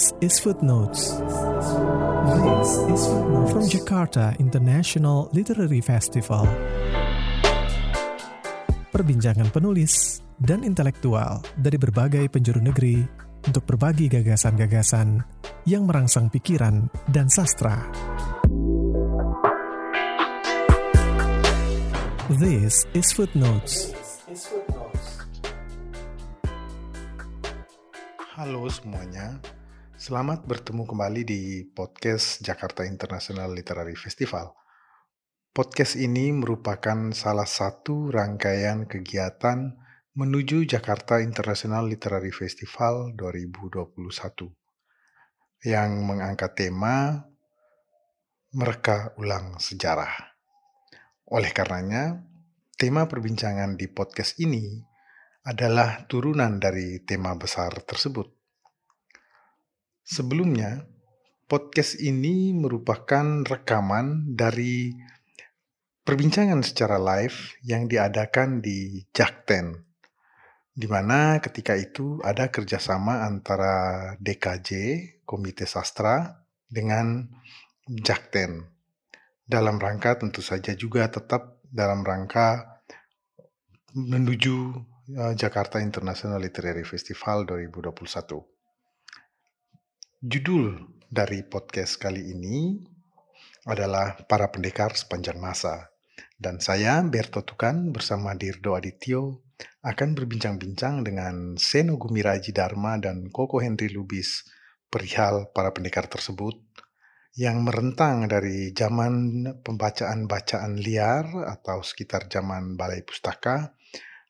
This 0.00 0.16
is 0.32 0.40
Footnotes. 0.40 1.12
This 1.12 2.72
is 2.88 3.02
Footnotes 3.04 3.52
from 3.52 3.64
Jakarta 3.68 4.32
International 4.40 5.28
Literary 5.36 5.84
Festival. 5.84 6.48
Perbincangan 8.88 9.52
penulis 9.52 10.24
dan 10.40 10.64
intelektual 10.64 11.44
dari 11.52 11.76
berbagai 11.76 12.32
penjuru 12.32 12.64
negeri 12.64 13.04
untuk 13.44 13.68
berbagi 13.68 14.08
gagasan-gagasan 14.08 15.20
yang 15.68 15.84
merangsang 15.84 16.32
pikiran 16.32 16.88
dan 17.12 17.28
sastra. 17.28 17.84
This 22.40 22.88
is 22.96 23.12
Footnotes. 23.12 23.92
Halo 28.32 28.64
semuanya, 28.72 29.36
selamat 30.00 30.48
bertemu 30.48 30.88
kembali 30.88 31.28
di 31.28 31.60
podcast 31.76 32.40
Jakarta 32.40 32.88
International 32.88 33.52
Literary 33.52 33.92
Festival. 33.92 34.56
Podcast 35.52 35.92
ini 36.00 36.32
merupakan 36.32 37.12
salah 37.12 37.44
satu 37.44 38.08
rangkaian 38.08 38.88
kegiatan 38.88 39.76
menuju 40.16 40.64
Jakarta 40.64 41.20
International 41.20 41.84
Literary 41.84 42.32
Festival 42.32 43.12
2021 43.12 45.68
yang 45.68 45.90
mengangkat 46.08 46.56
tema 46.56 47.20
Mereka 48.56 49.20
Ulang 49.20 49.60
Sejarah. 49.60 50.32
Oleh 51.28 51.52
karenanya, 51.52 52.24
tema 52.72 53.04
perbincangan 53.04 53.76
di 53.76 53.84
podcast 53.92 54.40
ini 54.40 54.80
adalah 55.44 56.08
turunan 56.08 56.56
dari 56.56 57.04
tema 57.04 57.36
besar 57.36 57.84
tersebut. 57.84 58.39
Sebelumnya, 60.10 60.90
podcast 61.46 61.94
ini 62.02 62.50
merupakan 62.50 63.46
rekaman 63.46 64.34
dari 64.34 64.90
perbincangan 66.02 66.66
secara 66.66 66.98
live 66.98 67.54
yang 67.62 67.86
diadakan 67.86 68.58
di 68.58 69.06
Jakten, 69.14 69.78
di 70.74 70.90
mana 70.90 71.38
ketika 71.38 71.78
itu 71.78 72.18
ada 72.26 72.50
kerjasama 72.50 73.22
antara 73.22 74.18
DKJ, 74.18 74.70
Komite 75.22 75.70
Sastra, 75.70 76.42
dengan 76.66 77.30
Jakten. 77.86 78.66
Dalam 79.46 79.78
rangka 79.78 80.18
tentu 80.18 80.42
saja 80.42 80.74
juga 80.74 81.06
tetap 81.06 81.62
dalam 81.70 82.02
rangka 82.02 82.82
menuju 83.94 84.74
Eh, 85.10 85.34
Jakarta 85.34 85.82
International 85.82 86.38
Literary 86.38 86.86
Festival 86.86 87.42
2021. 87.42 88.59
Judul 90.20 90.76
dari 91.08 91.40
podcast 91.40 91.96
kali 91.96 92.36
ini 92.36 92.76
adalah 93.64 94.20
Para 94.28 94.52
Pendekar 94.52 94.92
Sepanjang 94.92 95.40
Masa. 95.40 95.96
Dan 96.36 96.60
saya, 96.60 97.00
Berto 97.00 97.40
Tukan, 97.40 97.88
bersama 97.88 98.36
Dirdo 98.36 98.76
Adityo, 98.76 99.40
akan 99.80 100.12
berbincang-bincang 100.12 101.08
dengan 101.08 101.56
Seno 101.56 101.96
Gumiraji 101.96 102.52
Dharma 102.52 103.00
dan 103.00 103.32
Koko 103.32 103.64
Henry 103.64 103.88
Lubis 103.88 104.44
perihal 104.92 105.48
para 105.56 105.72
pendekar 105.72 106.04
tersebut 106.04 106.60
yang 107.40 107.64
merentang 107.64 108.28
dari 108.28 108.76
zaman 108.76 109.40
pembacaan-bacaan 109.64 110.76
liar 110.76 111.48
atau 111.48 111.80
sekitar 111.80 112.28
zaman 112.28 112.76
balai 112.76 113.00
pustaka 113.08 113.72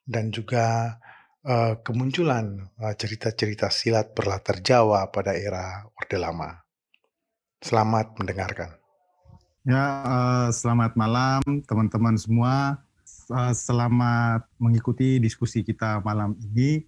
dan 0.07 0.31
juga 0.31 1.03
uh, 1.45 1.75
kemunculan 1.81 2.69
cerita 2.97 3.33
cerita-cerita 3.33 3.69
silat 3.73 4.13
berlatar 4.13 4.61
Jawa 4.61 5.09
pada 5.09 5.33
era 5.33 5.87
Orde 5.97 6.19
Lama. 6.21 6.51
Selamat 7.61 8.17
mendengarkan. 8.17 8.77
Ya, 9.65 9.85
uh, 10.05 10.49
selamat 10.49 10.97
malam 10.97 11.41
teman-teman 11.69 12.17
semua. 12.17 12.81
Selamat 13.55 14.43
mengikuti 14.59 15.23
diskusi 15.23 15.63
kita 15.63 16.03
malam 16.03 16.35
ini. 16.51 16.83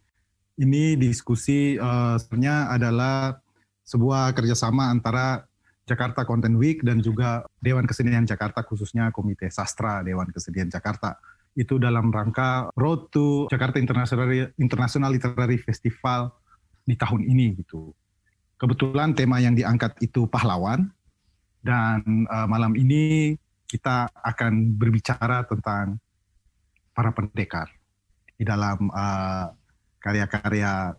Ini 0.59 0.98
diskusi 0.98 1.78
uh, 1.78 2.19
sebenarnya 2.19 2.66
adalah 2.75 3.38
sebuah 3.87 4.34
kerjasama 4.34 4.91
antara 4.91 5.47
Jakarta 5.87 6.27
Content 6.27 6.54
Week 6.59 6.82
dan 6.82 6.98
juga 6.98 7.47
Dewan 7.62 7.87
Kesenian 7.87 8.27
Jakarta, 8.27 8.66
khususnya 8.66 9.15
Komite 9.15 9.50
Sastra 9.54 10.03
Dewan 10.03 10.31
Kesenian 10.34 10.66
Jakarta 10.66 11.19
itu 11.53 11.77
dalam 11.77 12.09
rangka 12.09 12.73
Road 12.77 13.13
to 13.13 13.47
Jakarta 13.53 13.77
International 13.77 14.29
International 14.57 15.11
Literary 15.13 15.61
Festival 15.61 16.33
di 16.83 16.97
tahun 16.97 17.29
ini 17.29 17.61
gitu. 17.61 17.93
Kebetulan 18.57 19.13
tema 19.13 19.43
yang 19.43 19.59
diangkat 19.59 19.99
itu 20.01 20.25
pahlawan 20.31 20.89
dan 21.63 22.03
uh, 22.31 22.47
malam 22.47 22.75
ini 22.79 23.35
kita 23.67 24.11
akan 24.13 24.77
berbicara 24.77 25.49
tentang 25.49 25.99
para 26.93 27.11
pendekar 27.11 27.73
di 28.37 28.45
dalam 28.45 28.91
uh, 28.93 29.49
karya-karya 30.03 30.93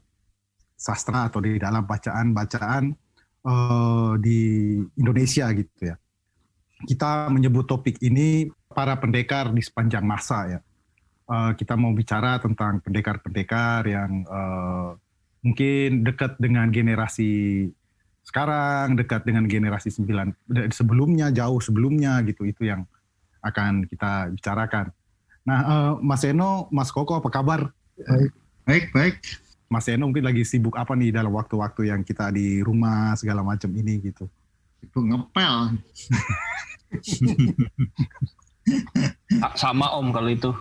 sastra 0.74 1.30
atau 1.30 1.40
di 1.44 1.62
dalam 1.62 1.86
bacaan-bacaan 1.86 2.84
uh, 3.46 4.16
di 4.20 4.80
Indonesia 4.98 5.48
gitu 5.54 5.94
ya. 5.94 5.96
Kita 6.84 7.32
menyebut 7.32 7.64
topik 7.64 8.02
ini 8.04 8.52
para 8.74 8.98
pendekar 8.98 9.54
di 9.54 9.62
sepanjang 9.62 10.04
masa 10.04 10.58
ya. 10.58 10.60
Uh, 11.24 11.56
kita 11.56 11.80
mau 11.80 11.96
bicara 11.96 12.36
tentang 12.44 12.84
pendekar-pendekar 12.84 13.88
yang 13.88 14.28
uh, 14.28 14.92
mungkin 15.40 16.04
dekat 16.04 16.36
dengan 16.36 16.68
generasi 16.68 17.72
sekarang, 18.24 19.00
dekat 19.00 19.24
dengan 19.24 19.48
generasi 19.48 19.92
sembilan 19.92 20.32
sebelumnya, 20.72 21.32
jauh 21.32 21.64
sebelumnya 21.64 22.20
gitu. 22.28 22.44
Itu 22.44 22.68
yang 22.68 22.84
akan 23.44 23.88
kita 23.88 24.32
bicarakan. 24.36 24.92
Nah, 25.44 25.60
uh, 25.64 25.92
Mas 26.00 26.24
Eno, 26.24 26.72
Mas 26.72 26.92
Koko, 26.92 27.20
apa 27.20 27.28
kabar? 27.28 27.72
Baik, 28.00 28.32
baik, 28.64 28.86
baik. 28.96 29.16
Mas 29.68 29.88
Eno 29.92 30.08
mungkin 30.08 30.24
lagi 30.24 30.48
sibuk 30.48 30.80
apa 30.80 30.96
nih 30.96 31.12
dalam 31.12 31.36
waktu-waktu 31.36 31.92
yang 31.92 32.02
kita 32.08 32.32
di 32.32 32.64
rumah 32.64 33.16
segala 33.20 33.44
macam 33.44 33.72
ini 33.76 34.00
gitu? 34.00 34.32
Itu 34.80 35.04
ngepel. 35.04 35.76
Sama 39.60 39.92
Om 40.00 40.14
kalau 40.16 40.30
itu. 40.32 40.52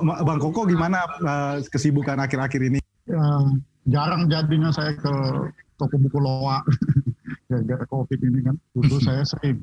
Bang 0.00 0.40
Koko 0.40 0.64
gimana 0.64 1.04
uh, 1.20 1.56
kesibukan 1.68 2.16
akhir-akhir 2.16 2.72
ini? 2.72 2.80
Ya, 3.04 3.24
jarang 3.90 4.30
jadinya 4.30 4.72
saya 4.72 4.96
ke 4.96 5.12
toko 5.76 5.98
buku 5.98 6.18
loa 6.22 6.62
gara-gara 7.50 7.84
covid 7.90 8.20
ini 8.22 8.40
kan. 8.46 8.56
Dulu 8.72 8.96
saya 9.06 9.26
sering 9.26 9.60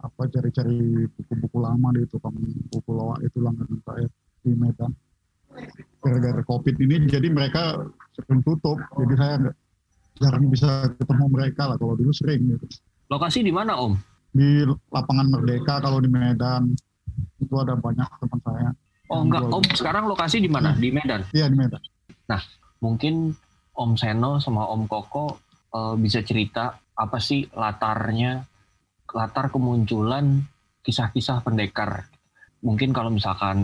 apa 0.00 0.28
cari-cari 0.32 1.08
buku-buku 1.12 1.58
lama 1.60 1.88
di 1.92 2.04
tukang 2.08 2.36
buku 2.72 2.90
loa 2.92 3.16
itu 3.24 3.38
langganan 3.40 3.80
saya 3.84 4.06
di 4.44 4.52
Medan. 4.52 4.92
Gara-gara 6.04 6.42
covid 6.44 6.76
ini 6.80 7.08
jadi 7.08 7.28
mereka 7.32 7.80
sering 8.16 8.40
tutup, 8.44 8.76
jadi 8.96 9.14
saya 9.16 9.34
jarang 10.20 10.52
bisa 10.52 10.88
ketemu 11.00 11.26
mereka 11.32 11.64
lah. 11.64 11.76
Kalau 11.80 11.96
dulu 11.96 12.12
sering 12.12 12.56
gitu. 12.56 12.66
Lokasi 13.10 13.42
di 13.42 13.50
mana 13.50 13.74
Om? 13.80 14.09
Di 14.30 14.62
lapangan 14.90 15.26
Merdeka 15.26 15.82
kalau 15.82 15.98
di 15.98 16.10
Medan 16.10 16.70
itu 17.42 17.54
ada 17.58 17.74
banyak 17.74 18.06
teman 18.22 18.40
saya. 18.46 18.70
Oh 19.10 19.26
enggak, 19.26 19.42
Om 19.50 19.64
sekarang 19.74 20.06
lokasi 20.06 20.38
di 20.38 20.46
mana? 20.46 20.70
Di 20.78 20.94
Medan? 20.94 21.26
Iya 21.34 21.50
di 21.50 21.56
Medan. 21.58 21.82
Nah 22.30 22.42
mungkin 22.78 23.34
Om 23.74 23.98
Seno 23.98 24.38
sama 24.38 24.70
Om 24.70 24.86
Koko 24.86 25.26
uh, 25.74 25.94
bisa 25.98 26.22
cerita 26.22 26.78
apa 26.94 27.18
sih 27.18 27.48
latarnya, 27.50 28.44
latar 29.10 29.50
kemunculan 29.50 30.46
kisah-kisah 30.86 31.42
pendekar. 31.42 32.06
Mungkin 32.62 32.94
kalau 32.94 33.10
misalkan 33.10 33.58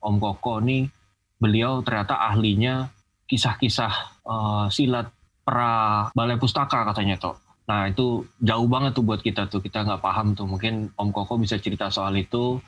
Om 0.00 0.16
Koko 0.16 0.64
nih, 0.64 0.88
beliau 1.36 1.84
ternyata 1.84 2.16
ahlinya 2.16 2.88
kisah-kisah 3.28 4.24
uh, 4.24 4.66
silat 4.72 5.12
pra 5.44 6.08
balai 6.16 6.40
pustaka 6.40 6.88
katanya 6.88 7.20
tuh 7.20 7.49
Nah 7.70 7.86
itu 7.86 8.26
jauh 8.42 8.66
banget 8.66 8.98
tuh 8.98 9.06
buat 9.06 9.22
kita 9.22 9.46
tuh. 9.46 9.62
Kita 9.62 9.86
nggak 9.86 10.02
paham 10.02 10.34
tuh. 10.34 10.50
Mungkin 10.50 10.90
Om 10.98 11.14
Koko 11.14 11.38
bisa 11.38 11.54
cerita 11.62 11.86
soal 11.86 12.18
itu. 12.18 12.58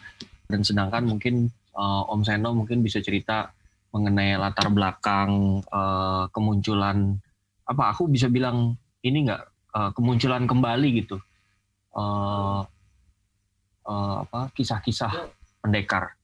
Dan 0.47 0.63
sedangkan 0.63 1.03
mungkin 1.11 1.51
uh, 1.75 2.07
Om 2.07 2.23
Seno 2.23 2.55
mungkin 2.55 2.87
bisa 2.87 3.03
cerita 3.03 3.51
mengenai 3.91 4.39
latar 4.39 4.71
belakang 4.71 5.61
uh, 5.69 6.31
kemunculan 6.31 7.19
apa 7.67 7.93
aku 7.93 8.09
bisa 8.09 8.31
bilang 8.31 8.79
ini 9.03 9.27
nggak 9.27 9.43
uh, 9.75 9.91
kemunculan 9.91 10.47
kembali 10.47 10.89
gitu. 11.03 11.19
Uh, 11.93 12.63
uh, 13.83 14.15
apa 14.23 14.55
kisah-kisah 14.55 15.35
pendekar. 15.59 16.15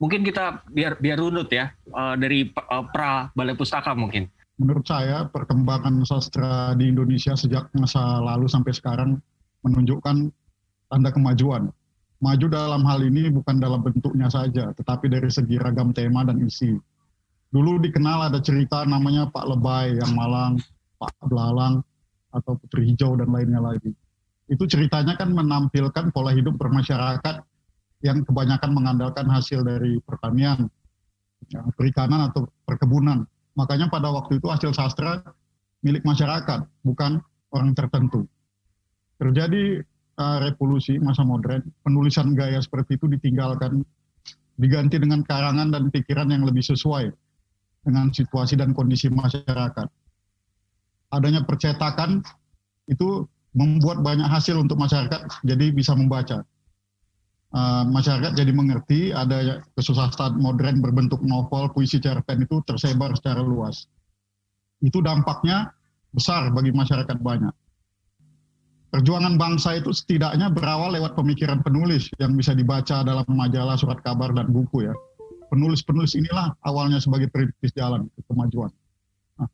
Mungkin 0.00 0.24
kita 0.24 0.64
biar 0.70 0.96
biar 0.96 1.20
runut 1.20 1.52
ya 1.52 1.76
uh, 1.92 2.16
dari 2.16 2.48
uh, 2.48 2.84
pra 2.88 3.28
balai 3.36 3.52
pustaka 3.52 3.92
mungkin 3.92 4.30
menurut 4.58 4.84
saya 4.84 5.30
perkembangan 5.30 6.02
sastra 6.02 6.74
di 6.74 6.90
Indonesia 6.90 7.38
sejak 7.38 7.70
masa 7.78 8.18
lalu 8.18 8.50
sampai 8.50 8.74
sekarang 8.74 9.22
menunjukkan 9.62 10.28
tanda 10.90 11.10
kemajuan. 11.14 11.70
Maju 12.18 12.46
dalam 12.50 12.82
hal 12.82 13.06
ini 13.06 13.30
bukan 13.30 13.62
dalam 13.62 13.78
bentuknya 13.78 14.26
saja, 14.26 14.74
tetapi 14.74 15.06
dari 15.06 15.30
segi 15.30 15.54
ragam 15.54 15.94
tema 15.94 16.26
dan 16.26 16.42
isi. 16.42 16.74
Dulu 17.48 17.78
dikenal 17.78 18.28
ada 18.28 18.42
cerita 18.42 18.82
namanya 18.82 19.30
Pak 19.30 19.46
Lebay 19.46 20.02
yang 20.02 20.12
malang 20.18 20.58
Pak 20.98 21.14
Belalang 21.30 21.80
atau 22.34 22.58
Putri 22.58 22.90
Hijau 22.90 23.14
dan 23.14 23.30
lainnya 23.30 23.62
lagi. 23.62 23.94
Itu 24.50 24.66
ceritanya 24.66 25.14
kan 25.14 25.30
menampilkan 25.30 26.10
pola 26.10 26.34
hidup 26.34 26.58
bermasyarakat 26.58 27.40
yang 28.02 28.26
kebanyakan 28.26 28.70
mengandalkan 28.74 29.26
hasil 29.30 29.62
dari 29.62 30.02
pertanian, 30.02 30.66
perikanan 31.78 32.28
atau 32.28 32.50
perkebunan. 32.66 33.22
Makanya 33.58 33.90
pada 33.90 34.14
waktu 34.14 34.38
itu 34.38 34.46
hasil 34.46 34.70
sastra 34.70 35.18
milik 35.82 36.06
masyarakat, 36.06 36.62
bukan 36.86 37.18
orang 37.50 37.74
tertentu. 37.74 38.22
Terjadi 39.18 39.82
uh, 40.14 40.38
revolusi 40.46 41.02
masa 41.02 41.26
modern, 41.26 41.66
penulisan 41.82 42.38
gaya 42.38 42.62
seperti 42.62 42.94
itu 42.94 43.10
ditinggalkan, 43.10 43.82
diganti 44.54 45.02
dengan 45.02 45.26
karangan 45.26 45.74
dan 45.74 45.90
pikiran 45.90 46.30
yang 46.30 46.46
lebih 46.46 46.62
sesuai 46.62 47.10
dengan 47.82 48.14
situasi 48.14 48.54
dan 48.54 48.70
kondisi 48.70 49.10
masyarakat. 49.10 49.90
Adanya 51.10 51.42
percetakan 51.42 52.22
itu 52.86 53.26
membuat 53.58 54.06
banyak 54.06 54.28
hasil 54.28 54.54
untuk 54.54 54.78
masyarakat, 54.78 55.42
jadi 55.42 55.74
bisa 55.74 55.98
membaca 55.98 56.46
uh, 57.54 57.84
masyarakat 57.88 58.36
jadi 58.36 58.52
mengerti 58.52 59.12
ada 59.12 59.62
kesusahan 59.76 60.36
modern 60.36 60.84
berbentuk 60.84 61.20
novel, 61.24 61.72
puisi 61.72 62.00
cerpen 62.02 62.44
itu 62.44 62.60
tersebar 62.64 63.14
secara 63.16 63.40
luas. 63.40 63.88
Itu 64.84 65.00
dampaknya 65.00 65.72
besar 66.12 66.52
bagi 66.52 66.72
masyarakat 66.72 67.18
banyak. 67.20 67.54
Perjuangan 68.88 69.36
bangsa 69.36 69.76
itu 69.76 69.92
setidaknya 69.92 70.48
berawal 70.48 70.96
lewat 70.96 71.12
pemikiran 71.12 71.60
penulis 71.60 72.08
yang 72.16 72.32
bisa 72.32 72.56
dibaca 72.56 73.04
dalam 73.04 73.26
majalah, 73.28 73.76
surat 73.76 74.00
kabar, 74.00 74.32
dan 74.32 74.48
buku 74.48 74.88
ya. 74.88 74.96
Penulis-penulis 75.52 76.16
inilah 76.16 76.56
awalnya 76.64 76.96
sebagai 76.96 77.28
perintis 77.28 77.72
jalan 77.76 78.08
ke 78.16 78.20
kemajuan. 78.32 78.72
Nah, 79.36 79.48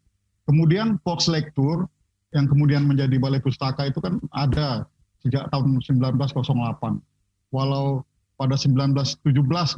kemudian 0.46 1.02
Fox 1.02 1.26
Lecture 1.26 1.86
yang 2.30 2.46
kemudian 2.46 2.86
menjadi 2.86 3.14
balai 3.18 3.42
pustaka 3.42 3.90
itu 3.90 3.98
kan 3.98 4.22
ada 4.30 4.86
sejak 5.22 5.50
tahun 5.50 5.82
1908 5.82 7.13
walau 7.54 8.02
pada 8.34 8.58
1917 8.58 9.22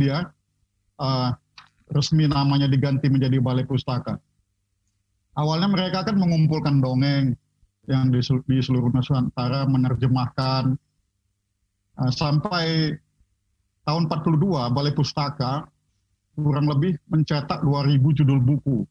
dia 0.01 0.33
uh, 0.97 1.31
resmi 1.93 2.25
namanya 2.25 2.65
diganti 2.65 3.13
menjadi 3.13 3.37
Balai 3.37 3.69
Pustaka. 3.69 4.17
Awalnya 5.37 5.69
mereka 5.69 6.09
kan 6.09 6.17
mengumpulkan 6.17 6.81
dongeng 6.81 7.37
yang 7.85 8.09
di, 8.09 8.19
di 8.25 8.59
seluruh 8.65 8.89
Nusantara 8.97 9.69
menerjemahkan 9.69 10.73
uh, 12.01 12.13
sampai 12.17 12.97
tahun 13.85 14.09
42 14.09 14.73
Balai 14.73 14.97
Pustaka 14.97 15.69
kurang 16.33 16.73
lebih 16.73 16.97
mencetak 17.13 17.61
2000 17.61 18.01
judul 18.25 18.41
buku. 18.41 18.89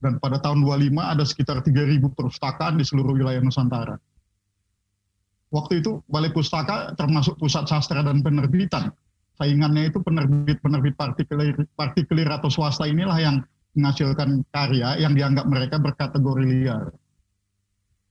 Dan 0.00 0.16
pada 0.16 0.40
tahun 0.40 0.64
25 0.64 0.96
ada 0.96 1.24
sekitar 1.26 1.60
3000 1.60 2.00
perpustakaan 2.16 2.80
di 2.80 2.86
seluruh 2.86 3.18
wilayah 3.18 3.42
Nusantara 3.44 4.00
waktu 5.50 5.82
itu 5.82 6.00
Balai 6.06 6.30
Pustaka 6.30 6.94
termasuk 6.94 7.36
pusat 7.38 7.66
sastra 7.66 8.02
dan 8.06 8.22
penerbitan. 8.22 8.94
Saingannya 9.36 9.88
itu 9.88 9.98
penerbit-penerbit 10.04 10.94
partikelir, 11.00 11.56
partikelir 11.74 12.28
atau 12.28 12.52
swasta 12.52 12.84
inilah 12.84 13.18
yang 13.18 13.36
menghasilkan 13.74 14.44
karya 14.50 14.98
yang 15.00 15.14
dianggap 15.14 15.46
mereka 15.46 15.78
berkategori 15.78 16.44
liar. 16.44 16.92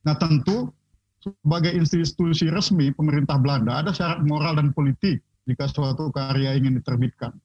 Nah 0.08 0.16
tentu 0.16 0.72
sebagai 1.20 1.76
institusi 1.76 2.48
resmi 2.48 2.96
pemerintah 2.96 3.36
Belanda 3.38 3.84
ada 3.84 3.92
syarat 3.92 4.24
moral 4.24 4.56
dan 4.56 4.72
politik 4.72 5.20
jika 5.44 5.68
suatu 5.68 6.10
karya 6.10 6.56
ingin 6.56 6.80
diterbitkan. 6.80 7.36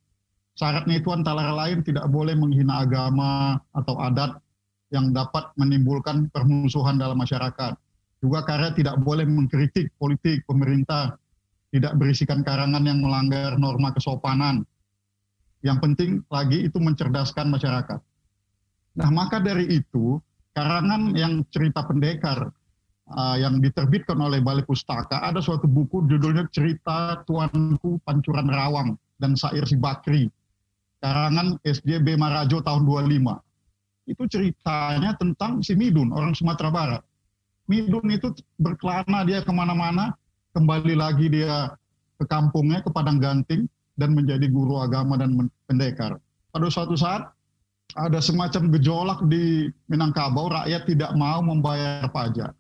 Syaratnya 0.55 1.03
itu 1.03 1.11
antara 1.11 1.51
lain 1.51 1.83
tidak 1.83 2.07
boleh 2.09 2.39
menghina 2.39 2.87
agama 2.87 3.59
atau 3.75 3.99
adat 3.99 4.39
yang 4.95 5.11
dapat 5.11 5.51
menimbulkan 5.59 6.31
permusuhan 6.31 6.95
dalam 6.95 7.19
masyarakat 7.19 7.75
juga 8.25 8.41
karya 8.41 8.73
tidak 8.73 8.97
boleh 9.05 9.29
mengkritik 9.29 9.93
politik 10.01 10.49
pemerintah, 10.49 11.21
tidak 11.69 11.93
berisikan 12.01 12.41
karangan 12.41 12.81
yang 12.81 13.05
melanggar 13.05 13.61
norma 13.61 13.93
kesopanan. 13.93 14.65
Yang 15.61 15.79
penting 15.85 16.11
lagi 16.33 16.65
itu 16.65 16.81
mencerdaskan 16.81 17.53
masyarakat. 17.53 18.01
Nah, 18.97 19.11
maka 19.13 19.45
dari 19.45 19.69
itu, 19.77 20.17
karangan 20.57 21.13
yang 21.13 21.45
cerita 21.53 21.85
pendekar 21.85 22.49
uh, 23.13 23.37
yang 23.37 23.61
diterbitkan 23.61 24.17
oleh 24.17 24.41
Balai 24.41 24.65
Pustaka 24.65 25.21
ada 25.21 25.45
suatu 25.45 25.69
buku 25.69 26.09
judulnya 26.09 26.49
Cerita 26.49 27.21
Tuanku 27.29 28.01
Pancuran 28.09 28.49
Rawang 28.49 28.97
dan 29.21 29.37
Sair 29.37 29.69
Si 29.69 29.77
Bakri. 29.77 30.33
Karangan 31.05 31.61
SJB 31.61 32.17
Marajo 32.17 32.65
tahun 32.65 32.89
25. 32.89 34.09
Itu 34.09 34.25
ceritanya 34.29 35.13
tentang 35.21 35.61
si 35.61 35.77
Midun, 35.77 36.13
orang 36.17 36.33
Sumatera 36.33 36.73
Barat 36.73 37.05
Midun 37.65 38.07
itu 38.13 38.29
berkelana 38.61 39.25
dia 39.25 39.41
ke 39.41 39.49
mana-mana, 39.49 40.13
kembali 40.53 40.95
lagi 40.95 41.33
dia 41.33 41.73
ke 42.21 42.25
kampungnya, 42.29 42.85
ke 42.85 42.93
Padang 42.93 43.17
Ganting, 43.17 43.65
dan 43.97 44.13
menjadi 44.13 44.45
guru 44.53 44.85
agama 44.85 45.17
dan 45.17 45.33
pendekar. 45.65 46.21
Pada 46.53 46.69
suatu 46.69 46.95
saat, 46.95 47.25
ada 47.95 48.19
semacam 48.21 48.69
gejolak 48.75 49.21
di 49.31 49.71
Minangkabau, 49.89 50.51
rakyat 50.53 50.83
tidak 50.85 51.11
mau 51.17 51.41
membayar 51.41 52.05
pajak. 52.11 52.53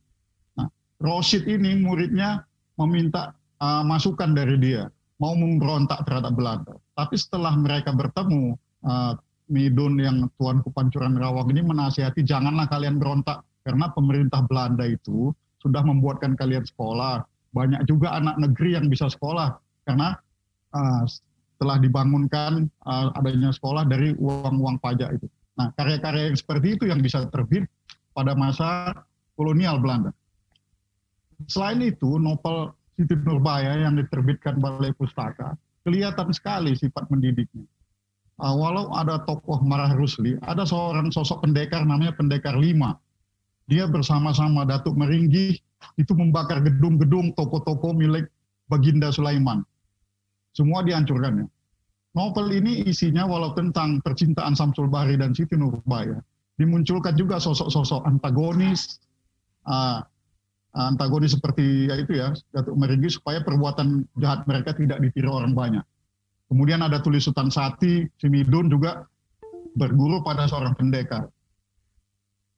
Nah, 0.56 0.68
Rosid 1.02 1.44
ini 1.50 1.84
muridnya 1.84 2.42
meminta 2.80 3.36
uh, 3.60 3.82
masukan 3.84 4.32
dari 4.32 4.56
dia, 4.56 4.88
mau 5.20 5.36
memberontak 5.36 6.06
terhadap 6.08 6.32
Belanda. 6.32 6.74
Tapi 6.96 7.14
setelah 7.18 7.52
mereka 7.58 7.92
bertemu, 7.92 8.56
uh, 8.88 9.14
Midun 9.44 10.00
yang 10.00 10.24
Tuan 10.40 10.64
Kupancuran 10.64 11.20
Rawang 11.20 11.52
ini 11.52 11.60
menasihati, 11.60 12.24
janganlah 12.24 12.64
kalian 12.64 12.96
berontak, 12.96 13.44
karena 13.64 13.88
pemerintah 13.90 14.44
Belanda 14.44 14.84
itu 14.84 15.32
sudah 15.64 15.80
membuatkan 15.80 16.36
kalian 16.36 16.62
sekolah. 16.68 17.24
Banyak 17.56 17.88
juga 17.88 18.12
anak 18.12 18.36
negeri 18.36 18.76
yang 18.76 18.92
bisa 18.92 19.08
sekolah 19.08 19.56
karena 19.88 20.12
uh, 20.76 21.02
telah 21.56 21.80
dibangunkan 21.80 22.68
uh, 22.84 23.08
adanya 23.16 23.48
sekolah 23.50 23.88
dari 23.88 24.12
uang-uang 24.20 24.76
pajak 24.84 25.16
itu. 25.16 25.26
Nah, 25.56 25.72
karya-karya 25.78 26.28
yang 26.28 26.36
seperti 26.36 26.76
itu 26.76 26.84
yang 26.90 27.00
bisa 27.00 27.24
terbit 27.30 27.64
pada 28.12 28.36
masa 28.36 28.92
kolonial 29.38 29.80
Belanda. 29.80 30.12
Selain 31.46 31.80
itu, 31.80 32.18
novel 32.20 32.74
Siti 32.94 33.14
Nurbaya 33.18 33.74
yang 33.80 33.98
diterbitkan 33.98 34.62
Balai 34.62 34.94
Pustaka 34.94 35.54
kelihatan 35.82 36.30
sekali 36.30 36.74
sifat 36.74 37.06
mendidiknya. 37.10 37.66
Uh, 38.34 38.54
walau 38.58 38.90
ada 38.98 39.22
tokoh 39.22 39.62
Marah 39.62 39.94
Rusli, 39.94 40.34
ada 40.42 40.66
seorang 40.66 41.14
sosok 41.14 41.46
pendekar 41.46 41.86
namanya 41.86 42.18
Pendekar 42.18 42.58
Lima 42.58 42.98
dia 43.70 43.88
bersama-sama 43.88 44.68
Datuk 44.68 44.96
Meringgi 44.96 45.56
itu 45.96 46.12
membakar 46.16 46.60
gedung-gedung 46.64 47.32
toko-toko 47.36 47.92
milik 47.92 48.28
Baginda 48.68 49.12
Sulaiman. 49.12 49.64
Semua 50.56 50.80
dihancurkannya. 50.86 51.48
Novel 52.14 52.46
ini 52.62 52.86
isinya 52.86 53.26
walau 53.26 53.58
tentang 53.58 53.98
percintaan 53.98 54.54
Samsul 54.54 54.86
Bahri 54.86 55.18
dan 55.18 55.34
Siti 55.34 55.58
Nurbaya, 55.58 56.22
dimunculkan 56.54 57.18
juga 57.18 57.42
sosok-sosok 57.42 58.06
antagonis, 58.06 59.02
uh, 59.66 59.98
antagonis 60.78 61.34
seperti 61.34 61.90
ya 61.90 61.98
itu 61.98 62.14
ya, 62.14 62.30
Datuk 62.54 62.78
Meringgi 62.78 63.10
supaya 63.10 63.42
perbuatan 63.42 64.06
jahat 64.22 64.46
mereka 64.46 64.78
tidak 64.78 65.02
ditiru 65.02 65.42
orang 65.42 65.58
banyak. 65.58 65.82
Kemudian 66.46 66.86
ada 66.86 67.02
tulis 67.02 67.26
Sultan 67.26 67.50
Sati, 67.50 68.06
Simidun 68.22 68.70
juga 68.70 69.02
berguru 69.74 70.22
pada 70.22 70.46
seorang 70.46 70.78
pendekar. 70.78 71.26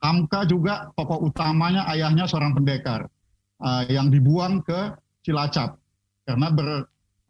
Hamka 0.05 0.45
juga 0.45 0.93
tokoh 0.93 1.33
utamanya 1.33 1.89
ayahnya 1.89 2.29
seorang 2.29 2.53
pendekar 2.53 3.09
uh, 3.65 3.83
yang 3.89 4.13
dibuang 4.13 4.61
ke 4.61 4.93
Cilacap 5.25 5.81
karena 6.29 6.53
ber, 6.53 6.69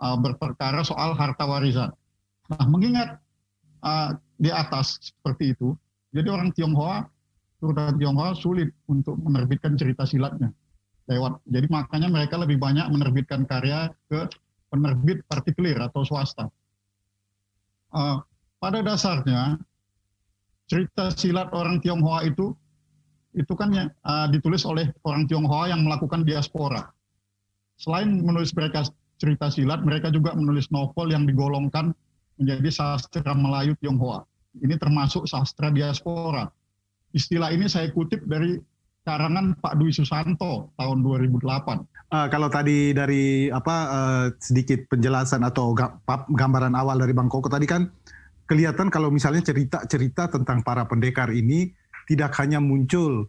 uh, 0.02 0.16
berperkara 0.18 0.82
soal 0.82 1.14
harta 1.14 1.46
warisan. 1.46 1.90
Nah, 2.50 2.66
mengingat 2.66 3.23
uh, 3.87 4.18
di 4.37 4.50
atas 4.50 4.99
seperti 5.00 5.56
itu, 5.56 5.73
jadi 6.12 6.28
orang 6.32 6.50
Tionghoa, 6.52 7.06
turunan 7.62 7.96
Tionghoa 7.96 8.37
sulit 8.37 8.68
untuk 8.90 9.16
menerbitkan 9.20 9.78
cerita 9.78 10.04
silatnya 10.04 10.52
lewat. 11.06 11.38
Jadi 11.46 11.66
makanya 11.70 12.08
mereka 12.11 12.35
lebih 12.37 12.58
banyak 12.58 12.90
menerbitkan 12.90 13.46
karya 13.46 13.94
ke 14.11 14.26
penerbit 14.68 15.23
partikelir 15.30 15.78
atau 15.78 16.02
swasta. 16.02 16.50
Uh, 17.94 18.18
pada 18.58 18.82
dasarnya 18.82 19.56
cerita 20.66 21.14
silat 21.14 21.50
orang 21.54 21.78
Tionghoa 21.78 22.26
itu 22.26 22.54
itu 23.37 23.52
kan 23.52 23.68
ya, 23.68 23.85
uh, 24.08 24.26
ditulis 24.32 24.64
oleh 24.64 24.88
orang 25.04 25.28
Tionghoa 25.28 25.68
yang 25.68 25.85
melakukan 25.85 26.25
diaspora. 26.25 26.88
Selain 27.76 28.08
menulis 28.08 28.56
mereka 28.56 28.88
cerita 29.20 29.52
silat, 29.52 29.85
mereka 29.85 30.08
juga 30.08 30.32
menulis 30.32 30.73
novel 30.73 31.12
yang 31.12 31.28
digolongkan 31.28 31.92
menjadi 32.40 32.73
sastra 32.73 33.37
Melayu 33.37 33.76
Tionghoa. 33.76 34.25
Ini 34.56 34.80
termasuk 34.80 35.28
sastra 35.28 35.68
diaspora. 35.68 36.49
Istilah 37.12 37.52
ini 37.52 37.68
saya 37.68 37.92
kutip 37.92 38.25
dari 38.25 38.56
karangan 39.04 39.54
Pak 39.61 39.76
Dwi 39.76 39.92
Susanto 39.92 40.73
tahun 40.80 41.04
2008. 41.04 41.44
Uh, 41.44 41.76
ah, 42.11 42.26
kalau 42.32 42.49
tadi 42.49 42.96
dari 42.96 43.52
apa 43.52 43.76
uh, 43.87 44.25
sedikit 44.40 44.88
penjelasan 44.88 45.44
atau 45.44 45.76
gambaran 46.32 46.73
awal 46.73 46.96
dari 46.96 47.12
Bang 47.12 47.28
Koko 47.28 47.52
tadi 47.52 47.68
kan 47.68 47.85
kelihatan 48.46 48.88
kalau 48.88 49.10
misalnya 49.10 49.42
cerita-cerita 49.42 50.30
tentang 50.30 50.62
para 50.62 50.86
pendekar 50.86 51.34
ini 51.34 51.74
tidak 52.06 52.34
hanya 52.38 52.62
muncul 52.62 53.26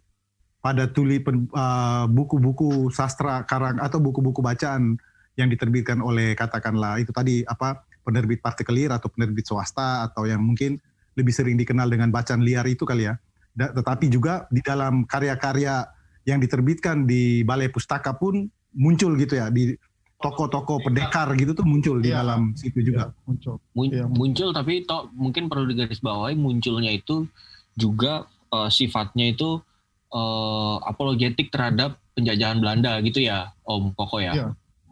pada 0.58 0.90
tuli 0.90 1.22
uh, 1.22 2.06
buku-buku 2.10 2.90
sastra 2.90 3.42
karang 3.46 3.78
atau 3.78 3.98
buku-buku 4.02 4.42
bacaan 4.42 4.98
yang 5.38 5.46
diterbitkan 5.46 6.02
oleh 6.02 6.34
katakanlah 6.34 6.98
itu 6.98 7.14
tadi 7.14 7.46
apa 7.46 7.86
penerbit 8.02 8.42
partikelir 8.42 8.90
atau 8.90 9.06
penerbit 9.12 9.46
swasta 9.46 10.10
atau 10.10 10.26
yang 10.26 10.42
mungkin 10.42 10.80
lebih 11.14 11.34
sering 11.34 11.58
dikenal 11.58 11.90
dengan 11.90 12.10
bacaan 12.10 12.42
liar 12.42 12.66
itu 12.66 12.86
kali 12.86 13.10
ya. 13.10 13.14
Tetapi 13.58 14.06
juga 14.06 14.46
di 14.54 14.62
dalam 14.62 15.02
karya-karya 15.02 15.82
yang 16.26 16.38
diterbitkan 16.38 17.06
di 17.06 17.42
Balai 17.42 17.68
Pustaka 17.68 18.14
pun 18.14 18.46
muncul 18.74 19.18
gitu 19.18 19.34
ya 19.34 19.50
di 19.50 19.74
toko-toko 20.18 20.82
pendekar 20.82 21.30
gitu 21.38 21.54
tuh 21.54 21.62
muncul 21.62 22.02
di 22.02 22.10
ya, 22.10 22.26
dalam 22.26 22.50
situ 22.58 22.82
juga 22.82 23.10
ya, 23.10 23.22
muncul. 23.22 23.54
Mun 23.78 23.86
ya, 23.94 24.06
muncul 24.10 24.50
tapi 24.50 24.82
toh 24.82 25.06
mungkin 25.14 25.46
perlu 25.46 25.70
digarisbawahi 25.70 26.34
munculnya 26.34 26.90
itu 26.90 27.30
juga 27.78 28.26
uh, 28.50 28.66
sifatnya 28.66 29.30
itu 29.30 29.62
uh, 30.10 30.76
apologetik 30.82 31.54
terhadap 31.54 32.02
penjajahan 32.18 32.58
Belanda 32.58 32.98
gitu 33.06 33.22
ya 33.22 33.54
Om 33.62 33.94
Koko 33.94 34.18
ya. 34.18 34.34
Iya. 34.34 34.48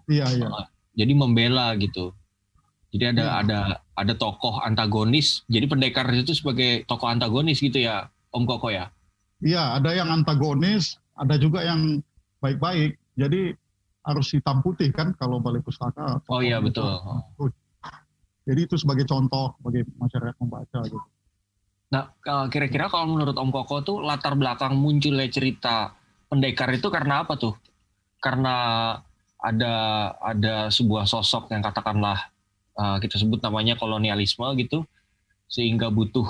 Iya, 0.07 0.27
iya. 0.39 0.47
Uh, 0.47 0.67
jadi 0.95 1.13
membela 1.19 1.75
gitu. 1.75 2.15
Jadi 2.95 3.19
ada 3.19 3.25
ya. 3.27 3.33
ada 3.43 3.61
ada 3.99 4.13
tokoh 4.15 4.63
antagonis. 4.63 5.43
Jadi 5.51 5.67
pendekar 5.67 6.07
itu 6.15 6.39
sebagai 6.39 6.87
tokoh 6.87 7.11
antagonis 7.11 7.59
gitu 7.59 7.83
ya 7.83 8.07
Om 8.31 8.47
Koko 8.47 8.71
ya. 8.71 8.95
Iya, 9.43 9.77
ada 9.77 9.91
yang 9.93 10.09
antagonis, 10.09 10.97
ada 11.19 11.37
juga 11.37 11.67
yang 11.67 12.01
baik-baik. 12.41 12.97
Jadi 13.19 13.53
harus 14.07 14.31
hitam 14.31 14.63
putih 14.63 14.95
kan 14.95 15.11
kalau 15.19 15.43
balik 15.43 15.67
pustaka. 15.67 16.23
Oh 16.31 16.39
iya 16.39 16.63
betul. 16.63 16.87
Jadi 18.47 18.61
itu 18.63 18.79
sebagai 18.79 19.03
contoh 19.11 19.59
bagi 19.59 19.83
masyarakat 19.99 20.39
membaca 20.39 20.79
gitu. 20.87 21.03
Nah, 21.91 22.15
kira-kira 22.51 22.87
kalau 22.87 23.19
menurut 23.19 23.35
Om 23.35 23.51
Koko 23.51 23.83
tuh 23.83 23.99
latar 24.03 24.39
belakang 24.39 24.79
munculnya 24.79 25.27
cerita 25.27 25.95
pendekar 26.31 26.71
itu 26.71 26.87
karena 26.87 27.27
apa 27.27 27.35
tuh? 27.35 27.59
Karena 28.23 28.95
ada 29.43 29.75
ada 30.23 30.55
sebuah 30.71 31.07
sosok 31.07 31.51
yang 31.55 31.63
katakanlah 31.63 32.31
uh, 32.79 32.99
kita 33.03 33.19
sebut 33.19 33.43
namanya 33.43 33.79
kolonialisme 33.79 34.47
gitu, 34.59 34.83
sehingga 35.47 35.91
butuh 35.91 36.27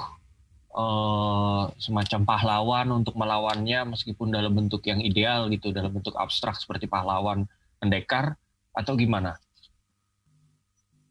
uh, 0.76 1.72
semacam 1.80 2.20
pahlawan 2.24 2.88
untuk 3.00 3.16
melawannya 3.16 3.96
meskipun 3.96 4.32
dalam 4.32 4.52
bentuk 4.52 4.84
yang 4.84 5.00
ideal 5.00 5.48
gitu, 5.48 5.72
dalam 5.72 5.92
bentuk 5.92 6.16
abstrak 6.20 6.56
seperti 6.60 6.84
pahlawan 6.84 7.48
pendekar 7.80 8.34
atau 8.76 8.92
gimana? 8.96 9.36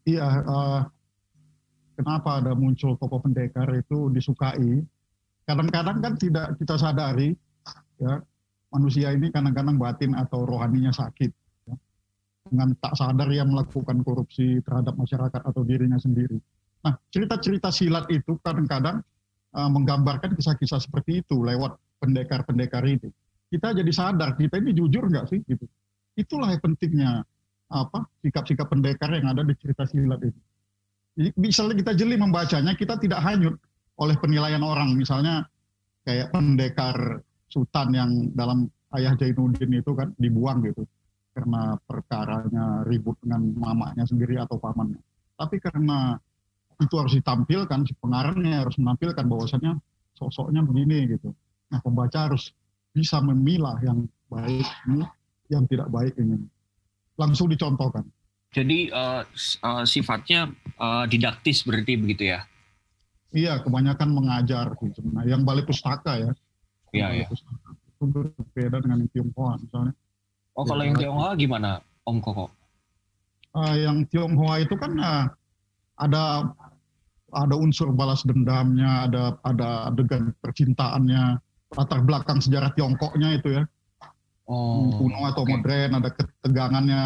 Iya, 0.06 0.26
uh, 0.46 0.80
kenapa 1.98 2.38
ada 2.38 2.54
muncul 2.54 2.94
tokoh 2.94 3.18
pendekar 3.18 3.66
itu 3.74 4.06
disukai? 4.14 4.82
Kadang-kadang 5.46 5.98
kan 5.98 6.14
tidak 6.14 6.54
kita 6.62 6.78
sadari, 6.78 7.34
ya 7.98 8.22
manusia 8.70 9.10
ini 9.10 9.34
kadang-kadang 9.34 9.78
batin 9.78 10.14
atau 10.14 10.46
rohaninya 10.46 10.94
sakit. 10.94 11.30
Ya. 11.66 11.74
Dengan 12.46 12.74
tak 12.78 12.94
sadar 12.94 13.30
yang 13.34 13.50
melakukan 13.50 14.06
korupsi 14.06 14.62
terhadap 14.62 14.94
masyarakat 14.94 15.42
atau 15.42 15.62
dirinya 15.66 15.98
sendiri. 15.98 16.38
Nah, 16.86 16.94
cerita-cerita 17.10 17.74
silat 17.74 18.06
itu 18.14 18.38
kadang-kadang 18.46 19.02
uh, 19.58 19.70
menggambarkan 19.70 20.38
kisah-kisah 20.38 20.78
seperti 20.78 21.26
itu 21.26 21.42
lewat 21.42 21.74
pendekar-pendekar 21.98 22.86
itu. 22.86 23.10
Kita 23.50 23.74
jadi 23.74 23.90
sadar 23.90 24.38
kita 24.38 24.58
ini 24.62 24.70
jujur 24.74 25.06
nggak 25.10 25.26
sih 25.30 25.42
gitu 25.46 25.66
Itulah 26.16 26.48
yang 26.52 26.62
pentingnya 26.64 27.10
apa 27.66 28.06
sikap-sikap 28.22 28.70
pendekar 28.70 29.10
yang 29.12 29.28
ada 29.28 29.42
di 29.44 29.54
cerita 29.58 29.84
silat 29.84 30.22
itu. 30.22 30.40
Misalnya 31.36 31.76
kita 31.80 31.92
jeli 31.96 32.16
membacanya, 32.20 32.76
kita 32.76 33.00
tidak 33.00 33.20
hanyut 33.24 33.56
oleh 34.00 34.16
penilaian 34.20 34.60
orang. 34.60 34.92
Misalnya 34.96 35.44
kayak 36.04 36.32
pendekar 36.32 37.20
Sultan 37.48 37.88
yang 37.92 38.10
dalam 38.36 38.68
ayah 38.96 39.16
Jainuddin 39.16 39.80
itu 39.80 39.92
kan 39.96 40.12
dibuang 40.16 40.64
gitu 40.66 40.84
karena 41.36 41.76
perkaranya 41.84 42.80
ribut 42.88 43.20
dengan 43.20 43.52
mamanya 43.60 44.08
sendiri 44.08 44.40
atau 44.40 44.56
pamannya. 44.56 45.00
Tapi 45.36 45.60
karena 45.60 46.16
itu 46.80 46.94
harus 46.96 47.12
ditampilkan, 47.12 47.84
si 47.84 47.92
pengarangnya 48.00 48.64
harus 48.64 48.80
menampilkan 48.80 49.24
bahwasannya 49.24 49.76
sosoknya 50.16 50.64
begini 50.64 51.12
gitu. 51.12 51.36
Nah 51.68 51.80
pembaca 51.84 52.32
harus 52.32 52.56
bisa 52.96 53.20
memilah 53.20 53.76
yang 53.84 54.08
baik 54.32 54.64
yang 55.50 55.64
tidak 55.66 55.88
baik 55.90 56.14
ini 56.18 56.38
langsung 57.16 57.48
dicontohkan. 57.48 58.04
Jadi 58.52 58.88
uh, 58.88 59.24
uh, 59.64 59.84
sifatnya 59.84 60.48
uh, 60.80 61.04
didaktis 61.04 61.66
berarti 61.66 61.98
begitu 61.98 62.32
ya? 62.32 62.40
Iya, 63.34 63.60
kebanyakan 63.60 64.16
mengajar 64.16 64.72
gitu. 64.80 65.04
Nah, 65.12 65.26
yang 65.28 65.44
balik 65.44 65.68
pustaka 65.68 66.16
ya. 66.16 66.30
Iya, 66.94 67.24
iya. 67.24 67.26
Itu 67.28 68.04
berbeda 68.08 68.80
dengan 68.80 69.04
yang 69.04 69.10
Tionghoa 69.12 69.60
misalnya. 69.60 69.92
Oh, 70.56 70.64
ya, 70.64 70.68
kalau 70.72 70.82
yang 70.88 70.96
Tionghoa 70.96 71.30
gimana, 71.36 71.70
Om 72.06 72.18
Koko? 72.22 72.46
Uh, 73.52 73.76
yang 73.76 74.08
Tionghoa 74.08 74.64
itu 74.64 74.72
kan 74.78 74.92
uh, 74.96 75.24
ada 76.00 76.48
ada 77.34 77.54
unsur 77.58 77.92
balas 77.92 78.24
dendamnya, 78.24 79.10
ada 79.10 79.36
ada 79.44 79.92
adegan 79.92 80.32
percintaannya, 80.40 81.36
latar 81.76 82.00
belakang 82.06 82.40
sejarah 82.40 82.72
Tiongkoknya 82.72 83.36
itu 83.36 83.60
ya 83.60 83.68
oh, 84.46 84.94
kuno 84.98 85.20
atau 85.26 85.42
okay. 85.42 85.52
modern, 85.58 85.90
ada 85.98 86.10
ketegangannya. 86.14 87.02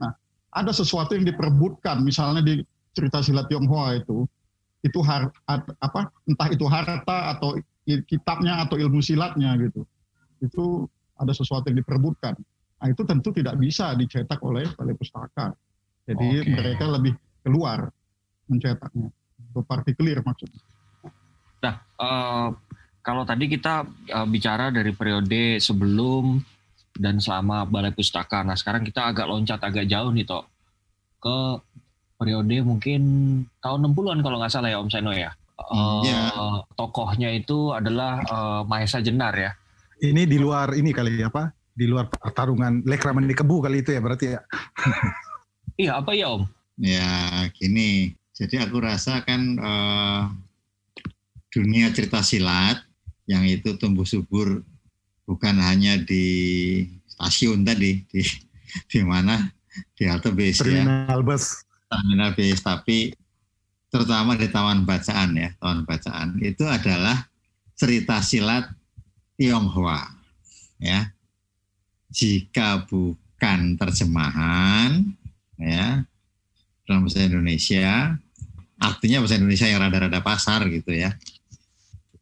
Nah, 0.00 0.12
ada 0.52 0.72
sesuatu 0.72 1.16
yang 1.16 1.24
diperebutkan, 1.26 2.00
misalnya 2.04 2.44
di 2.44 2.60
cerita 2.92 3.24
silat 3.24 3.48
Tionghoa 3.48 3.96
itu, 4.00 4.28
itu 4.84 4.98
har, 5.00 5.32
apa 5.48 6.12
entah 6.28 6.48
itu 6.52 6.66
harta 6.68 7.36
atau 7.36 7.56
kitabnya 7.86 8.62
atau 8.62 8.76
ilmu 8.78 9.00
silatnya 9.00 9.56
gitu. 9.58 9.82
Itu 10.42 10.86
ada 11.18 11.32
sesuatu 11.32 11.70
yang 11.70 11.80
diperebutkan. 11.82 12.34
Nah, 12.82 12.86
itu 12.90 13.02
tentu 13.06 13.30
tidak 13.30 13.54
bisa 13.62 13.94
dicetak 13.94 14.42
oleh 14.42 14.66
balai 14.74 14.94
pustaka. 14.98 15.54
Jadi 16.02 16.42
okay. 16.42 16.50
mereka 16.50 16.84
lebih 16.90 17.14
keluar 17.46 17.86
mencetaknya. 18.50 19.06
Itu 19.38 19.62
partikelir 19.62 20.18
maksudnya. 20.26 20.62
Nah, 21.62 21.74
uh, 22.02 22.48
kalau 23.02 23.22
tadi 23.22 23.46
kita 23.46 23.86
uh, 23.86 24.26
bicara 24.26 24.74
dari 24.74 24.90
periode 24.90 25.62
sebelum 25.62 26.42
dan 26.96 27.20
selama 27.20 27.64
balai 27.64 27.92
pustaka. 27.92 28.44
Nah 28.44 28.56
sekarang 28.56 28.84
kita 28.84 29.12
agak 29.12 29.28
loncat 29.28 29.60
agak 29.60 29.88
jauh 29.88 30.12
nih 30.12 30.28
toh 30.28 30.44
ke 31.22 31.36
periode 32.18 32.56
mungkin 32.62 33.02
tahun 33.62 33.90
60-an 33.90 34.18
kalau 34.22 34.36
nggak 34.38 34.52
salah 34.52 34.70
ya 34.70 34.78
Om 34.82 34.90
Seno 34.90 35.12
ya. 35.14 35.30
Uh, 35.58 36.02
yeah. 36.02 36.62
Tokohnya 36.74 37.30
itu 37.30 37.70
adalah 37.70 38.18
uh, 38.26 38.60
Mahesa 38.66 38.98
Jenar 38.98 39.34
ya. 39.34 39.50
Ini 40.02 40.26
di 40.26 40.38
luar 40.38 40.74
ini 40.74 40.90
kali 40.90 41.22
ya 41.22 41.30
apa? 41.30 41.54
Di 41.72 41.86
luar 41.86 42.10
pertarungan 42.10 42.82
Lekraman 42.82 43.24
di 43.26 43.34
Kebu 43.38 43.62
kali 43.62 43.86
itu 43.86 43.94
ya 43.94 44.00
berarti 44.02 44.26
ya. 44.34 44.40
iya 45.82 45.92
apa 46.02 46.10
ya 46.14 46.34
Om? 46.34 46.42
Ya 46.82 47.46
gini, 47.54 48.16
jadi 48.34 48.66
aku 48.66 48.82
rasa 48.82 49.22
kan 49.22 49.40
uh, 49.60 50.26
dunia 51.52 51.94
cerita 51.94 52.24
silat 52.24 52.82
yang 53.30 53.46
itu 53.46 53.78
tumbuh 53.78 54.08
subur 54.08 54.66
bukan 55.32 55.56
hanya 55.64 55.96
di 55.96 56.28
stasiun 57.08 57.64
tadi 57.64 58.04
di 58.04 58.20
di 58.84 59.00
mana 59.00 59.48
di 59.96 60.04
halte 60.04 60.28
bis 60.28 60.60
ya. 60.60 60.84
terminal 60.84 61.24
ya. 61.24 61.24
bus 61.24 61.44
terminal 61.88 62.30
bis 62.36 62.60
tapi 62.60 63.16
terutama 63.88 64.36
di 64.36 64.52
taman 64.52 64.84
bacaan 64.84 65.32
ya 65.32 65.56
taman 65.56 65.88
bacaan 65.88 66.36
itu 66.44 66.68
adalah 66.68 67.24
cerita 67.72 68.20
silat 68.20 68.68
Tionghoa 69.40 70.04
ya 70.76 71.08
jika 72.12 72.84
bukan 72.84 73.80
terjemahan 73.80 75.00
ya 75.56 76.04
dalam 76.84 77.08
bahasa 77.08 77.24
Indonesia 77.24 78.20
artinya 78.76 79.24
bahasa 79.24 79.40
Indonesia 79.40 79.64
yang 79.64 79.80
rada-rada 79.80 80.20
pasar 80.20 80.68
gitu 80.68 80.92
ya 80.92 81.16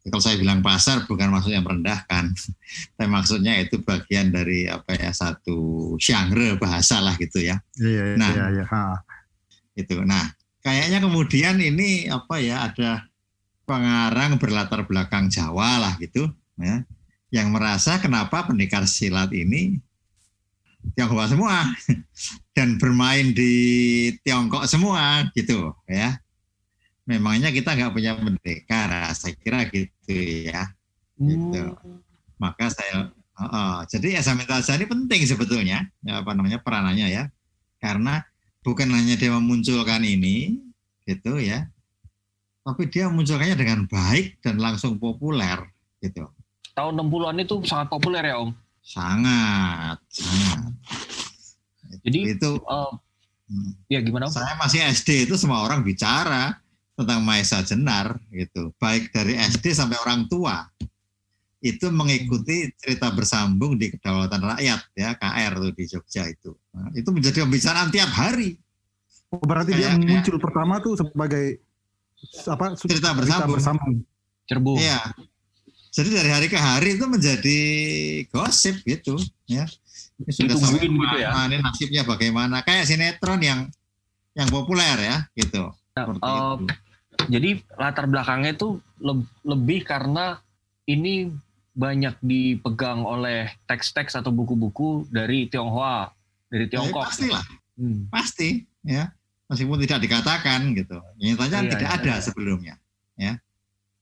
kalau 0.01 0.23
saya 0.23 0.35
bilang 0.41 0.65
pasar 0.65 1.05
bukan 1.05 1.29
maksudnya 1.29 1.61
merendahkan, 1.61 2.33
tapi 2.97 3.09
maksudnya 3.09 3.61
itu 3.61 3.81
bagian 3.85 4.33
dari 4.33 4.65
apa 4.65 4.97
ya 4.97 5.13
satu 5.13 5.93
genre 6.01 6.57
bahasa 6.57 6.97
lah 7.03 7.13
gitu 7.21 7.37
ya. 7.37 7.61
Iya, 7.77 8.15
iya, 8.15 8.17
nah, 8.17 8.31
iya, 8.33 8.45
iya. 8.65 8.65
itu. 9.77 10.01
Nah, 10.01 10.25
kayaknya 10.65 10.99
kemudian 11.05 11.55
ini 11.61 12.09
apa 12.09 12.41
ya 12.41 12.65
ada 12.71 13.05
pengarang 13.69 14.41
berlatar 14.41 14.89
belakang 14.89 15.29
Jawa 15.29 15.77
lah 15.77 15.93
gitu, 16.01 16.25
ya, 16.57 16.81
yang 17.29 17.53
merasa 17.53 18.01
kenapa 18.01 18.49
pendekar 18.49 18.89
silat 18.89 19.29
ini 19.37 19.77
Tionghoa 20.97 21.29
semua 21.29 21.69
dan 22.57 22.81
bermain 22.81 23.31
di 23.31 23.53
Tiongkok 24.25 24.65
semua 24.65 25.29
gitu 25.37 25.71
ya 25.85 26.17
memangnya 27.05 27.49
kita 27.49 27.73
nggak 27.73 27.93
punya 27.93 28.13
pendekar, 28.17 28.89
saya 29.17 29.33
kira 29.37 29.65
gitu 29.69 30.15
ya. 30.47 30.69
Gitu. 31.17 31.61
Hmm. 31.61 32.01
Maka 32.41 32.73
saya, 32.73 33.13
uh, 33.13 33.45
uh, 33.45 33.75
jadi 33.85 34.17
Esa 34.17 34.33
Mintaja 34.33 34.73
ini 34.77 34.85
penting 34.89 35.21
sebetulnya, 35.25 35.85
ya, 36.01 36.13
apa 36.21 36.33
namanya 36.33 36.61
peranannya 36.61 37.07
ya, 37.09 37.23
karena 37.77 38.25
bukan 38.65 38.89
hanya 38.89 39.17
dia 39.17 39.29
memunculkan 39.33 40.01
ini, 40.01 40.57
gitu 41.05 41.37
ya, 41.37 41.69
tapi 42.65 42.89
dia 42.89 43.09
memunculkannya 43.09 43.57
dengan 43.57 43.85
baik 43.89 44.41
dan 44.41 44.57
langsung 44.61 44.97
populer, 44.97 45.61
gitu. 46.01 46.29
tahun 46.71 46.97
60-an 46.97 47.37
itu 47.43 47.55
sangat 47.67 47.87
populer 47.91 48.23
ya 48.25 48.41
Om. 48.41 48.49
Sangat, 48.81 49.97
sangat. 50.09 50.73
Jadi 52.01 52.19
itu 52.33 52.51
uh, 52.65 52.93
ya 53.91 53.99
gimana 54.01 54.29
Om? 54.29 54.33
saya 54.33 54.55
masih 54.57 54.79
SD 54.81 55.29
itu 55.29 55.35
semua 55.37 55.61
orang 55.61 55.83
bicara 55.83 56.60
tentang 57.01 57.21
Maesa 57.25 57.65
Jenar 57.65 58.15
gitu, 58.29 58.71
baik 58.77 59.09
dari 59.11 59.35
SD 59.35 59.73
sampai 59.73 59.97
orang 60.01 60.29
tua 60.29 60.69
itu 61.61 61.93
mengikuti 61.93 62.73
cerita 62.73 63.13
bersambung 63.13 63.77
di 63.77 63.93
kedaulatan 63.93 64.41
rakyat 64.41 64.81
ya 64.97 65.13
KR 65.13 65.53
tuh 65.61 65.71
di 65.77 65.83
Jogja 65.85 66.25
itu. 66.25 66.57
Nah, 66.73 66.89
itu 66.97 67.09
menjadi 67.13 67.45
pembicaraan 67.45 67.93
tiap 67.93 68.09
hari. 68.09 68.57
Oh, 69.29 69.37
berarti 69.45 69.77
dia 69.77 69.93
Kayak- 69.93 70.01
muncul 70.01 70.37
pertama 70.41 70.81
tuh 70.81 70.97
sebagai 70.97 71.61
apa 72.49 72.65
Cerita 72.77 73.13
bersambung. 73.13 73.55
bersambung. 73.57 73.93
Cerbung. 74.49 74.77
Iya. 74.81 74.99
Jadi 75.91 76.09
dari 76.09 76.29
hari 76.31 76.47
ke 76.49 76.57
hari 76.57 76.95
itu 76.97 77.05
menjadi 77.05 77.59
gosip 78.31 78.81
gitu 78.81 79.19
ya. 79.45 79.67
Ini 80.21 80.31
sudah 80.33 80.55
sampai 80.57 80.87
gitu 80.87 81.17
ya. 81.17 81.29
ini 81.45 81.57
nasibnya 81.61 82.01
bagaimana? 82.07 82.65
Kayak 82.65 82.89
sinetron 82.89 83.41
yang 83.41 83.59
yang 84.33 84.47
populer 84.49 84.97
ya 84.97 85.17
gitu. 85.37 85.69
Seperti 85.91 86.19
itu. 86.23 86.65
Jadi 87.27 87.49
latar 87.75 88.05
belakangnya 88.05 88.55
itu 88.55 88.77
leb- 88.97 89.29
lebih 89.43 89.83
karena 89.83 90.39
ini 90.85 91.29
banyak 91.71 92.19
dipegang 92.19 93.01
oleh 93.01 93.47
teks-teks 93.63 94.15
atau 94.15 94.29
buku-buku 94.29 95.07
dari 95.07 95.47
Tionghoa, 95.47 96.11
dari 96.47 96.67
Ya, 96.67 96.71
Tiongkok. 96.77 97.07
pastilah, 97.07 97.45
Hmm. 97.75 98.07
pasti 98.09 98.65
ya. 98.83 99.11
Meskipun 99.47 99.79
tidak 99.83 99.99
dikatakan 100.01 100.71
gitu. 100.71 100.99
Nyatanya 101.17 101.59
Iya, 101.59 101.71
tidak 101.75 101.89
iya, 101.91 101.97
ada 101.99 102.13
iya. 102.15 102.23
sebelumnya 102.23 102.75
ya. 103.15 103.33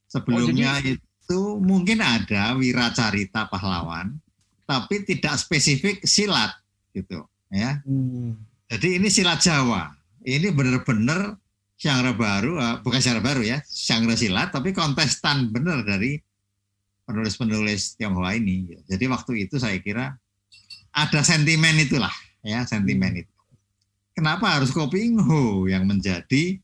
Sebelumnya 0.05 0.77
itu 0.81 1.39
mungkin 1.57 2.01
ada 2.01 2.53
wiracarita 2.53 3.45
pahlawan 3.45 4.17
tapi 4.65 5.01
tidak 5.01 5.37
spesifik 5.37 6.05
silat 6.05 6.53
gitu 6.93 7.25
ya. 7.49 7.81
Hmm. 7.81 8.37
Jadi 8.69 9.01
ini 9.01 9.09
silat 9.09 9.41
Jawa. 9.41 9.89
Ini 10.21 10.53
benar-benar 10.53 11.37
genre 11.79 12.11
baru, 12.11 12.59
eh, 12.59 12.75
bukan 12.83 12.99
genre 12.99 13.23
baru 13.23 13.41
ya, 13.41 13.63
genre 13.63 14.13
silat, 14.19 14.51
tapi 14.51 14.75
kontestan 14.75 15.47
benar 15.47 15.87
dari 15.87 16.19
penulis-penulis 17.07 17.95
Tionghoa 17.95 18.35
ini. 18.35 18.75
Jadi 18.85 19.07
waktu 19.07 19.47
itu 19.47 19.55
saya 19.55 19.79
kira 19.79 20.13
ada 20.91 21.19
sentimen 21.23 21.79
itulah, 21.79 22.11
ya 22.43 22.67
sentimen 22.67 23.23
itu. 23.23 23.33
Kenapa 24.11 24.59
harus 24.59 24.75
Kopingho 24.75 25.71
yang 25.71 25.87
menjadi, 25.87 26.59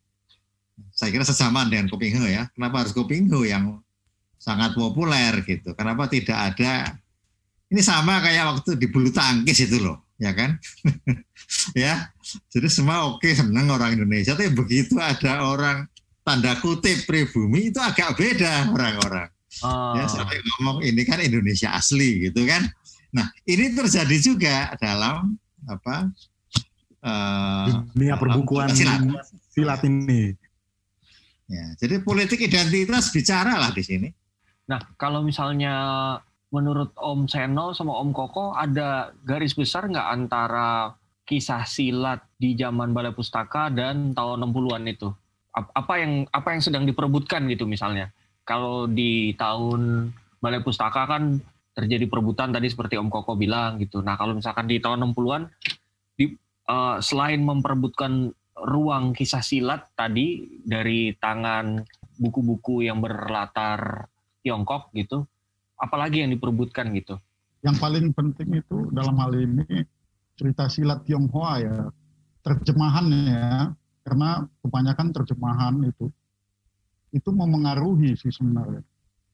saya 0.92 1.10
kira 1.16 1.24
sesamaan 1.24 1.72
dengan 1.72 1.88
Kopingho 1.88 2.28
ya. 2.28 2.52
Kenapa 2.52 2.84
harus 2.84 2.92
Kopingho 2.92 3.48
yang 3.48 3.80
sangat 4.36 4.76
populer 4.76 5.32
gitu? 5.48 5.72
Kenapa 5.80 6.12
tidak 6.12 6.36
ada? 6.36 7.00
Ini 7.72 7.80
sama 7.80 8.20
kayak 8.20 8.60
waktu 8.60 8.76
di 8.76 8.92
bulu 8.92 9.10
tangkis 9.16 9.64
itu 9.64 9.80
loh, 9.80 10.04
ya 10.20 10.36
kan? 10.36 10.60
ya 11.80 12.12
jadi 12.50 12.68
semua 12.68 13.06
oke 13.14 13.30
senang 13.30 13.70
orang 13.70 13.98
Indonesia. 13.98 14.34
Tapi 14.34 14.50
begitu 14.54 14.98
ada 14.98 15.46
orang 15.46 15.86
tanda 16.26 16.58
kutip 16.58 17.06
pribumi 17.06 17.70
itu 17.70 17.78
agak 17.78 18.18
beda 18.18 18.74
orang-orang. 18.74 19.30
Ah, 19.64 19.96
ya 19.96 20.06
sampai 20.10 20.42
ngomong 20.42 20.84
ini 20.84 21.06
kan 21.08 21.22
Indonesia 21.22 21.72
asli 21.78 22.28
gitu 22.28 22.44
kan. 22.50 22.66
Nah 23.14 23.30
ini 23.46 23.72
terjadi 23.72 24.18
juga 24.20 24.74
dalam 24.82 25.38
apa 25.70 26.10
eh, 27.00 27.66
Dunia 27.94 28.18
dalam 28.18 28.22
perbukuan 28.22 28.74
silat. 28.74 29.00
silat 29.54 29.82
ini. 29.86 30.34
ya 31.46 31.78
jadi 31.78 32.02
politik 32.02 32.42
identitas 32.42 33.14
bicara 33.14 33.62
lah 33.62 33.70
di 33.70 33.86
sini. 33.86 34.10
Nah, 34.66 34.82
kalau 34.98 35.22
misalnya 35.22 35.78
menurut 36.50 36.90
Om 36.98 37.30
Seno 37.30 37.70
sama 37.78 38.02
Om 38.02 38.10
Koko 38.18 38.58
ada 38.58 39.14
garis 39.22 39.54
besar 39.54 39.86
nggak 39.86 40.08
antara 40.10 40.90
kisah 41.26 41.66
silat 41.66 42.22
di 42.38 42.54
zaman 42.54 42.94
Balai 42.94 43.12
Pustaka 43.12 43.74
dan 43.74 44.14
tahun 44.14 44.46
60-an 44.46 44.84
itu? 44.86 45.10
Ap- 45.52 45.74
Apa 45.74 46.00
yang 46.00 46.30
apa 46.30 46.54
yang 46.54 46.62
sedang 46.62 46.86
diperebutkan 46.86 47.50
gitu 47.50 47.66
misalnya? 47.66 48.14
Kalau 48.46 48.86
di 48.86 49.34
tahun 49.34 50.14
Balai 50.38 50.62
Pustaka 50.62 51.10
kan 51.10 51.42
terjadi 51.76 52.08
perebutan 52.08 52.54
tadi 52.56 52.70
seperti 52.72 52.96
Om 52.96 53.12
Koko 53.12 53.36
bilang 53.36 53.82
gitu. 53.82 54.00
Nah, 54.00 54.16
kalau 54.16 54.38
misalkan 54.38 54.70
di 54.70 54.80
tahun 54.80 55.12
60-an 55.12 55.44
di 56.16 56.32
eh, 56.70 56.98
selain 57.02 57.42
memperebutkan 57.42 58.32
ruang 58.56 59.12
kisah 59.12 59.44
silat 59.44 59.92
tadi 59.98 60.62
dari 60.64 61.12
tangan 61.20 61.84
buku-buku 62.16 62.88
yang 62.88 63.04
berlatar 63.04 64.08
Tiongkok 64.40 64.94
gitu, 64.96 65.26
apalagi 65.76 66.24
yang 66.24 66.32
diperebutkan 66.32 66.94
gitu. 66.96 67.20
Yang 67.66 67.76
paling 67.82 68.06
penting 68.14 68.62
itu 68.62 68.78
dalam 68.94 69.18
hal 69.20 69.34
ini 69.36 69.66
cerita 70.36 70.68
silat 70.68 71.04
Tionghoa 71.08 71.54
ya, 71.64 71.78
terjemahannya 72.44 73.24
ya, 73.32 73.52
karena 74.06 74.46
kebanyakan 74.62 75.08
terjemahan 75.16 75.76
itu 75.88 76.12
itu 77.16 77.30
memengaruhi 77.32 78.20
sih 78.20 78.30
sebenarnya, 78.30 78.84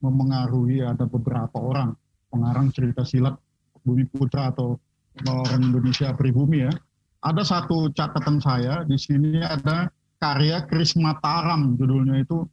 memengaruhi 0.06 0.86
ada 0.86 1.10
beberapa 1.10 1.58
orang 1.58 1.98
pengarang 2.30 2.70
cerita 2.70 3.02
silat 3.04 3.36
Bumi 3.82 4.06
Putra 4.06 4.54
atau 4.54 4.78
orang 5.26 5.74
Indonesia 5.74 6.14
pribumi 6.14 6.64
ya. 6.64 6.74
Ada 7.22 7.46
satu 7.46 7.90
catatan 7.94 8.42
saya 8.42 8.82
di 8.86 8.98
sini 8.98 9.42
ada 9.42 9.90
karya 10.22 10.66
Kris 10.66 10.94
Mataram 10.98 11.78
judulnya 11.78 12.22
itu 12.22 12.46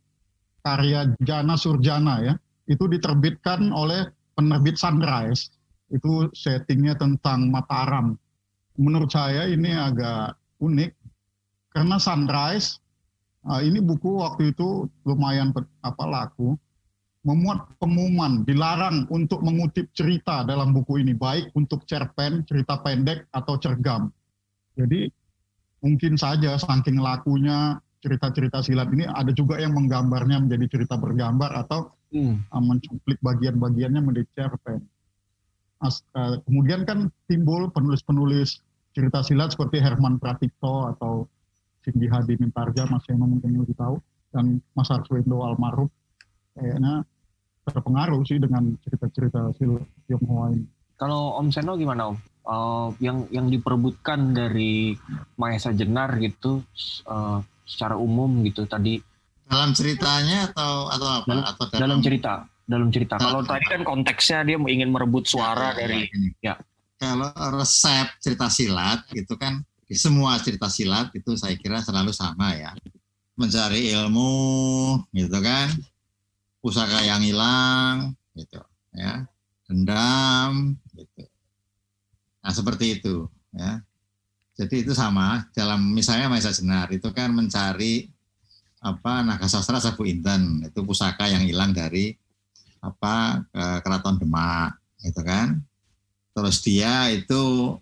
karya 0.65 1.13
Jana 1.21 1.57
Surjana 1.57 2.25
ya. 2.25 2.35
Itu 2.69 2.85
diterbitkan 2.85 3.73
oleh 3.73 4.09
penerbit 4.37 4.77
Sunrise. 4.77 5.53
Itu 5.89 6.29
settingnya 6.37 7.01
tentang 7.01 7.49
Mataram. 7.49 8.17
Menurut 8.79 9.11
saya 9.11 9.51
ini 9.51 9.75
agak 9.75 10.39
unik 10.63 10.95
karena 11.75 11.99
Sunrise 11.99 12.79
uh, 13.45 13.59
ini 13.59 13.83
buku 13.83 14.23
waktu 14.23 14.55
itu 14.55 14.87
lumayan 15.03 15.51
apa 15.83 16.05
laku 16.07 16.55
memuat 17.27 17.67
pengumuman 17.83 18.47
dilarang 18.47 19.05
untuk 19.11 19.43
mengutip 19.43 19.91
cerita 19.93 20.47
dalam 20.47 20.71
buku 20.71 21.03
ini 21.03 21.13
baik 21.13 21.51
untuk 21.59 21.83
cerpen, 21.85 22.47
cerita 22.47 22.79
pendek 22.81 23.27
atau 23.35 23.59
cergam. 23.59 24.15
Jadi 24.79 25.11
mungkin 25.83 26.15
saja 26.15 26.55
saking 26.57 27.03
lakunya 27.03 27.83
cerita-cerita 27.99 28.63
silat 28.63 28.89
ini 28.95 29.11
ada 29.11 29.35
juga 29.35 29.59
yang 29.59 29.75
menggambarnya 29.75 30.47
menjadi 30.47 30.79
cerita 30.79 30.95
bergambar 30.95 31.51
atau 31.67 31.91
Hmm. 32.09 32.41
uh, 32.49 32.63
mencuplik 32.65 33.21
bagian-bagiannya 33.21 34.01
menjadi 34.01 34.29
cerpen. 34.33 34.81
As- 35.85 36.01
uh, 36.17 36.41
kemudian 36.49 36.89
kan 36.89 37.13
timbul 37.29 37.69
penulis-penulis 37.69 38.65
cerita 38.91 39.21
silat 39.21 39.53
seperti 39.53 39.79
Herman 39.79 40.17
Pratikto 40.17 40.89
atau 40.89 41.29
Cindy 41.81 42.07
Hadi 42.07 42.37
Mintarja, 42.37 42.85
Mas 42.85 43.07
Eno 43.09 43.25
mungkin 43.25 43.55
lebih 43.57 43.75
tahu, 43.75 43.97
dan 44.31 44.61
Mas 44.73 44.89
Arswendo 44.89 45.41
Almarhum. 45.41 45.89
Kayaknya 46.53 47.07
terpengaruh 47.65 48.21
sih 48.25 48.37
dengan 48.37 48.75
cerita-cerita 48.81 49.53
silat 49.55 49.85
Tionghoa 50.05 50.53
ini. 50.53 50.67
Kalau 50.99 51.39
Om 51.39 51.49
Seno 51.49 51.79
gimana 51.79 52.11
Om? 52.11 52.17
Eh, 52.49 52.89
yang 53.05 53.29
yang 53.29 53.47
diperebutkan 53.47 54.33
dari 54.33 54.97
Mahesa 55.37 55.71
Jenar 55.71 56.17
gitu 56.17 56.65
eh, 57.05 57.39
secara 57.63 57.95
umum 57.95 58.41
gitu 58.43 58.65
tadi 58.65 58.97
dalam 59.45 59.73
ceritanya 59.73 60.49
atau 60.49 60.89
atau 60.89 61.09
apa 61.15 61.29
Dalam- 61.29 61.47
atau 61.47 61.65
dalam 61.71 61.99
cerita 62.01 62.33
dalam 62.65 62.89
cerita. 62.89 63.17
Kalau 63.17 63.41
Dalam- 63.41 63.49
tadi 63.49 63.65
kan 63.65 63.81
konteksnya 63.81 64.45
dia 64.45 64.57
ingin 64.59 64.89
merebut 64.89 65.25
suara 65.25 65.73
Ya, 65.73 65.77
dari 65.79 66.09
ini. 66.09 66.29
ya. 66.41 66.57
Kalau 66.99 67.31
resep 67.55 68.11
cerita 68.19 68.51
silat 68.51 69.07
itu 69.15 69.39
kan 69.39 69.63
semua 69.89 70.37
cerita 70.43 70.67
silat 70.67 71.15
itu 71.15 71.39
saya 71.39 71.55
kira 71.55 71.79
selalu 71.79 72.11
sama 72.11 72.53
ya. 72.59 72.75
Mencari 73.39 73.95
ilmu 73.95 74.99
gitu 75.15 75.39
kan. 75.39 75.71
Pusaka 76.59 77.07
yang 77.07 77.23
hilang 77.23 78.19
gitu 78.35 78.59
ya. 78.93 79.23
Dendam 79.71 80.75
gitu. 80.99 81.23
Nah, 82.43 82.53
seperti 82.53 82.99
itu 82.99 83.31
ya. 83.55 83.79
Jadi 84.59 84.83
itu 84.83 84.91
sama 84.91 85.47
dalam 85.55 85.79
misalnya 85.95 86.27
Maesa 86.27 86.51
Jenar 86.51 86.91
itu 86.91 87.07
kan 87.15 87.31
mencari 87.31 88.11
apa 88.83 89.23
naga 89.23 89.47
sastra 89.47 89.79
Sabu 89.79 90.03
Inten 90.03 90.67
itu 90.67 90.83
pusaka 90.83 91.31
yang 91.31 91.47
hilang 91.47 91.71
dari 91.71 92.15
apa 92.83 93.43
ke 93.51 93.65
keraton 93.87 94.19
Demak 94.19 94.79
gitu 95.03 95.23
kan 95.23 95.63
terus 96.39 96.63
dia 96.63 97.11
itu 97.11 97.75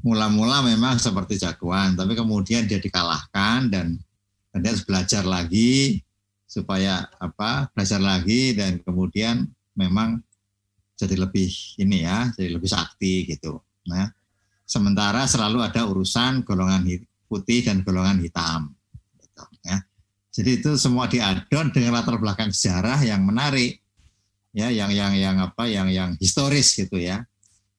mula-mula 0.00 0.64
memang 0.64 0.96
seperti 0.96 1.36
jagoan, 1.36 1.92
tapi 1.92 2.16
kemudian 2.16 2.64
dia 2.64 2.80
dikalahkan 2.80 3.68
dan, 3.68 4.00
dan 4.48 4.58
dia 4.64 4.72
harus 4.72 4.88
belajar 4.88 5.20
lagi 5.28 6.00
supaya 6.48 7.04
apa 7.20 7.68
belajar 7.76 8.00
lagi 8.00 8.56
dan 8.56 8.80
kemudian 8.80 9.44
memang 9.76 10.16
jadi 10.96 11.28
lebih 11.28 11.52
ini 11.76 12.08
ya, 12.08 12.32
jadi 12.32 12.56
lebih 12.56 12.72
sakti 12.72 13.28
gitu. 13.28 13.60
Nah, 13.84 14.08
sementara 14.64 15.28
selalu 15.28 15.60
ada 15.60 15.84
urusan 15.84 16.40
golongan 16.40 16.88
putih 17.28 17.68
dan 17.68 17.84
golongan 17.84 18.24
hitam. 18.24 18.72
Gitu, 19.20 19.44
ya. 19.60 19.76
Jadi 20.32 20.50
itu 20.56 20.70
semua 20.80 21.04
diadon 21.04 21.68
dengan 21.68 22.00
latar 22.00 22.16
belakang 22.16 22.48
sejarah 22.48 23.04
yang 23.04 23.20
menarik. 23.28 23.84
ya 24.54 24.70
yang 24.70 24.94
yang 24.94 25.18
yang 25.18 25.36
apa 25.42 25.66
yang 25.66 25.90
yang 25.90 26.14
historis 26.22 26.78
gitu 26.78 26.94
ya 26.94 27.26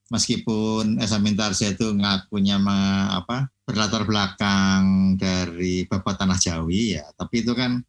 meskipun 0.07 1.01
Esa 1.01 1.17
Mintarja 1.17 1.73
itu 1.73 1.89
ngakunya 1.91 2.61
ma, 2.61 3.09
apa 3.17 3.49
berlatar 3.65 4.05
belakang 4.05 5.15
dari 5.17 5.89
Bapak 5.89 6.21
Tanah 6.21 6.37
Jawi 6.37 6.97
ya 6.99 7.05
tapi 7.17 7.41
itu 7.41 7.57
kan 7.57 7.81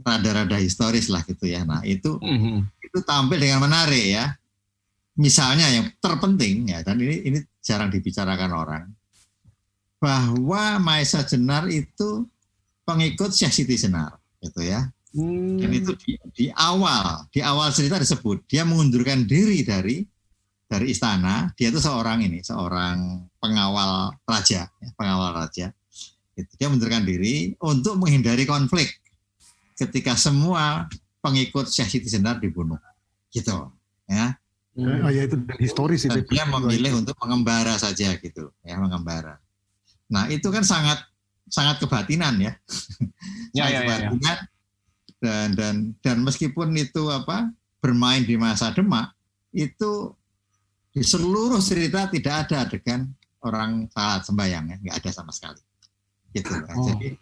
rada-rada 0.00 0.56
historis 0.56 1.10
lah 1.10 1.26
gitu 1.26 1.50
ya 1.50 1.66
nah 1.66 1.82
itu 1.82 2.16
Mhm. 2.22 2.70
itu 2.80 2.98
tampil 3.02 3.38
dengan 3.38 3.66
menarik 3.66 4.06
ya 4.14 4.32
misalnya 5.18 5.66
yang 5.68 5.90
terpenting 5.98 6.70
ya 6.70 6.86
dan 6.86 6.96
ini 6.96 7.16
ini 7.26 7.38
jarang 7.60 7.90
dibicarakan 7.90 8.50
orang 8.54 8.84
bahwa 10.00 10.80
Maesa 10.80 11.20
Jenar 11.26 11.68
itu 11.68 12.24
pengikut 12.86 13.34
Syekh 13.34 13.52
Siti 13.52 13.76
Jenar 13.76 14.16
gitu 14.40 14.64
ya 14.64 14.88
dan 15.10 15.66
Hmm. 15.66 15.74
itu 15.74 15.90
di, 16.06 16.14
di 16.30 16.46
awal 16.54 17.26
di 17.34 17.42
awal 17.42 17.74
cerita 17.74 17.98
disebut 17.98 18.46
dia 18.46 18.62
mengundurkan 18.62 19.26
diri 19.26 19.66
dari 19.66 20.06
dari 20.70 20.94
istana 20.94 21.50
dia 21.58 21.74
itu 21.74 21.82
seorang 21.82 22.22
ini 22.22 22.46
seorang 22.46 23.26
pengawal 23.42 24.14
raja 24.22 24.70
ya, 24.70 24.88
pengawal 24.94 25.34
raja 25.34 25.74
Gitu. 26.30 26.56
dia 26.56 26.66
mengundurkan 26.70 27.02
diri 27.04 27.52
untuk 27.60 27.98
menghindari 28.00 28.46
konflik 28.46 28.88
ketika 29.76 30.14
semua 30.14 30.86
pengikut 31.20 31.68
Syekh 31.68 32.00
Siti 32.00 32.08
Jenar 32.08 32.38
dibunuh 32.38 32.78
gitu 33.34 33.68
ya 34.06 34.38
Hmm. 34.70 35.02
Oh 35.02 35.10
ya 35.10 35.26
itu 35.26 35.34
dan 35.34 35.58
historis 35.58 36.06
itu. 36.06 36.14
dia 36.30 36.46
memilih 36.46 37.02
untuk 37.02 37.18
mengembara 37.18 37.74
saja 37.74 38.14
gitu 38.14 38.54
ya 38.62 38.78
mengembara 38.78 39.42
nah 40.06 40.30
itu 40.30 40.46
kan 40.46 40.62
sangat 40.62 41.02
sangat 41.50 41.82
kebatinan 41.82 42.38
ya 42.38 42.54
Ya, 43.52 43.66
sangat 43.66 43.66
ya, 43.66 43.66
ya, 43.66 43.82
ya. 43.82 43.82
kebatinan 43.82 44.38
dan 45.20 45.48
dan 45.58 45.74
dan 46.00 46.16
meskipun 46.22 46.70
itu 46.78 47.02
apa 47.10 47.50
bermain 47.82 48.22
di 48.22 48.38
masa 48.38 48.70
Demak 48.70 49.10
itu 49.50 50.14
di 50.90 51.02
seluruh 51.02 51.58
cerita 51.60 52.10
tidak 52.10 52.46
ada 52.46 52.66
adegan 52.66 53.06
orang 53.40 53.86
salat 53.88 54.26
sembahyang 54.26 54.64
ya 54.66 54.76
nggak 54.80 54.96
ada 55.00 55.10
sama 55.10 55.30
sekali 55.30 55.62
gitu. 56.30 56.50
Oh. 56.74 56.86
jadi 56.90 57.14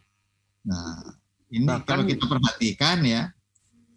nah 0.65 1.01
ini 1.49 1.65
Bahkan- 1.65 1.85
kalau 1.85 2.05
kita 2.05 2.25
perhatikan 2.25 2.99
ya 3.05 3.23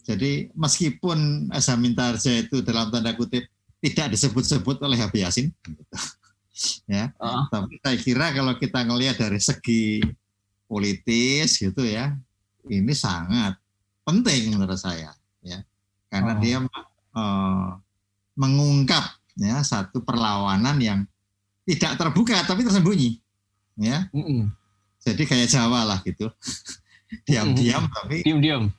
jadi 0.02 0.50
meskipun 0.54 1.50
Esa 1.52 1.76
Mintarja 1.76 2.32
itu 2.36 2.60
dalam 2.62 2.90
tanda 2.90 3.14
kutip 3.14 3.48
tidak 3.80 4.14
disebut-sebut 4.14 4.78
oleh 4.82 4.98
Habib 4.98 5.24
Yasin 5.24 5.50
gitu. 5.52 5.84
ya 6.86 7.10
Ah. 7.18 7.48
tapi 7.48 7.80
saya 7.80 7.98
kira 7.98 8.28
kalau 8.32 8.54
kita 8.56 8.84
ngelihat 8.84 9.18
dari 9.18 9.40
segi 9.40 10.04
politis 10.66 11.58
gitu 11.58 11.82
ya 11.82 12.14
ini 12.68 12.92
sangat 12.92 13.56
penting 14.04 14.54
menurut 14.54 14.78
saya 14.78 15.16
ya 15.42 15.64
karena 16.08 16.34
Oh. 16.36 16.40
dia 16.40 16.58
eh, 17.12 17.68
mengungkap 18.34 19.04
ya 19.42 19.58
satu 19.62 20.00
perlawanan 20.00 20.78
yang 20.78 21.00
tidak 21.64 21.98
terbuka 21.98 22.38
tapi 22.44 22.62
tersembunyi 22.62 23.18
ya 23.76 24.06
Mhm. 24.14 24.54
jadi 25.02 25.24
kayak 25.26 25.50
Jawa 25.50 25.82
lah 25.84 26.00
gitu 26.02 26.30
diam-diam 27.28 27.90
tapi 27.90 28.22
Diam-diam. 28.22 28.70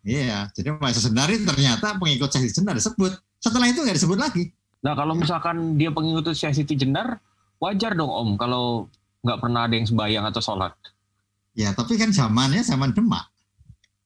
iya 0.00 0.46
jadi 0.52 0.72
masa 0.72 1.02
senari 1.02 1.42
ternyata 1.42 1.98
pengikut 1.98 2.30
Syekh 2.30 2.54
Jenar 2.54 2.74
disebut 2.74 3.12
setelah 3.36 3.66
itu 3.66 3.82
nggak 3.82 3.96
disebut 3.96 4.16
lagi 4.16 4.44
Nah 4.76 4.94
kalau 4.94 5.18
misalkan 5.18 5.74
dia 5.74 5.90
pengikut 5.90 6.30
Syekh 6.30 6.54
Siti 6.54 6.78
Jenar, 6.78 7.18
wajar 7.58 7.90
dong 7.92 8.06
Om 8.06 8.30
kalau 8.38 8.86
nggak 9.20 9.38
pernah 9.40 9.66
ada 9.66 9.74
yang 9.74 9.82
sembahyang 9.84 10.22
atau 10.24 10.38
sholat. 10.38 10.70
ya 11.52 11.72
tapi 11.72 11.96
kan 11.96 12.14
zamannya 12.14 12.62
zaman 12.62 12.94
Demak 12.94 13.26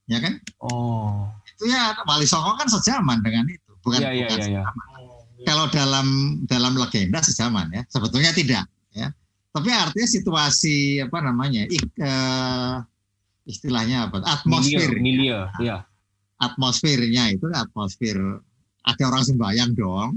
ya 0.07 0.17
kan 0.19 0.41
Oh. 0.57 1.29
itu 1.45 1.69
ya 1.69 1.93
Wali 2.01 2.25
Songo 2.25 2.57
kan 2.57 2.65
sejaman 2.65 3.21
dengan 3.21 3.45
itu 3.45 3.71
bukan 3.81 4.01
Iya 4.01 4.11
iya 4.15 4.27
bukan 4.27 4.39
iya. 4.41 4.49
iya. 4.49 4.63
Kalau 5.43 5.67
dalam 5.67 6.07
dalam 6.45 6.75
legenda 6.75 7.19
sejaman 7.19 7.71
ya 7.71 7.83
sebetulnya 7.87 8.31
tidak 8.31 8.65
ya 8.91 9.09
tapi 9.51 9.69
artinya 9.69 10.07
situasi 10.07 10.77
apa 11.01 11.19
namanya 11.21 11.67
ik- 11.67 11.97
eh, 11.97 12.75
istilahnya 13.45 14.07
apa 14.07 14.23
atmosfer 14.23 14.95
Milia, 14.97 15.51
ya. 15.59 15.83
atmosfernya 16.37 17.33
itu 17.33 17.47
atmosfer 17.51 18.17
ada 18.81 19.03
orang 19.05 19.23
sembahyang 19.23 19.73
dong 19.73 20.17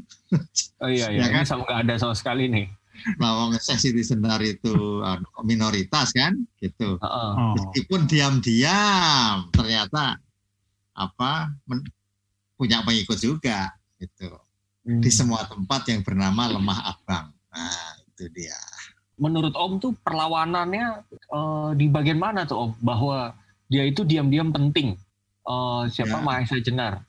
Oh 0.80 0.88
iya 0.88 1.08
Ya 1.08 1.20
iya. 1.20 1.26
kan? 1.30 1.42
Ini 1.42 1.48
sama 1.48 1.62
nggak 1.64 1.80
ada 1.84 1.94
sama 1.96 2.14
sekali 2.14 2.48
nih. 2.48 2.68
lawang 3.18 3.58
sesi 3.58 3.90
di 3.90 4.02
senar 4.02 4.38
itu 4.40 4.70
anu, 5.02 5.26
minoritas 5.42 6.10
kan 6.10 6.38
gitu 6.58 6.96
Heeh. 6.96 7.32
Oh. 7.34 7.54
meskipun 7.54 8.06
diam-diam 8.06 9.50
ternyata 9.50 10.22
apa 10.94 11.32
men- 11.66 11.90
punya 12.54 12.82
pengikut 12.82 13.18
juga 13.18 13.74
gitu 13.98 14.30
di 14.84 15.08
Hmm. 15.08 15.16
semua 15.16 15.48
tempat 15.48 15.88
yang 15.88 16.04
bernama 16.04 16.52
lemah 16.52 16.80
abang 16.92 17.32
nah 17.50 17.80
itu 18.12 18.28
dia 18.30 18.60
Menurut 19.14 19.54
Om 19.54 19.78
tuh 19.78 19.94
perlawanannya 20.02 21.06
eh, 21.14 21.70
di 21.78 21.86
bagian 21.86 22.18
mana 22.18 22.50
tuh 22.50 22.68
Om? 22.68 22.72
Bahwa 22.82 23.32
dia 23.70 23.86
itu 23.86 24.02
diam-diam 24.02 24.50
penting. 24.50 24.98
Eh, 25.46 25.84
siapa 25.94 26.18
Ya. 26.18 26.26
Mahesa 26.26 26.58
Jenar? 26.58 27.06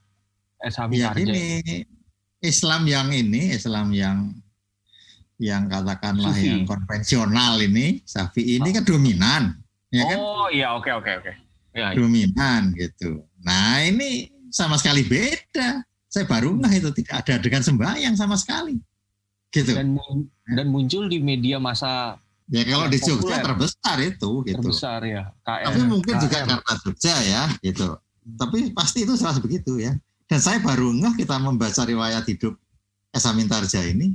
S.H. 0.61 0.93
Ya 0.93 1.17
ini 1.17 1.65
Islam 2.45 2.85
yang 2.85 3.09
ini, 3.09 3.57
Islam 3.57 3.89
yang 3.97 4.37
yang 5.41 5.65
katakanlah 5.67 6.37
Sufi. 6.37 6.53
yang 6.53 6.63
konvensional 6.69 7.57
ini, 7.65 8.05
Safi 8.05 8.61
ini 8.61 8.69
kan 8.71 8.85
dominan, 8.85 9.43
ya 9.89 10.05
kan? 10.05 10.19
Oh 10.21 10.47
iya 10.53 10.77
oke 10.77 10.93
oke 10.93 11.11
oke. 11.25 11.33
Ya, 11.73 11.91
iya. 11.91 11.97
Dominan 11.97 12.77
gitu. 12.77 13.25
Nah 13.43 13.81
ini 13.81 14.29
sama 14.53 14.77
sekali 14.77 15.03
beda. 15.09 15.83
Saya 16.15 16.31
baru 16.31 16.55
nggak 16.55 16.73
itu 16.79 16.91
tidak 17.03 17.27
ada 17.27 17.33
adegan 17.43 17.65
sembahyang 17.67 18.15
sama 18.15 18.39
sekali, 18.39 18.79
gitu. 19.51 19.75
Dan 19.75 19.99
dan 20.47 20.67
muncul 20.71 21.11
di 21.11 21.19
media 21.19 21.59
masa 21.59 22.15
ya 22.47 22.63
kalau 22.63 22.87
di 22.87 23.03
Jogja 23.03 23.19
populer. 23.19 23.43
terbesar 23.43 23.97
itu, 23.99 24.31
gitu. 24.47 24.63
terbesar 24.63 25.01
ya. 25.03 25.23
KR. 25.43 25.75
Tapi 25.75 25.81
mungkin 25.91 26.15
juga 26.23 26.37
KR. 26.39 26.47
karena 26.55 26.75
Jogja 26.87 27.15
ya, 27.19 27.43
gitu. 27.67 27.99
Tapi 28.39 28.71
pasti 28.71 29.03
itu 29.03 29.19
salah 29.19 29.43
begitu 29.43 29.83
ya. 29.83 29.91
Dan 30.31 30.39
saya 30.39 30.63
baru 30.63 30.95
ngeh 30.95 31.19
kita 31.19 31.35
membaca 31.43 31.83
riwayat 31.83 32.23
hidup 32.31 32.55
Esa 33.11 33.35
Mintarja 33.35 33.83
ini, 33.83 34.15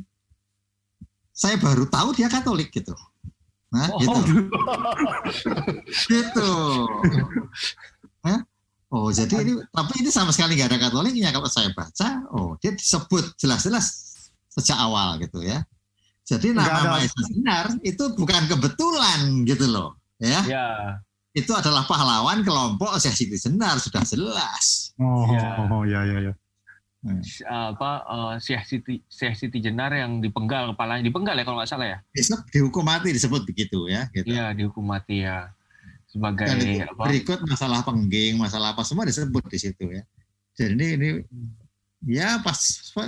saya 1.36 1.60
baru 1.60 1.84
tahu 1.84 2.16
dia 2.16 2.32
Katolik 2.32 2.72
gitu. 2.72 2.96
Nah, 3.70 3.92
Oh. 3.92 4.00
gitu, 4.02 4.50
gitu. 6.10 6.52
Oh, 8.90 9.14
jadi 9.14 9.46
ini, 9.46 9.54
tapi 9.70 10.02
ini 10.02 10.10
sama 10.10 10.34
sekali 10.34 10.58
nggak 10.58 10.74
ada 10.74 10.80
Katoliknya 10.90 11.30
kalau 11.30 11.46
saya 11.46 11.70
baca. 11.72 12.26
Oh, 12.34 12.58
dia 12.58 12.74
disebut 12.74 13.38
jelas-jelas 13.38 13.86
sejak 14.50 14.76
awal 14.76 15.22
gitu 15.22 15.46
ya. 15.46 15.62
Jadi 16.26 16.54
Nggak 16.54 16.66
nama 16.66 16.82
ada- 16.82 16.92
Maesa 16.98 17.22
Sinar 17.26 17.66
itu 17.82 18.04
bukan 18.14 18.44
kebetulan 18.46 19.20
gitu 19.46 19.66
loh, 19.66 19.98
ya 20.18 20.42
Ya. 20.46 20.68
itu 21.32 21.50
adalah 21.54 21.86
pahlawan 21.86 22.42
kelompok 22.42 22.98
Syekh 22.98 23.14
Siti 23.16 23.38
Jenar 23.38 23.78
sudah 23.78 24.02
jelas. 24.02 24.94
Oh, 24.98 25.26
Ya. 25.28 25.58
oh, 25.60 25.86
ya 25.86 26.02
ya 26.06 26.18
ya. 26.26 26.34
apa 27.48 27.92
eh, 28.04 28.34
Syekh 28.38 28.64
Siti 28.66 28.94
Syekh 29.06 29.36
Siti 29.38 29.58
Jenar 29.58 29.90
yang 29.90 30.20
dipenggal 30.20 30.74
kepalanya 30.74 31.00
dipenggal 31.02 31.32
ya 31.34 31.46
kalau 31.46 31.58
nggak 31.58 31.70
salah 31.70 31.88
ya. 31.88 31.98
Disebut 32.12 32.44
dihukum 32.52 32.84
mati 32.84 33.10
disebut 33.10 33.42
begitu 33.46 33.88
ya. 33.88 34.10
Gitu. 34.12 34.28
Iya 34.28 34.52
dihukum 34.52 34.84
mati 34.84 35.24
ya 35.24 35.48
sebagai 36.10 36.50
Dan 36.50 36.90
apa? 36.90 37.06
berikut 37.06 37.40
masalah 37.46 37.86
pengging, 37.86 38.42
masalah 38.42 38.74
apa 38.74 38.82
semua 38.82 39.06
disebut 39.06 39.46
di 39.46 39.58
situ 39.62 39.86
ya. 39.94 40.04
Jadi 40.58 40.74
ini, 40.74 40.88
ini 40.98 41.10
ya 42.10 42.42
pas 42.42 42.58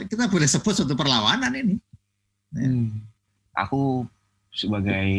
kita 0.05 0.29
boleh 0.29 0.47
sebut 0.47 0.73
suatu 0.77 0.93
perlawanan 0.93 1.51
ini. 1.57 1.75
Hmm. 2.53 3.01
Aku 3.57 4.05
sebagai 4.53 5.09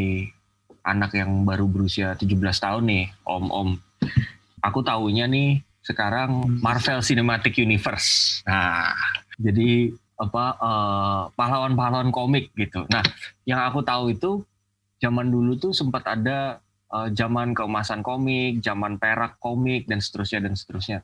anak 0.86 1.14
yang 1.18 1.42
baru 1.42 1.66
berusia 1.66 2.14
17 2.14 2.38
tahun 2.38 2.82
nih, 2.86 3.04
om-om. 3.26 3.76
Aku 4.62 4.80
tahunya 4.86 5.26
nih 5.26 5.62
sekarang 5.82 6.46
Marvel 6.62 7.02
Cinematic 7.02 7.58
Universe. 7.58 8.40
Nah, 8.46 8.94
jadi 9.42 9.90
apa 10.22 10.44
eh, 10.54 11.22
pahlawan-pahlawan 11.34 12.14
komik 12.14 12.54
gitu. 12.54 12.86
Nah, 12.86 13.02
yang 13.42 13.58
aku 13.66 13.82
tahu 13.82 14.14
itu 14.14 14.46
zaman 15.02 15.34
dulu 15.34 15.58
tuh 15.58 15.74
sempat 15.74 16.06
ada 16.06 16.62
eh, 16.92 17.08
zaman 17.16 17.56
keemasan 17.56 18.04
komik, 18.04 18.60
zaman 18.60 19.00
perak 19.00 19.40
komik 19.40 19.88
dan 19.88 19.98
seterusnya 19.98 20.44
dan 20.44 20.54
seterusnya. 20.54 20.98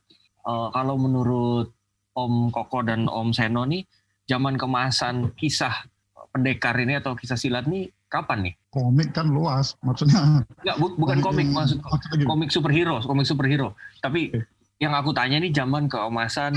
Eh, 0.44 0.68
kalau 0.72 1.00
menurut 1.00 1.72
Om 2.12 2.50
Koko 2.50 2.82
dan 2.82 3.06
Om 3.06 3.30
Seno 3.30 3.64
nih, 3.64 3.86
zaman 4.28 4.58
kemasan 4.58 5.32
kisah 5.34 5.86
pendekar 6.28 6.76
ini 6.76 6.98
atau 7.00 7.16
kisah 7.16 7.38
silat 7.38 7.64
nih 7.64 7.88
kapan 8.08 8.50
nih? 8.50 8.54
Komik 8.68 9.16
kan 9.16 9.28
luas, 9.28 9.76
maksudnya. 9.80 10.44
Enggak, 10.60 10.76
bu- 10.76 10.96
bukan 10.98 11.18
komik, 11.24 11.48
maksud 11.48 11.78
maksudnya 11.80 12.26
komik 12.28 12.50
superhero, 12.52 13.00
komik 13.00 13.24
superhero. 13.24 13.72
Tapi 14.04 14.32
Oke. 14.34 14.44
yang 14.80 14.92
aku 14.92 15.14
tanya 15.16 15.40
nih 15.40 15.52
zaman 15.54 15.88
keemasan 15.88 16.52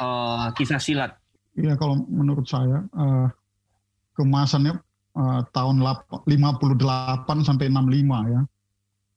eh, 0.00 0.46
kisah 0.58 0.80
silat. 0.82 1.14
Iya 1.54 1.78
kalau 1.78 2.02
menurut 2.10 2.48
saya 2.50 2.82
eh, 2.82 3.26
kemasannya 4.16 4.74
eh, 5.14 5.40
tahun 5.52 5.76
lap- 5.84 6.08
58 6.26 7.46
sampai 7.46 7.70
65 7.70 8.34
ya. 8.34 8.42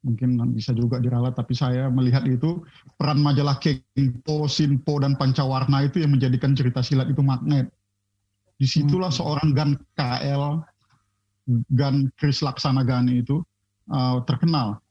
Mungkin 0.06 0.38
bisa 0.54 0.72
juga 0.72 1.02
diralat 1.02 1.34
tapi 1.34 1.58
saya 1.58 1.90
melihat 1.90 2.24
itu 2.30 2.62
peran 2.96 3.20
majalah 3.20 3.58
Kempo, 3.58 4.46
Sinpo 4.46 5.02
dan 5.02 5.18
Pancawarna 5.18 5.84
itu 5.90 6.00
yang 6.04 6.14
menjadikan 6.14 6.54
cerita 6.54 6.86
silat 6.86 7.10
itu 7.10 7.20
magnet. 7.26 7.68
Di 8.58 8.66
situlah 8.66 9.14
hmm. 9.14 9.20
seorang 9.22 9.50
Gan 9.54 9.72
KL, 9.98 10.62
Gan 11.78 12.10
Kris 12.18 12.42
Laksana 12.42 12.82
Gani 12.82 13.22
itu 13.22 13.42
uh, 13.94 14.22
terkenal. 14.26 14.82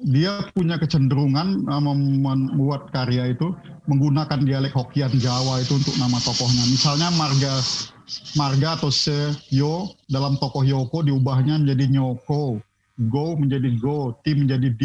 Dia 0.00 0.48
punya 0.56 0.80
kecenderungan 0.80 1.68
uh, 1.68 1.82
membuat 1.84 2.88
karya 2.92 3.36
itu 3.36 3.52
menggunakan 3.84 4.40
dialek 4.40 4.72
Hokian 4.72 5.12
Jawa 5.20 5.60
itu 5.60 5.76
untuk 5.76 5.96
nama 6.00 6.16
tokohnya. 6.20 6.64
Misalnya 6.68 7.08
Marga 7.16 7.60
Marga 8.34 8.80
atau 8.80 8.90
Se 8.90 9.32
Yo 9.52 9.92
dalam 10.08 10.40
tokoh 10.40 10.64
Yoko 10.66 11.04
diubahnya 11.04 11.60
menjadi 11.60 11.86
Nyoko 12.00 12.58
go 13.08 13.38
menjadi 13.38 13.70
go, 13.80 14.18
tim 14.26 14.44
menjadi 14.44 14.68
D. 14.76 14.82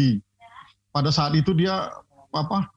Pada 0.94 1.12
saat 1.12 1.36
itu 1.36 1.52
dia 1.52 1.92
apa 2.32 2.72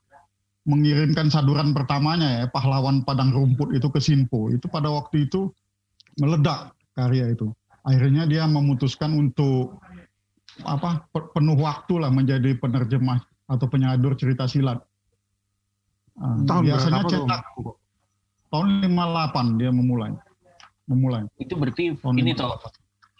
mengirimkan 0.68 1.32
saduran 1.32 1.72
pertamanya 1.72 2.44
ya 2.44 2.46
pahlawan 2.52 3.00
padang 3.00 3.32
rumput 3.32 3.72
itu 3.72 3.88
ke 3.88 4.02
Sinpo. 4.02 4.52
Itu 4.52 4.68
pada 4.68 4.92
waktu 4.92 5.30
itu 5.30 5.48
meledak 6.20 6.76
karya 6.92 7.32
itu. 7.32 7.48
Akhirnya 7.80 8.28
dia 8.28 8.44
memutuskan 8.44 9.16
untuk 9.16 9.80
apa 10.68 11.08
penuh 11.32 11.56
waktu 11.56 11.94
lah 11.96 12.12
menjadi 12.12 12.52
penerjemah 12.60 13.24
atau 13.48 13.66
penyadur 13.72 14.12
cerita 14.20 14.44
silat. 14.44 14.84
Uh, 16.20 16.44
tahun 16.44 16.68
biasanya 16.68 17.02
cetak 17.08 17.40
tuh? 17.56 17.80
tahun 18.52 18.84
58 18.84 19.60
dia 19.62 19.70
memulai. 19.72 20.12
Memulai. 20.84 21.24
Itu 21.40 21.56
berarti 21.56 21.96
tahun 21.96 22.18
ini 22.20 22.36
toh 22.36 22.58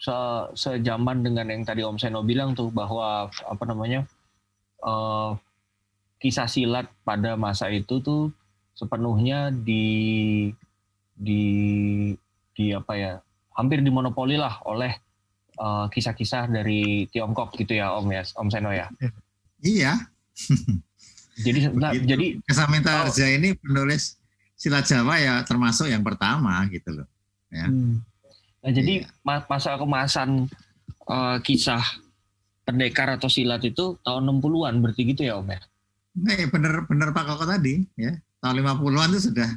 se 0.01 0.17
sejaman 0.57 1.21
dengan 1.21 1.45
yang 1.45 1.61
tadi 1.61 1.85
Om 1.85 2.01
Seno 2.01 2.25
bilang 2.25 2.57
tuh 2.57 2.73
bahwa 2.73 3.29
apa 3.29 3.63
namanya 3.69 4.01
uh, 4.81 5.37
kisah 6.17 6.49
silat 6.49 6.89
pada 7.05 7.37
masa 7.37 7.69
itu 7.69 8.01
tuh 8.01 8.33
sepenuhnya 8.73 9.53
di 9.53 10.49
di 11.13 11.43
di 12.57 12.65
apa 12.73 12.93
ya 12.97 13.13
hampir 13.53 13.85
dimonopoli 13.85 14.41
lah 14.41 14.57
oleh 14.65 14.89
eh, 15.59 15.85
kisah-kisah 15.91 16.49
dari 16.49 17.05
Tiongkok 17.09 17.53
gitu 17.57 17.77
ya 17.77 17.93
Om 17.97 18.09
ya 18.09 18.23
Om 18.37 18.49
Seno 18.49 18.73
ya? 18.73 18.89
Iya. 19.61 20.01
Jadi 21.45 21.73
nah, 21.73 21.93
jadi 21.93 22.37
Kesamita 22.43 23.07
oh, 23.07 23.13
ini 23.25 23.57
penulis 23.57 24.17
silat 24.53 24.85
Jawa 24.85 25.17
ya 25.17 25.41
termasuk 25.41 25.89
yang 25.89 26.05
pertama 26.05 26.65
gitu 26.69 27.01
loh 27.01 27.07
ya. 27.49 27.65
Hmm 27.65 28.10
Nah, 28.61 28.71
jadi 28.71 29.05
yeah. 29.05 29.41
masa 29.49 29.73
kemasan 29.77 30.45
uh, 31.09 31.37
kisah 31.41 31.81
pendekar 32.61 33.09
atau 33.17 33.25
silat 33.25 33.65
itu 33.65 33.97
tahun 34.05 34.29
60-an 34.37 34.79
berarti 34.79 35.01
gitu 35.09 35.21
ya 35.25 35.41
Om 35.41 35.49
ya? 35.49 35.59
Nah, 36.21 36.33
ya 36.37 36.47
bener 36.51 36.85
bener 36.85 37.09
Pak 37.09 37.23
Koko 37.25 37.45
tadi 37.49 37.81
ya. 37.97 38.13
Tahun 38.41 38.55
50-an 38.61 39.09
itu 39.17 39.21
sudah 39.33 39.49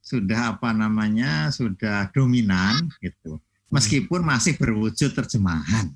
sudah 0.00 0.40
apa 0.56 0.70
namanya? 0.76 1.48
sudah 1.48 2.12
dominan 2.12 2.92
gitu. 3.00 3.40
Meskipun 3.70 4.20
masih 4.26 4.58
berwujud 4.60 5.16
terjemahan 5.16 5.88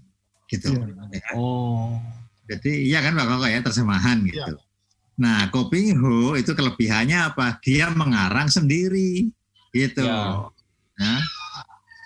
gitu. 0.49 0.73
Yeah. 0.73 1.21
Ya. 1.21 1.29
Oh. 1.37 2.01
Jadi 2.49 2.89
iya 2.89 3.05
kan 3.05 3.13
Pak 3.17 3.27
Koko 3.29 3.47
ya 3.51 3.61
terjemahan 3.61 4.25
gitu. 4.25 4.57
Yeah. 4.57 4.73
Nah, 5.15 5.47
Koping 5.55 5.95
Ho 6.03 6.35
itu 6.35 6.57
kelebihannya 6.57 7.31
apa? 7.31 7.63
Dia 7.63 7.93
mengarang 7.95 8.51
sendiri 8.51 9.31
gitu. 9.71 10.03
Yeah. 10.03 10.51
Nah, 10.99 11.23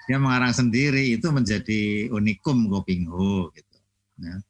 dia 0.08 0.16
mengarang 0.16 0.56
sendiri 0.56 1.12
itu 1.12 1.28
menjadi 1.28 2.08
unikum 2.08 2.64
Kopingho 2.72 3.52
gitu. 3.52 3.76
Ya. 4.24 4.40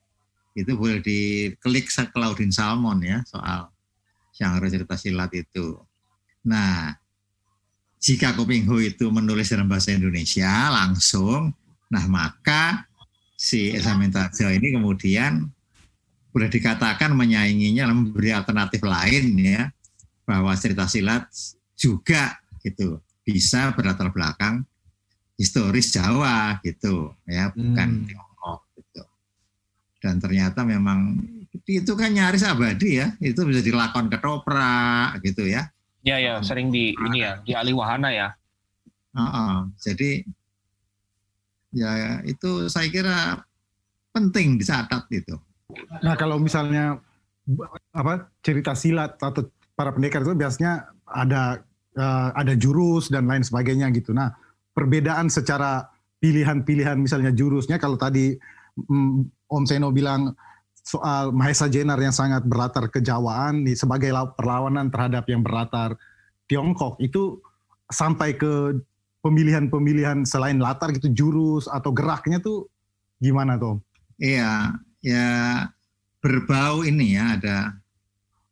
Itu 0.55 0.79
boleh 0.79 1.03
diklik 1.03 1.91
Claudine 2.15 2.55
Salmon 2.55 3.03
ya 3.03 3.27
soal 3.27 3.67
yang 4.39 4.55
cerita 4.71 4.95
silat 4.95 5.35
itu. 5.35 5.83
Nah, 6.47 6.95
jika 7.99 8.39
Kopingho 8.39 8.79
itu 8.79 9.11
menulis 9.11 9.51
dalam 9.51 9.67
bahasa 9.67 9.91
Indonesia 9.91 10.71
langsung, 10.71 11.51
nah 11.91 12.07
maka 12.07 12.87
si 13.35 13.75
Esa 13.75 13.99
Mentarjo 13.99 14.47
ini 14.55 14.79
kemudian 14.79 15.43
boleh 16.31 16.47
dikatakan 16.47 17.19
menyainginya 17.19 17.91
memberi 17.91 18.31
alternatif 18.31 18.79
lain 18.87 19.35
ya 19.43 19.67
bahwa 20.23 20.55
cerita 20.55 20.87
silat 20.87 21.27
juga 21.75 22.39
gitu 22.63 23.03
bisa 23.27 23.75
berlatar 23.75 24.15
belakang 24.15 24.63
historis 25.39 25.95
Jawa 25.95 26.59
gitu 26.67 27.15
ya 27.25 27.55
bukan 27.55 27.89
hmm. 28.03 28.07
Tiongkok 28.11 28.61
gitu 28.75 29.03
dan 30.03 30.19
ternyata 30.19 30.67
memang 30.67 31.23
itu 31.65 31.93
kan 31.95 32.11
nyaris 32.11 32.43
abadi 32.43 32.99
ya 32.99 33.15
itu 33.23 33.39
bisa 33.47 33.63
dilakon 33.63 34.11
ketoprak 34.11 35.23
gitu 35.23 35.47
ya 35.47 35.71
ya 36.03 36.19
ya 36.19 36.35
sering 36.43 36.75
di 36.75 36.91
ini 36.93 37.23
ya 37.23 37.39
di 37.47 37.55
aliwahana 37.55 38.11
ya 38.11 38.29
uh 39.15 39.23
-uh. 39.23 39.55
jadi 39.79 40.27
ya 41.71 42.25
itu 42.27 42.67
saya 42.67 42.91
kira 42.91 43.45
penting 44.11 44.59
dicatat 44.59 45.07
itu 45.15 45.39
nah 46.03 46.19
kalau 46.19 46.43
misalnya 46.43 46.99
apa 47.95 48.27
cerita 48.43 48.75
silat 48.75 49.15
atau 49.23 49.47
para 49.79 49.95
pendekar 49.95 50.27
itu 50.27 50.35
biasanya 50.35 50.91
ada 51.07 51.63
uh, 51.95 52.31
ada 52.35 52.53
jurus 52.59 53.13
dan 53.13 53.29
lain 53.29 53.45
sebagainya 53.45 53.89
gitu 53.95 54.11
nah 54.17 54.33
perbedaan 54.79 55.27
secara 55.27 55.91
pilihan-pilihan 56.23 56.95
misalnya 56.95 57.35
jurusnya 57.35 57.83
kalau 57.83 57.99
tadi 57.99 58.39
mm, 58.79 59.51
Om 59.51 59.65
Seno 59.67 59.91
bilang 59.91 60.39
soal 60.87 61.35
Mahesa 61.35 61.67
Jenar 61.67 61.99
yang 61.99 62.15
sangat 62.15 62.47
berlatar 62.47 62.87
kejawaan 62.87 63.67
sebagai 63.75 64.15
perlawanan 64.39 64.87
terhadap 64.95 65.27
yang 65.27 65.43
berlatar 65.43 65.99
Tiongkok 66.47 67.03
itu 67.03 67.43
sampai 67.91 68.39
ke 68.39 68.79
pemilihan-pemilihan 69.21 70.23
selain 70.23 70.63
latar 70.63 70.95
gitu 70.95 71.11
jurus 71.11 71.67
atau 71.67 71.91
geraknya 71.91 72.39
tuh 72.39 72.71
gimana 73.19 73.59
tuh? 73.59 73.83
Iya, 74.17 74.79
ya 75.03 75.29
berbau 76.23 76.87
ini 76.87 77.19
ya 77.19 77.35
ada 77.37 77.59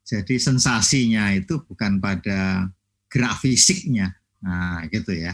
jadi 0.03 0.37
sensasinya 0.37 1.33
itu 1.33 1.57
bukan 1.65 1.97
pada 1.97 2.69
gerak 3.09 3.41
fisiknya. 3.41 4.13
Nah, 4.45 4.85
gitu 4.93 5.17
ya 5.17 5.33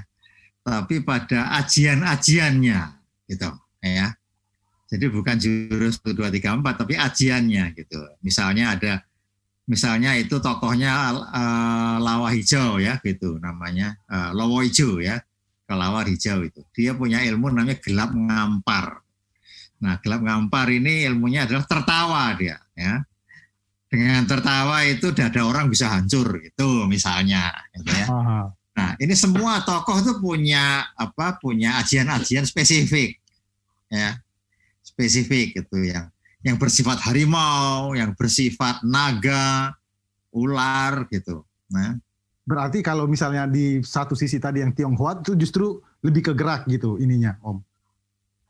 tapi 0.64 1.04
pada 1.04 1.52
ajian-ajiannya 1.60 2.80
gitu 3.28 3.50
ya. 3.84 4.16
Jadi 4.88 5.06
bukan 5.12 5.36
jurus 5.36 6.00
1 6.00 6.16
2 6.16 6.32
3 6.32 6.64
4 6.64 6.82
tapi 6.82 6.96
ajiannya 6.96 7.76
gitu. 7.76 8.00
Misalnya 8.24 8.80
ada 8.80 8.94
misalnya 9.68 10.16
itu 10.16 10.40
tokohnya 10.40 11.12
uh, 11.14 11.98
lawa 12.00 12.32
hijau 12.32 12.80
ya 12.80 13.00
gitu 13.00 13.40
namanya 13.40 13.96
uh, 14.12 14.36
lowo 14.36 14.60
hijau 14.64 15.04
ya 15.04 15.20
kelawar 15.68 16.08
hijau 16.08 16.48
itu. 16.48 16.64
Dia 16.72 16.96
punya 16.96 17.20
ilmu 17.28 17.52
namanya 17.52 17.76
gelap 17.84 18.16
ngampar. 18.16 19.04
Nah 19.84 20.00
gelap 20.00 20.24
ngampar 20.24 20.72
ini 20.72 21.04
ilmunya 21.12 21.44
adalah 21.44 21.68
tertawa 21.68 22.24
dia 22.40 22.58
ya. 22.78 23.04
Dengan 23.92 24.26
tertawa 24.26 24.82
itu 24.90 25.14
dada 25.14 25.42
orang 25.46 25.70
bisa 25.70 25.86
hancur 25.92 26.42
gitu 26.42 26.90
misalnya 26.90 27.54
gitu 27.78 27.94
ya 27.94 28.08
Nah, 28.74 28.98
ini 28.98 29.14
semua 29.14 29.62
tokoh 29.62 30.02
itu 30.02 30.14
punya 30.18 30.90
apa? 30.98 31.38
Punya 31.38 31.78
ajian-ajian 31.86 32.50
spesifik, 32.50 33.22
ya, 33.86 34.18
spesifik 34.82 35.62
gitu 35.62 35.78
yang 35.86 36.10
yang 36.42 36.58
bersifat 36.58 36.98
harimau, 37.06 37.94
yang 37.94 38.18
bersifat 38.18 38.82
naga, 38.82 39.78
ular 40.34 41.06
gitu. 41.14 41.46
Nah, 41.70 42.02
berarti 42.44 42.82
kalau 42.82 43.06
misalnya 43.06 43.46
di 43.46 43.86
satu 43.86 44.18
sisi 44.18 44.42
tadi 44.42 44.66
yang 44.66 44.74
Tionghoa 44.74 45.22
itu 45.22 45.38
justru 45.38 45.78
lebih 46.02 46.34
ke 46.34 46.34
gerak 46.34 46.66
gitu 46.66 46.98
ininya, 46.98 47.38
Om. 47.46 47.62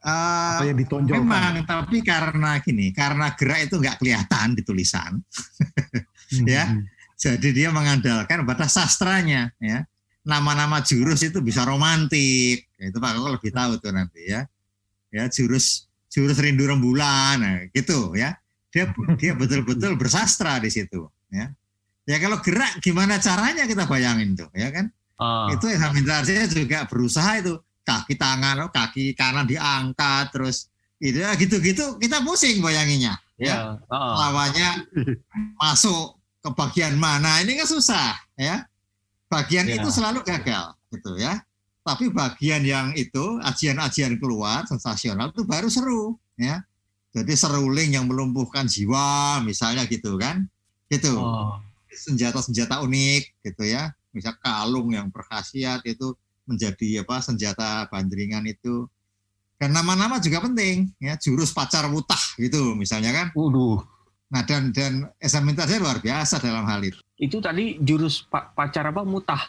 Uh, 0.04 0.60
apa 0.60 0.68
yang 0.68 0.80
ditonjolkan? 0.80 1.24
Memang, 1.24 1.54
tapi 1.64 2.04
karena 2.04 2.60
gini, 2.64 2.92
karena 2.96 3.36
gerak 3.36 3.72
itu 3.72 3.76
nggak 3.80 4.00
kelihatan 4.00 4.56
di 4.56 4.62
tulisan, 4.64 5.20
hmm. 5.20 6.48
ya. 6.56 6.72
Hmm. 6.72 6.88
Jadi 7.14 7.56
dia 7.56 7.72
mengandalkan 7.72 8.44
pada 8.44 8.68
sastranya, 8.68 9.48
ya 9.56 9.88
nama-nama 10.24 10.80
jurus 10.82 11.22
itu 11.24 11.44
bisa 11.44 11.68
romantik. 11.68 12.68
Ya, 12.80 12.84
itu 12.90 12.98
Pak 12.98 13.12
Koko 13.20 13.30
lebih 13.36 13.52
tahu 13.52 13.78
tuh 13.80 13.92
nanti 13.92 14.24
ya. 14.28 14.48
Ya 15.14 15.30
jurus 15.30 15.92
jurus 16.10 16.40
rindu 16.40 16.66
rembulan, 16.66 17.38
nah, 17.38 17.62
gitu 17.70 18.16
ya. 18.18 18.34
Dia 18.74 18.90
dia 19.20 19.36
betul-betul 19.40 20.00
bersastra 20.00 20.58
di 20.58 20.72
situ. 20.72 21.06
Ya. 21.30 21.52
Ya 22.04 22.18
kalau 22.20 22.44
gerak 22.44 22.84
gimana 22.84 23.20
caranya 23.20 23.64
kita 23.64 23.88
bayangin 23.88 24.36
tuh, 24.36 24.50
ya 24.52 24.72
kan? 24.74 24.92
Uh. 25.20 25.56
Itu 25.56 25.72
saya 25.72 26.48
juga 26.52 26.84
berusaha 26.90 27.40
itu 27.40 27.60
kaki 27.84 28.20
tangan, 28.20 28.68
kaki 28.72 29.16
kanan 29.16 29.48
diangkat, 29.48 30.32
terus 30.36 30.68
itu 31.00 31.20
ya 31.20 31.36
gitu-gitu 31.36 32.00
kita 32.00 32.24
pusing 32.24 32.64
bayanginnya, 32.64 33.16
yeah. 33.40 33.80
ya. 33.80 33.92
Uh. 33.92 34.16
Lawannya 34.20 34.70
masuk 35.62 36.20
ke 36.44 36.50
bagian 36.60 37.00
mana 37.00 37.40
ini 37.40 37.56
kan 37.56 37.68
susah, 37.72 38.20
ya 38.36 38.68
bagian 39.34 39.66
ya. 39.66 39.82
itu 39.82 39.90
selalu 39.90 40.22
gagal 40.22 40.78
gitu 40.94 41.18
ya 41.18 41.42
tapi 41.82 42.14
bagian 42.14 42.62
yang 42.62 42.94
itu 42.94 43.42
ajian-ajian 43.42 44.22
keluar 44.22 44.64
sensasional 44.70 45.34
itu 45.34 45.42
baru 45.44 45.68
seru 45.68 46.16
ya 46.38 46.62
Jadi 47.14 47.34
seruling 47.38 47.94
yang 47.94 48.10
melumpuhkan 48.10 48.66
jiwa, 48.66 49.38
misalnya 49.46 49.86
gitu 49.86 50.18
kan, 50.18 50.50
gitu. 50.90 51.14
Oh. 51.14 51.62
Senjata-senjata 51.94 52.82
unik, 52.82 53.46
gitu 53.46 53.70
ya. 53.70 53.94
Misal 54.10 54.34
kalung 54.42 54.90
yang 54.98 55.14
berkhasiat 55.14 55.86
itu 55.86 56.18
menjadi 56.50 57.06
apa 57.06 57.22
senjata 57.22 57.86
bandringan 57.94 58.50
itu. 58.50 58.90
Dan 59.62 59.78
nama-nama 59.78 60.18
juga 60.18 60.42
penting, 60.42 60.90
ya 60.98 61.14
jurus 61.22 61.54
pacar 61.54 61.86
wutah 61.94 62.20
gitu, 62.42 62.74
misalnya 62.74 63.14
kan. 63.14 63.28
Waduh. 63.38 63.86
Nah 64.34 64.42
dan 64.50 64.74
dan 64.74 65.06
examinasinya 65.22 65.86
luar 65.86 66.02
biasa 66.02 66.42
dalam 66.42 66.66
hal 66.66 66.82
itu. 66.82 66.98
Itu 67.24 67.40
tadi 67.40 67.80
jurus 67.80 68.28
pa- 68.28 68.52
pacar 68.52 68.92
apa 68.92 69.08
mutah. 69.08 69.48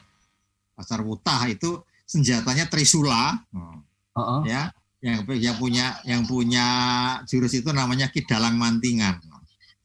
Pacar 0.79 1.03
wutah 1.03 1.51
itu 1.51 1.83
senjatanya 2.07 2.71
trisula, 2.71 3.35
oh, 3.51 3.83
Heeh. 4.15 4.41
ya 4.55 4.63
yang 5.03 5.27
yang 5.37 5.57
punya 5.59 5.87
yang 6.07 6.23
punya 6.23 6.67
jurus 7.27 7.53
itu 7.59 7.75
namanya 7.75 8.07
Ki 8.15 8.23
Dalang 8.23 8.55
Mantingan. 8.55 9.19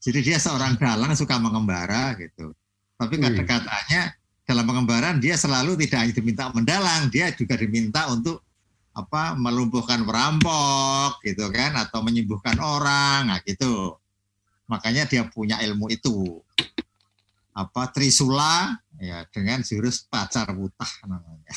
Jadi 0.00 0.24
dia 0.24 0.40
seorang 0.40 0.80
dalang 0.80 1.12
suka 1.12 1.36
mengembara 1.36 2.16
gitu. 2.16 2.56
Tapi 2.96 3.20
Wih. 3.20 3.26
kata-katanya 3.26 4.16
dalam 4.48 4.64
pengembaraan 4.64 5.18
dia 5.20 5.36
selalu 5.36 5.76
tidak 5.84 6.08
hanya 6.08 6.14
diminta 6.16 6.44
mendalang, 6.54 7.12
dia 7.12 7.28
juga 7.36 7.58
diminta 7.58 8.08
untuk 8.08 8.40
apa 8.96 9.36
melumpuhkan 9.38 10.02
perampok 10.02 11.20
gitu 11.22 11.46
kan 11.52 11.76
atau 11.78 12.00
menyembuhkan 12.00 12.56
orang, 12.58 13.28
nah 13.28 13.38
gitu. 13.44 13.98
Makanya 14.66 15.04
dia 15.04 15.26
punya 15.28 15.60
ilmu 15.60 15.90
itu. 15.92 16.40
Apa 17.60 17.92
Trisula 17.92 18.80
ya 18.96 19.24
dengan 19.28 19.60
jurus 19.60 20.04
pacar 20.08 20.48
wutah 20.56 20.88
namanya. 21.04 21.54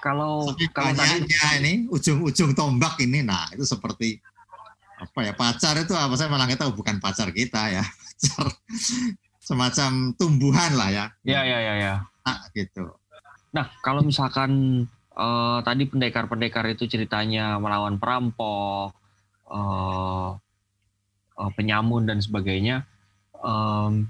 Kalau 0.00 0.44
Saking 0.52 0.72
kalau 0.72 0.92
tadi 0.92 1.24
ini 1.62 1.72
ujung-ujung 1.88 2.52
tombak 2.52 3.00
ini, 3.00 3.24
nah 3.24 3.48
itu 3.52 3.64
seperti 3.64 4.20
apa 5.00 5.18
ya 5.26 5.32
pacar 5.34 5.74
itu 5.82 5.96
apa 5.96 6.14
saya 6.14 6.30
malah 6.30 6.46
tahu 6.52 6.78
bukan 6.78 7.02
pacar 7.02 7.32
kita 7.32 7.80
ya, 7.80 7.84
pacar 8.12 8.46
semacam 9.42 10.14
tumbuhan 10.14 10.78
lah 10.78 10.88
ya, 10.92 11.04
ya 11.26 11.42
ya 11.42 11.58
ya 11.58 11.74
ya. 11.80 11.94
nah, 12.22 12.38
gitu. 12.54 12.86
Nah, 13.52 13.68
kalau 13.84 14.00
misalkan 14.00 14.84
eh, 15.12 15.58
tadi 15.60 15.82
pendekar-pendekar 15.90 16.64
itu 16.72 16.88
ceritanya 16.88 17.60
melawan 17.60 18.00
perampok, 18.00 18.96
eh, 19.52 20.30
eh, 21.36 21.50
penyamun 21.58 22.08
dan 22.08 22.18
sebagainya, 22.22 22.86
em, 23.42 24.08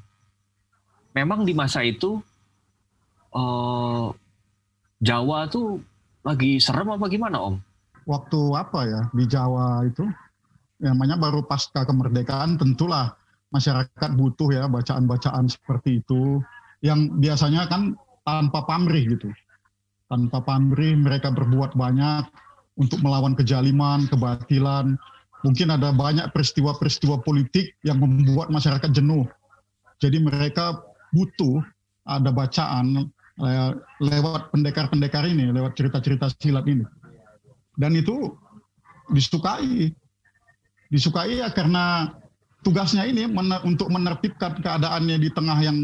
memang 1.12 1.44
di 1.44 1.52
masa 1.52 1.84
itu 1.84 2.20
eh, 3.32 4.06
Jawa 5.02 5.50
tuh 5.50 5.82
lagi 6.22 6.62
serem 6.62 6.94
apa 6.94 7.06
gimana 7.10 7.38
Om? 7.42 7.56
waktu 8.06 8.40
apa 8.54 8.80
ya 8.86 9.02
di 9.14 9.24
Jawa 9.26 9.86
itu? 9.86 10.06
Namanya 10.82 11.14
baru 11.14 11.46
pasca 11.46 11.86
kemerdekaan 11.86 12.58
tentulah 12.58 13.14
masyarakat 13.54 14.10
butuh 14.18 14.50
ya 14.50 14.66
bacaan-bacaan 14.66 15.46
seperti 15.46 16.02
itu. 16.02 16.42
Yang 16.82 17.14
biasanya 17.22 17.70
kan 17.70 17.94
tanpa 18.26 18.66
pamrih 18.66 19.14
gitu. 19.14 19.30
Tanpa 20.10 20.42
pamrih 20.42 20.98
mereka 20.98 21.30
berbuat 21.30 21.78
banyak 21.78 22.26
untuk 22.74 22.98
melawan 23.06 23.38
kejaliman 23.38 24.10
kebatilan. 24.10 24.98
Mungkin 25.42 25.74
ada 25.74 25.94
banyak 25.94 26.30
peristiwa-peristiwa 26.34 27.22
politik 27.22 27.78
yang 27.86 28.02
membuat 28.02 28.50
masyarakat 28.50 28.90
jenuh. 28.90 29.26
Jadi 30.02 30.18
mereka 30.18 30.82
butuh 31.12 31.62
ada 32.08 32.32
bacaan 32.32 33.08
lewat 34.00 34.52
pendekar-pendekar 34.52 35.24
ini 35.28 35.52
lewat 35.52 35.76
cerita-cerita 35.76 36.28
silat 36.40 36.66
ini 36.68 36.84
dan 37.76 37.96
itu 37.96 38.36
disukai 39.12 39.92
disukai 40.92 41.40
ya 41.40 41.48
karena 41.48 42.12
tugasnya 42.62 43.08
ini 43.08 43.26
mener- 43.26 43.64
untuk 43.64 43.88
menertibkan 43.88 44.60
keadaannya 44.60 45.16
di 45.18 45.28
tengah 45.32 45.58
yang 45.64 45.78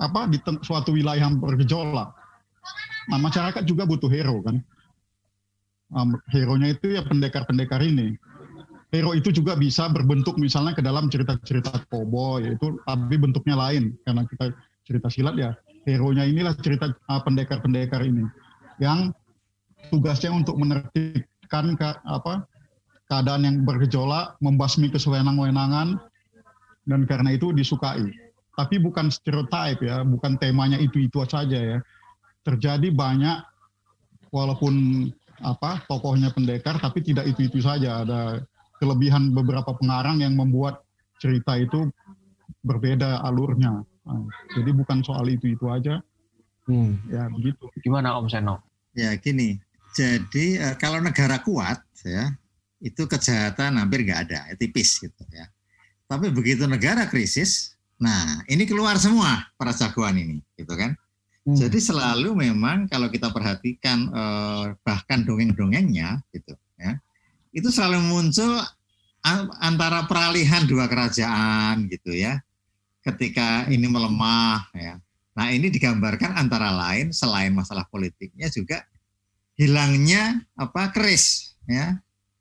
apa 0.00 0.26
di 0.32 0.40
suatu 0.64 0.96
wilayah 0.96 1.28
yang 1.28 1.36
bergejolak. 1.36 2.08
Nah 3.12 3.18
masyarakat 3.20 3.62
juga 3.68 3.84
butuh 3.84 4.08
hero 4.08 4.40
kan. 4.40 4.64
Um, 5.90 6.16
hero-nya 6.30 6.72
itu 6.72 6.94
ya 6.94 7.02
pendekar-pendekar 7.04 7.82
ini. 7.82 8.16
Hero 8.90 9.14
itu 9.14 9.30
juga 9.30 9.54
bisa 9.54 9.86
berbentuk 9.86 10.34
misalnya 10.34 10.74
ke 10.74 10.82
dalam 10.82 11.06
cerita-cerita 11.06 11.86
cowboy 11.86 12.42
itu 12.42 12.74
tapi 12.82 13.14
bentuknya 13.14 13.54
lain 13.54 13.94
karena 14.02 14.26
kita 14.26 14.50
cerita 14.82 15.06
silat 15.06 15.38
ya. 15.38 15.50
Hero-nya 15.86 16.26
inilah 16.26 16.52
cerita 16.58 16.90
uh, 16.90 17.22
pendekar-pendekar 17.22 18.02
ini 18.04 18.26
yang 18.82 19.14
tugasnya 19.88 20.34
untuk 20.34 20.58
menertibkan 20.60 21.78
ke, 21.78 21.88
apa 22.04 22.44
keadaan 23.10 23.42
yang 23.42 23.56
bergejolak, 23.66 24.38
membasmi 24.38 24.86
kesewenang-wenangan, 24.92 25.98
dan 26.86 27.00
karena 27.10 27.34
itu 27.34 27.50
disukai. 27.50 28.06
Tapi 28.54 28.76
bukan 28.78 29.10
stereotype 29.10 29.82
ya, 29.82 30.06
bukan 30.06 30.38
temanya 30.38 30.78
itu-itu 30.78 31.18
saja 31.26 31.58
ya. 31.58 31.78
Terjadi 32.46 32.92
banyak, 32.94 33.42
walaupun 34.30 35.06
apa 35.42 35.82
tokohnya 35.90 36.30
pendekar, 36.30 36.78
tapi 36.78 37.02
tidak 37.02 37.26
itu-itu 37.26 37.58
saja. 37.58 38.06
Ada 38.06 38.44
kelebihan 38.80 39.36
beberapa 39.36 39.76
pengarang 39.76 40.24
yang 40.24 40.34
membuat 40.34 40.82
cerita 41.20 41.54
itu 41.60 41.92
berbeda 42.64 43.20
alurnya. 43.22 43.84
Nah, 44.08 44.24
jadi 44.56 44.72
bukan 44.72 45.04
soal 45.04 45.28
itu-itu 45.28 45.68
aja, 45.68 46.00
Hmm. 46.64 46.96
ya 47.10 47.26
begitu. 47.28 47.66
Gimana 47.82 48.16
Om 48.16 48.30
Seno? 48.30 48.62
Ya 48.96 49.14
gini, 49.20 49.58
jadi 49.92 50.46
eh, 50.70 50.74
kalau 50.80 51.02
negara 51.02 51.42
kuat 51.44 51.82
ya 52.06 52.32
itu 52.80 53.04
kejahatan 53.04 53.76
hampir 53.76 54.06
nggak 54.06 54.20
ada, 54.30 54.40
ya, 54.50 54.54
tipis 54.56 54.96
gitu 54.96 55.22
ya. 55.30 55.46
Tapi 56.08 56.32
begitu 56.32 56.64
negara 56.66 57.06
krisis, 57.06 57.76
nah 58.00 58.42
ini 58.48 58.64
keluar 58.66 58.96
semua 58.96 59.46
para 59.54 59.70
jagoan 59.76 60.16
ini, 60.18 60.38
gitu 60.56 60.72
kan? 60.74 60.96
Hmm. 61.44 61.56
Jadi 61.56 61.78
selalu 61.80 62.32
memang 62.36 62.88
kalau 62.88 63.12
kita 63.12 63.28
perhatikan 63.28 64.08
eh, 64.10 64.64
bahkan 64.80 65.22
dongeng-dongengnya 65.26 66.24
gitu 66.32 66.56
itu 67.50 67.68
selalu 67.68 68.00
muncul 68.06 68.62
antara 69.60 70.06
peralihan 70.08 70.64
dua 70.64 70.88
kerajaan 70.88 71.90
gitu 71.90 72.14
ya. 72.14 72.40
Ketika 73.00 73.66
ini 73.72 73.88
melemah 73.88 74.68
ya. 74.76 75.00
Nah, 75.32 75.46
ini 75.54 75.72
digambarkan 75.72 76.36
antara 76.36 76.68
lain 76.68 77.16
selain 77.16 77.54
masalah 77.54 77.88
politiknya 77.88 78.52
juga 78.52 78.84
hilangnya 79.56 80.44
apa 80.56 80.92
keris 80.92 81.56
ya. 81.64 81.96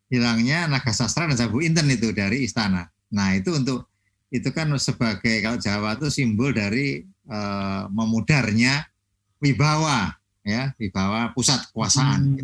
Hilangnya 0.09 0.65
naga 0.65 0.89
sastra 0.89 1.29
dan 1.29 1.37
sabu 1.37 1.61
inten 1.61 1.85
itu 1.87 2.09
dari 2.09 2.43
istana. 2.43 2.89
Nah, 3.13 3.37
itu 3.37 3.53
untuk 3.53 3.85
itu 4.33 4.49
kan 4.53 4.69
sebagai 4.81 5.41
kalau 5.41 5.57
Jawa 5.61 5.97
itu 5.97 6.09
simbol 6.09 6.53
dari 6.53 7.05
eh, 7.05 7.83
memudarnya 7.93 8.89
wibawa 9.39 10.17
ya 10.41 10.73
wibawa 10.81 11.31
pusat 11.33 11.69
kekuasaan. 11.69 12.39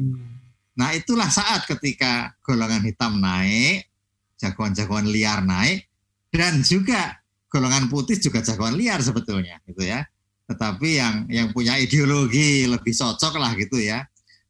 Nah 0.76 0.92
itulah 0.92 1.32
saat 1.32 1.64
ketika 1.68 2.36
golongan 2.44 2.84
hitam 2.84 3.20
naik, 3.20 3.88
jagoan-jagoan 4.36 5.08
liar 5.08 5.40
naik, 5.42 5.88
dan 6.32 6.60
juga 6.64 7.24
golongan 7.48 7.88
putih 7.88 8.20
juga 8.20 8.44
jagoan 8.44 8.76
liar 8.76 9.00
sebetulnya, 9.00 9.64
gitu 9.64 9.88
ya. 9.88 10.04
Tetapi 10.46 10.90
yang 11.00 11.16
yang 11.32 11.48
punya 11.56 11.80
ideologi 11.80 12.68
lebih 12.68 12.92
cocok 12.92 13.34
lah 13.40 13.56
gitu 13.58 13.82
ya 13.82 14.06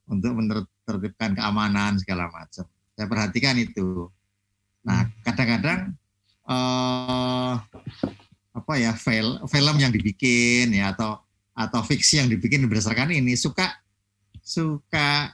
untuk 0.10 0.36
menertibkan 0.36 1.38
keamanan 1.38 1.96
segala 2.02 2.28
macam. 2.28 2.68
Saya 2.98 3.08
perhatikan 3.08 3.56
itu. 3.62 4.10
Nah 4.84 5.08
kadang-kadang 5.24 5.94
eh, 6.50 7.54
apa 8.56 8.74
ya 8.80 8.92
film 8.96 9.46
film 9.46 9.76
yang 9.78 9.92
dibikin 9.92 10.74
ya 10.74 10.96
atau 10.96 11.22
atau 11.56 11.82
fiksi 11.84 12.20
yang 12.24 12.28
dibikin 12.28 12.68
berdasarkan 12.68 13.16
ini 13.16 13.36
suka 13.40 13.72
suka 14.44 15.32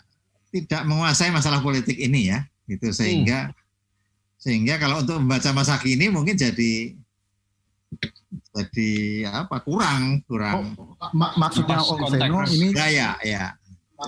tidak 0.51 0.83
menguasai 0.83 1.31
masalah 1.31 1.59
politik 1.59 1.95
ini 1.95 2.27
ya 2.27 2.43
gitu 2.67 2.91
sehingga 2.91 3.51
sehingga 4.35 4.75
kalau 4.75 4.99
untuk 4.99 5.17
membaca 5.17 5.49
masa 5.51 5.77
kini 5.77 6.07
mungkin 6.07 6.35
jadi 6.35 6.95
jadi 8.51 8.91
apa 9.27 9.59
kurang 9.59 10.23
kurang 10.23 10.75
Ma- 11.11 11.35
maksudnya 11.37 11.79
Pas 11.79 11.87
Om. 11.87 11.99
Seno 12.07 12.39
ini 12.47 12.67
gaya 12.71 13.15
ya 13.21 13.55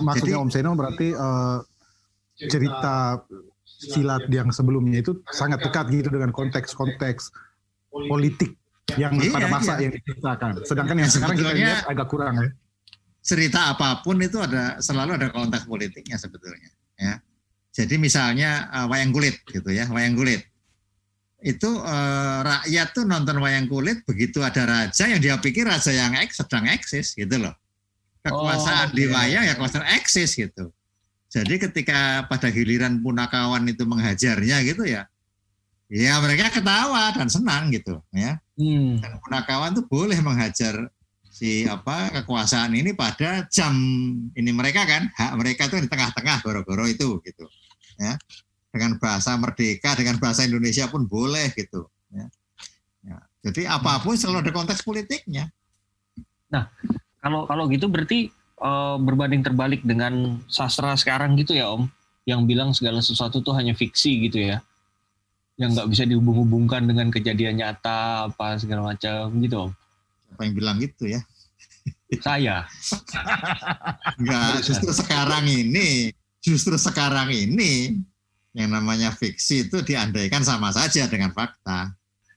maksudnya 0.00 0.36
Jadi- 0.36 0.42
Om 0.44 0.50
Seno 0.50 0.70
berarti 0.72 1.08
eh, 1.10 1.58
cerita 2.48 3.20
silat 3.64 4.24
yang 4.28 4.48
sebelumnya 4.50 5.00
itu 5.00 5.20
sangat 5.30 5.60
dekat 5.60 5.86
gitu 5.88 6.08
dengan 6.08 6.32
konteks-konteks 6.32 7.30
politik 8.08 8.56
yang 9.00 9.16
Iya, 9.16 9.32
pada 9.32 9.48
masa 9.48 9.72
iya. 9.78 9.88
yang 9.88 9.92
diceritakan. 9.96 10.50
Sedangkan 10.66 10.96
yang 10.98 11.08
sekarang 11.08 11.36
kita 11.36 11.52
lihat 11.56 11.88
agak 11.88 12.08
kurang 12.10 12.34
ya. 12.36 12.48
Cerita 13.24 13.72
apa 13.72 14.04
pun 14.04 14.20
itu 14.20 14.36
ada 14.36 14.76
selalu 14.84 15.16
ada 15.16 15.32
konteks 15.32 15.64
politiknya 15.64 16.20
sebetulnya 16.20 16.68
ya 17.00 17.16
jadi 17.72 17.94
misalnya 17.96 18.68
eh, 18.68 18.86
wayang 18.86 19.10
kulit 19.16 19.40
gitu 19.48 19.72
ya 19.72 19.88
wayang 19.88 20.12
kulit 20.12 20.44
itu 21.40 21.70
eh, 21.80 22.38
rakyat 22.44 22.88
tuh 22.92 23.04
nonton 23.08 23.40
wayang 23.40 23.64
kulit 23.64 24.04
begitu 24.04 24.44
ada 24.44 24.68
raja 24.68 25.08
yang 25.08 25.20
dia 25.24 25.40
pikir 25.40 25.64
raja 25.64 25.88
yang 25.90 26.12
eks 26.20 26.44
sedang 26.44 26.68
eksis 26.68 27.16
gitu 27.16 27.40
loh 27.40 27.56
kekuasaan 28.20 28.92
Oh, 28.92 28.96
di 28.96 29.08
oke. 29.08 29.12
wayang 29.16 29.44
ya 29.48 29.56
kekuasaan 29.56 29.88
eksis 29.96 30.36
gitu 30.36 30.68
jadi 31.32 31.54
ketika 31.66 32.28
pada 32.28 32.52
giliran 32.52 33.00
punakawan 33.00 33.64
itu 33.66 33.88
menghajarnya 33.88 34.60
gitu 34.68 34.84
ya 34.84 35.08
ya 35.92 36.16
mereka 36.20 36.50
ketawa 36.50 37.12
dan 37.12 37.28
senang 37.28 37.70
gitu 37.70 38.00
ya. 38.10 38.40
Hmm. 38.58 38.98
Dan 38.98 39.18
punakawan 39.20 39.74
tuh 39.76 39.84
boleh 39.86 40.18
menghajar 40.22 40.88
si 41.34 41.66
apa 41.66 42.14
kekuasaan 42.22 42.78
ini 42.78 42.94
pada 42.94 43.42
jam 43.50 43.74
ini 44.38 44.50
mereka 44.54 44.86
kan 44.86 45.10
hak 45.10 45.34
mereka 45.34 45.66
tuh 45.66 45.82
di 45.82 45.90
tengah-tengah 45.90 46.46
goro-goro 46.46 46.86
itu 46.86 47.18
gitu 47.26 47.50
ya 47.98 48.14
dengan 48.70 49.02
bahasa 49.02 49.34
merdeka 49.34 49.98
dengan 49.98 50.22
bahasa 50.22 50.46
Indonesia 50.46 50.86
pun 50.86 51.10
boleh 51.10 51.50
gitu 51.58 51.90
ya, 52.14 52.26
ya. 53.02 53.18
jadi 53.50 53.74
apa 53.74 53.98
pun 53.98 54.14
selalu 54.14 54.46
ada 54.46 54.52
konteks 54.54 54.86
politiknya 54.86 55.50
Kalau 57.24 57.48
kalau 57.48 57.64
gitu 57.72 57.88
berarti 57.88 58.30
eh, 58.62 58.96
berbanding 59.00 59.42
terbalik 59.42 59.82
dengan 59.82 60.38
sastra 60.46 60.94
sekarang 60.94 61.34
gitu 61.40 61.56
ya 61.56 61.72
Om, 61.72 61.88
yang 62.28 62.44
bilang 62.44 62.70
segala 62.76 63.00
sesuatu 63.00 63.40
tuh 63.40 63.56
hanya 63.56 63.72
fiksi 63.72 64.28
gitu 64.28 64.38
ya, 64.44 64.60
yang 65.56 65.72
nggak 65.72 65.88
bisa 65.90 66.04
dihubung-hubungkan 66.04 66.84
dengan 66.84 67.08
kejadian 67.08 67.58
nyata 67.64 68.30
apa 68.30 68.60
segala 68.60 68.94
macam 68.94 69.32
gitu 69.40 69.56
Om. 69.68 69.72
Apa 70.34 70.42
yang 70.42 70.54
bilang 70.58 70.76
gitu 70.82 71.06
ya 71.06 71.22
Saya. 72.18 72.66
enggak 74.18 74.66
justru 74.66 74.90
sekarang 74.90 75.46
ini 75.46 76.10
justru 76.42 76.74
sekarang 76.74 77.30
ini 77.30 78.02
yang 78.54 78.70
namanya 78.70 79.10
fiksi 79.14 79.66
itu 79.70 79.82
diandaikan 79.82 80.42
sama 80.42 80.70
saja 80.70 81.06
dengan 81.10 81.30
fakta 81.34 81.94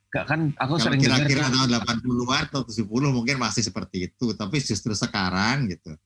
Gak 0.07 0.23
kan 0.23 0.55
aku 0.55 0.79
Kalau 0.79 0.85
sering 0.87 1.03
dengar 1.03 1.27
kira-kira 1.27 1.51
tuh, 1.51 1.67
tahun 1.67 1.69
80-an 1.83 2.43
atau 2.47 2.61
70 2.63 3.11
mungkin 3.11 3.35
masih 3.43 3.59
seperti 3.59 4.07
itu, 4.07 4.31
tapi 4.39 4.63
justru 4.63 4.95
sekarang 4.95 5.67
gitu. 5.67 5.99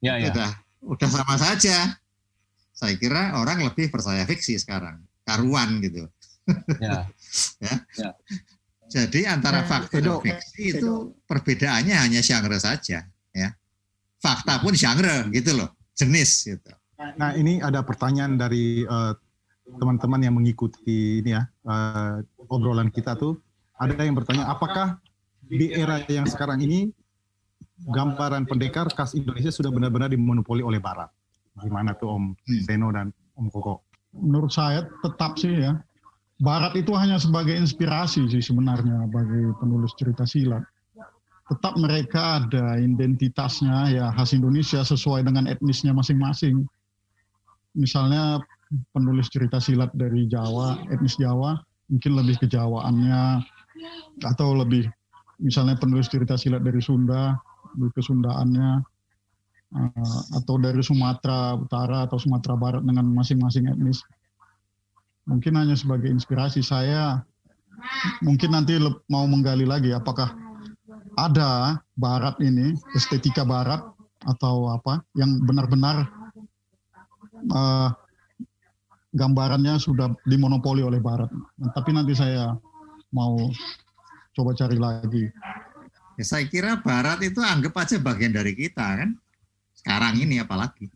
ya 0.00 0.16
ya. 0.16 0.32
Udah 0.32 0.50
udah 0.96 1.08
sama 1.12 1.36
saja. 1.36 2.00
Saya 2.72 2.94
kira 2.96 3.36
orang 3.36 3.68
lebih 3.68 3.92
percaya 3.92 4.24
fiksi 4.24 4.56
sekarang. 4.56 5.04
Karuan 5.28 5.76
gitu. 5.84 6.08
ya. 6.80 7.04
Jadi 8.88 9.28
antara 9.28 9.60
Eh, 9.60 9.68
fakta 9.68 10.00
dan 10.00 10.16
fiksi 10.18 10.80
itu 10.80 11.12
perbedaannya 11.28 11.92
hanya 11.92 12.20
genre 12.24 12.56
saja, 12.56 13.04
ya. 13.30 13.48
Fakta 14.18 14.58
pun 14.58 14.72
genre 14.72 15.28
gitu 15.30 15.52
loh, 15.54 15.70
jenis 15.92 16.48
gitu. 16.48 16.72
Nah 17.14 17.36
ini 17.36 17.60
ada 17.60 17.84
pertanyaan 17.84 18.34
dari 18.34 18.82
eh, 18.82 19.12
teman-teman 19.78 20.24
yang 20.24 20.34
mengikuti 20.34 21.20
ini 21.20 21.36
ya 21.36 21.44
eh, 21.46 22.24
obrolan 22.48 22.88
kita 22.88 23.14
tuh. 23.14 23.36
Ada 23.78 24.02
yang 24.02 24.16
bertanya 24.16 24.48
apakah 24.48 24.98
di 25.44 25.70
era 25.70 26.02
yang 26.10 26.26
sekarang 26.26 26.58
ini 26.58 26.90
gambaran 27.86 28.48
pendekar 28.48 28.90
khas 28.90 29.14
Indonesia 29.14 29.54
sudah 29.54 29.70
benar-benar 29.70 30.10
dimonopoli 30.10 30.66
oleh 30.66 30.82
Barat? 30.82 31.12
Gimana 31.60 31.94
tuh 31.94 32.10
Om 32.10 32.24
Hmm. 32.34 32.62
Seno 32.64 32.88
dan 32.90 33.12
Om 33.36 33.46
Koko? 33.52 33.84
menurut 34.08 34.48
saya 34.50 34.88
tetap 35.04 35.36
sih 35.36 35.52
ya. 35.52 35.78
Barat 36.38 36.78
itu 36.78 36.94
hanya 36.94 37.18
sebagai 37.18 37.50
inspirasi 37.58 38.30
sih 38.30 38.38
sebenarnya 38.38 39.10
bagi 39.10 39.50
penulis 39.58 39.90
cerita 39.98 40.22
silat. 40.22 40.62
Tetap 41.50 41.74
mereka 41.80 42.44
ada 42.44 42.78
identitasnya 42.78 43.90
ya 43.90 44.06
khas 44.14 44.36
Indonesia 44.36 44.84
sesuai 44.86 45.26
dengan 45.26 45.50
etnisnya 45.50 45.90
masing-masing. 45.90 46.62
Misalnya 47.74 48.38
penulis 48.94 49.26
cerita 49.32 49.58
silat 49.58 49.90
dari 49.98 50.30
Jawa, 50.30 50.78
etnis 50.94 51.18
Jawa, 51.18 51.58
mungkin 51.90 52.12
lebih 52.14 52.38
kejawaannya 52.46 53.42
atau 54.22 54.54
lebih 54.54 54.86
misalnya 55.42 55.74
penulis 55.74 56.06
cerita 56.06 56.38
silat 56.38 56.62
dari 56.62 56.78
Sunda, 56.78 57.34
lebih 57.74 57.98
kesundaannya 57.98 58.70
eh, 59.74 60.22
atau 60.38 60.54
dari 60.60 60.82
Sumatera 60.86 61.58
Utara 61.58 62.06
atau 62.06 62.18
Sumatera 62.20 62.54
Barat 62.54 62.82
dengan 62.86 63.10
masing-masing 63.10 63.72
etnis. 63.72 64.04
Mungkin 65.28 65.60
hanya 65.60 65.76
sebagai 65.76 66.08
inspirasi 66.08 66.64
saya, 66.64 67.20
mungkin 68.24 68.56
nanti 68.56 68.80
mau 69.12 69.28
menggali 69.28 69.68
lagi 69.68 69.92
apakah 69.92 70.32
ada 71.20 71.78
Barat 71.98 72.40
ini 72.40 72.72
estetika 72.96 73.44
Barat 73.44 73.84
atau 74.24 74.72
apa 74.72 75.04
yang 75.14 75.44
benar-benar 75.44 76.08
eh, 77.44 77.88
gambarannya 79.12 79.76
sudah 79.76 80.14
dimonopoli 80.24 80.80
oleh 80.80 81.02
Barat. 81.02 81.28
Tapi 81.76 81.90
nanti 81.92 82.16
saya 82.16 82.56
mau 83.12 83.36
coba 84.32 84.54
cari 84.54 84.78
lagi. 84.78 85.24
Ya, 86.18 86.24
saya 86.26 86.44
kira 86.46 86.78
Barat 86.82 87.22
itu 87.22 87.42
anggap 87.42 87.74
aja 87.78 87.98
bagian 87.98 88.34
dari 88.34 88.54
kita 88.54 89.04
kan. 89.04 89.10
Sekarang 89.74 90.18
ini 90.18 90.42
apalagi. 90.42 90.90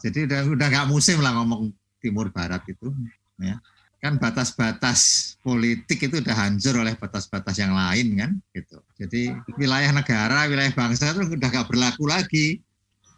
Jadi 0.00 0.24
udah 0.24 0.40
udah 0.56 0.66
nggak 0.72 0.88
musim 0.88 1.20
lah 1.20 1.36
ngomong 1.36 1.68
Timur 2.00 2.28
Barat 2.28 2.64
itu. 2.64 2.88
Ya. 3.36 3.60
Kan 4.00 4.16
batas-batas 4.16 5.00
politik 5.38 6.00
itu 6.00 6.18
udah 6.18 6.32
hancur 6.34 6.72
oleh 6.74 6.96
batas-batas 6.96 7.52
yang 7.54 7.70
lain 7.70 8.16
kan. 8.16 8.30
Gitu. 8.50 8.80
Jadi 8.96 9.22
wilayah 9.54 9.92
negara, 9.92 10.48
wilayah 10.48 10.72
bangsa 10.72 11.12
itu 11.12 11.28
udah 11.30 11.48
nggak 11.48 11.68
berlaku 11.68 12.04
lagi. 12.04 12.64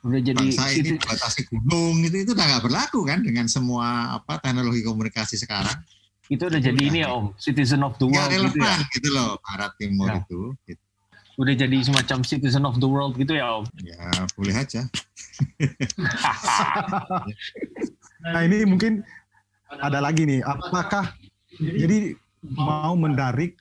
Udah 0.03 0.19
jadi 0.19 0.35
Bangsa 0.35 0.67
ini 0.75 0.79
itu- 0.83 0.99
dibatasi 0.99 1.41
gunung 1.47 2.03
itu 2.03 2.17
itu 2.19 2.35
udah 2.35 2.43
nggak 2.45 2.65
berlaku 2.67 3.07
kan 3.07 3.23
dengan 3.23 3.47
semua 3.47 3.87
apa 4.13 4.35
teknologi 4.37 4.83
komunikasi 4.83 5.39
sekarang. 5.39 5.79
itu 6.27 6.43
udah 6.43 6.59
jadi 6.59 6.81
ini 6.81 6.99
ya 7.03 7.13
Om, 7.13 7.37
citizen 7.37 7.83
of 7.83 7.95
the 7.99 8.07
world 8.07 8.27
gitu 8.27 8.57
ya. 8.57 8.73
relevan 8.73 8.79
gitu 8.91 9.09
loh 9.13 9.37
Barat 9.39 9.73
Timur 9.77 10.09
Ya. 10.09 10.19
itu. 10.19 10.41
Gitu. 10.65 10.83
Udah 11.35 11.55
jadi 11.55 11.77
semacam 11.83 12.19
citizen 12.23 12.63
of 12.65 12.77
the 12.77 12.89
world 12.89 13.15
gitu 13.15 13.33
ya 13.33 13.61
Om. 13.61 13.65
Ya 13.79 14.11
boleh 14.33 14.55
aja. 14.57 14.83
Nah 18.23 18.43
ini 18.47 18.63
mungkin 18.63 19.03
ada 19.69 19.99
lagi 19.99 20.23
nih, 20.29 20.41
apakah 20.45 21.11
jadi 21.59 22.15
mau 22.55 22.95
mendarik 22.95 23.59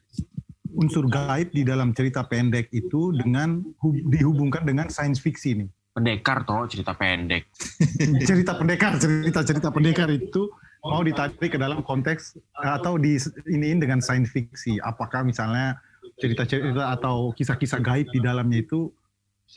unsur 0.71 1.05
gaib 1.11 1.51
di 1.51 1.67
dalam 1.67 1.91
cerita 1.91 2.23
pendek 2.23 2.71
itu 2.71 3.11
dengan 3.11 3.59
hub- 3.83 4.03
dihubungkan 4.07 4.63
dengan 4.63 4.87
sains 4.87 5.19
fiksi 5.19 5.65
nih. 5.65 5.69
Pendekar 5.91 6.47
toh 6.47 6.63
cerita 6.71 6.95
pendek. 6.95 7.51
cerita 8.29 8.55
pendekar, 8.55 8.95
cerita-cerita 8.95 9.69
pendekar 9.75 10.07
itu 10.07 10.47
mau 10.87 11.03
ditarik 11.03 11.51
ke 11.51 11.59
dalam 11.59 11.83
konteks 11.83 12.39
atau 12.55 12.95
di 12.95 13.19
iniin 13.51 13.83
dengan 13.83 13.99
sains 13.99 14.31
fiksi. 14.31 14.79
Apakah 14.79 15.27
misalnya 15.27 15.77
cerita-cerita 16.17 16.95
atau 16.95 17.35
kisah-kisah 17.35 17.83
gaib 17.83 18.07
di 18.09 18.23
dalamnya 18.23 18.63
itu 18.63 18.89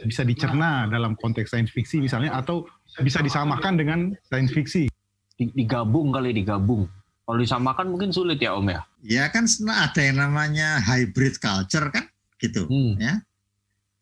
bisa 0.02 0.26
dicerna 0.26 0.90
dalam 0.90 1.14
konteks 1.14 1.54
sains 1.54 1.70
fiksi 1.70 2.02
misalnya 2.02 2.34
atau 2.34 2.66
bisa 2.98 3.22
disamakan 3.22 3.78
dengan 3.78 3.98
sains 4.26 4.50
fiksi. 4.50 4.90
Di- 5.34 5.52
Digabung 5.52 6.14
kali 6.14 6.30
digabung. 6.30 6.86
Kalau 7.24 7.38
disamakan 7.40 7.88
mungkin 7.88 8.12
sulit 8.12 8.36
ya 8.36 8.52
Om 8.54 8.68
ya. 8.68 8.80
Ya 9.00 9.24
kan 9.32 9.48
sena- 9.48 9.88
ada 9.88 10.00
yang 10.00 10.20
namanya 10.20 10.76
hybrid 10.78 11.40
culture 11.40 11.88
kan 11.88 12.04
gitu. 12.36 12.68
Hmm. 12.68 13.00
Ya. 13.00 13.24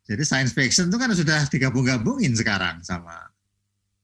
Jadi 0.03 0.23
science 0.27 0.51
fiction 0.51 0.91
itu 0.91 0.99
kan 0.99 1.15
sudah 1.15 1.47
digabung-gabungin 1.47 2.35
sekarang 2.35 2.83
sama 2.83 3.31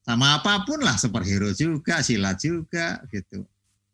sama 0.01 0.39
apa 0.39 0.63
pun 0.65 0.79
lah 0.81 0.95
superhero 0.95 1.51
juga, 1.53 1.99
silat 2.01 2.39
juga 2.39 3.03
gitu. 3.11 3.43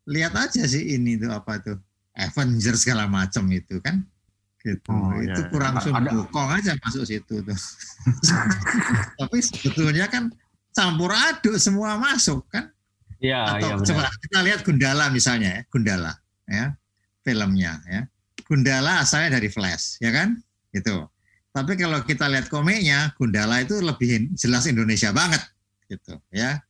Lihat 0.06 0.32
aja 0.38 0.62
sih 0.64 0.94
ini 0.94 1.18
tuh 1.18 1.34
apa 1.34 1.58
tuh 1.58 1.76
Avengers 2.14 2.86
segala 2.86 3.10
macam 3.10 3.44
itu 3.50 3.82
kan 3.82 4.00
gitu. 4.62 4.86
Oh, 4.88 5.10
itu 5.18 5.42
iya. 5.42 5.50
kurang 5.50 5.74
Ada- 5.76 5.84
sumbukong 5.84 6.48
aja 6.54 6.72
masuk 6.78 7.02
situ 7.04 7.42
tuh. 7.42 7.58
Tapi 9.18 9.36
sebetulnya 9.42 10.06
kan 10.06 10.30
campur 10.70 11.10
aduk 11.10 11.58
semua 11.58 11.98
masuk 11.98 12.46
kan 12.48 12.70
Iya 13.20 13.56
atau 13.56 13.80
benar. 13.80 13.86
coba 13.88 14.02
kita 14.20 14.38
lihat 14.44 14.60
Gundala 14.60 15.04
misalnya 15.08 15.48
ya, 15.48 15.60
Gundala 15.72 16.12
ya, 16.44 16.64
filmnya 17.24 17.72
ya. 17.88 18.00
Gundala 18.46 19.02
asalnya 19.02 19.40
dari 19.40 19.48
Flash, 19.50 19.98
ya 19.98 20.12
kan? 20.12 20.38
Gitu. 20.70 21.02
Tapi 21.50 21.72
kalau 21.80 22.04
kita 22.04 22.28
lihat 22.28 22.52
komiknya, 22.52 23.16
Gundala 23.16 23.64
itu 23.64 23.80
lebih 23.80 24.36
jelas 24.36 24.68
Indonesia 24.68 25.10
banget 25.10 25.40
gitu 25.88 26.20
ya. 26.30 26.60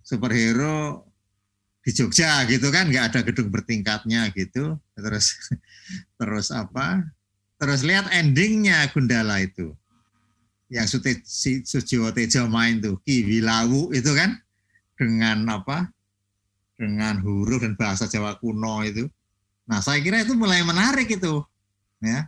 Superhero 0.00 1.04
di 1.82 1.90
Jogja 1.90 2.46
gitu 2.46 2.70
kan, 2.70 2.88
nggak 2.88 3.04
ada 3.12 3.20
gedung 3.26 3.50
bertingkatnya 3.50 4.30
gitu. 4.32 4.78
Terus 4.94 5.34
terus 6.20 6.48
apa? 6.54 7.02
Terus 7.58 7.82
lihat 7.82 8.06
endingnya 8.14 8.86
Gundala 8.94 9.42
itu. 9.42 9.74
Yang 10.70 11.00
Sujiwo 11.64 12.12
Tejo 12.12 12.44
main 12.46 12.78
tuh, 12.78 13.00
Ki 13.02 13.24
Wilawu 13.24 13.90
itu 13.96 14.12
kan 14.12 14.36
dengan 14.98 15.46
apa 15.46 15.86
dengan 16.74 17.22
huruf 17.22 17.62
dan 17.62 17.78
bahasa 17.78 18.10
Jawa 18.10 18.34
kuno 18.42 18.82
itu. 18.82 19.06
Nah 19.70 19.78
saya 19.78 20.02
kira 20.02 20.22
itu 20.26 20.34
mulai 20.34 20.62
menarik 20.66 21.06
itu, 21.06 21.42
ya 22.02 22.26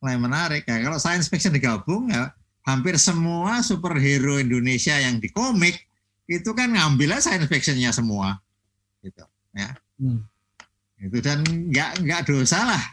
mulai 0.00 0.16
menarik. 0.16 0.62
Ya, 0.64 0.80
kalau 0.80 0.96
science 0.96 1.28
fiction 1.28 1.52
digabung 1.52 2.08
ya 2.08 2.32
hampir 2.64 2.96
semua 2.96 3.60
superhero 3.60 4.40
Indonesia 4.40 4.96
yang 4.96 5.20
di 5.20 5.28
komik 5.28 5.76
itu 6.24 6.50
kan 6.56 6.72
ngambilnya 6.72 7.20
science 7.20 7.50
fictionnya 7.50 7.90
semua, 7.90 8.38
gitu, 9.02 9.24
ya. 9.50 9.74
Hmm. 9.98 10.22
Itu 11.00 11.18
dan 11.18 11.42
nggak 11.42 12.06
nggak 12.06 12.22
dosa 12.28 12.62
lah. 12.64 12.84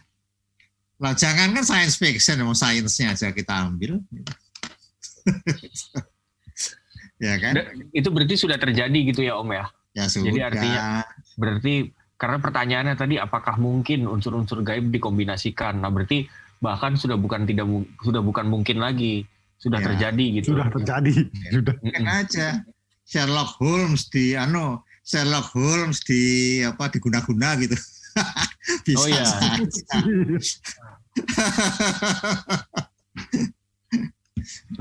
Lah 0.97 1.13
jangan 1.13 1.53
kan 1.53 1.61
science 1.61 2.01
fiction, 2.01 2.41
mau 2.41 2.57
sainsnya 2.57 3.13
aja 3.13 3.29
kita 3.29 3.53
ambil. 3.53 4.01
ya 7.17 7.33
kan? 7.41 7.53
Itu 7.93 8.09
berarti 8.13 8.35
sudah 8.37 8.57
terjadi 8.57 8.99
gitu 9.13 9.21
ya 9.25 9.37
Om 9.37 9.49
ya. 9.53 9.65
Ya 9.97 10.05
sudah. 10.09 10.25
Jadi 10.29 10.39
artinya- 10.41 11.05
Berarti 11.37 11.73
karena 12.17 12.37
pertanyaannya 12.41 12.95
tadi 12.97 13.15
apakah 13.21 13.61
mungkin 13.61 14.09
unsur-unsur 14.09 14.65
gaib 14.65 14.89
dikombinasikan? 14.89 15.77
Nah, 15.81 15.93
berarti 15.93 16.25
bahkan 16.57 16.97
sudah 16.97 17.13
bukan 17.13 17.45
tidak 17.45 17.69
sudah 18.01 18.21
bukan 18.25 18.49
mungkin 18.49 18.81
lagi, 18.81 19.21
sudah 19.61 19.77
ya, 19.81 19.85
terjadi 19.93 20.25
gitu. 20.41 20.57
Sudah 20.57 20.67
terjadi. 20.73 21.13
Ya. 21.29 21.49
Sudah. 21.53 21.75
Mungkin 21.81 22.05
aja 22.09 22.47
Sherlock 23.05 23.61
Holmes 23.61 24.09
di 24.09 24.33
ano 24.33 24.81
Sherlock 25.05 25.53
Holmes 25.53 26.01
di 26.03 26.21
apa 26.65 26.89
diguna-guna 26.89 27.53
gitu. 27.61 27.77
Bisa 28.85 28.99
oh, 28.99 29.07
iya. 29.07 29.23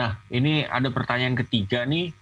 nah, 0.01 0.17
ini 0.33 0.65
ada 0.67 0.91
pertanyaan 0.93 1.37
ketiga 1.37 1.85
nih. 1.85 2.13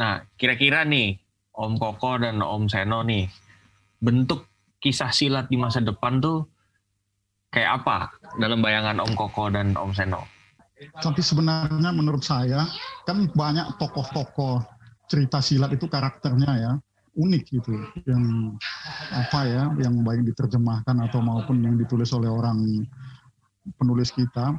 Nah, 0.00 0.24
kira-kira 0.40 0.88
nih 0.88 1.20
Om 1.52 1.76
Koko 1.76 2.16
dan 2.16 2.40
Om 2.40 2.72
Seno 2.72 3.04
nih 3.04 3.28
bentuk 4.00 4.48
kisah 4.80 5.12
silat 5.12 5.52
di 5.52 5.60
masa 5.60 5.84
depan 5.84 6.24
tuh 6.24 6.48
kayak 7.52 7.84
apa 7.84 8.08
dalam 8.40 8.64
bayangan 8.64 9.04
Om 9.04 9.12
Koko 9.12 9.52
dan 9.52 9.76
Om 9.76 9.92
Seno? 9.92 10.24
Tapi 10.80 11.20
sebenarnya 11.20 11.92
menurut 11.92 12.24
saya 12.24 12.64
kan 13.04 13.28
banyak 13.28 13.76
tokoh-tokoh 13.76 14.64
cerita 15.04 15.44
silat 15.44 15.76
itu 15.76 15.84
karakternya 15.84 16.52
ya 16.56 16.72
unik 17.20 17.42
gitu 17.52 17.74
yang 18.08 18.56
apa 19.12 19.44
ya 19.44 19.68
yang 19.82 20.00
baik 20.00 20.24
diterjemahkan 20.32 20.96
atau 21.10 21.20
maupun 21.20 21.60
yang 21.60 21.76
ditulis 21.76 22.08
oleh 22.16 22.30
orang 22.30 22.88
penulis 23.76 24.14
kita 24.14 24.56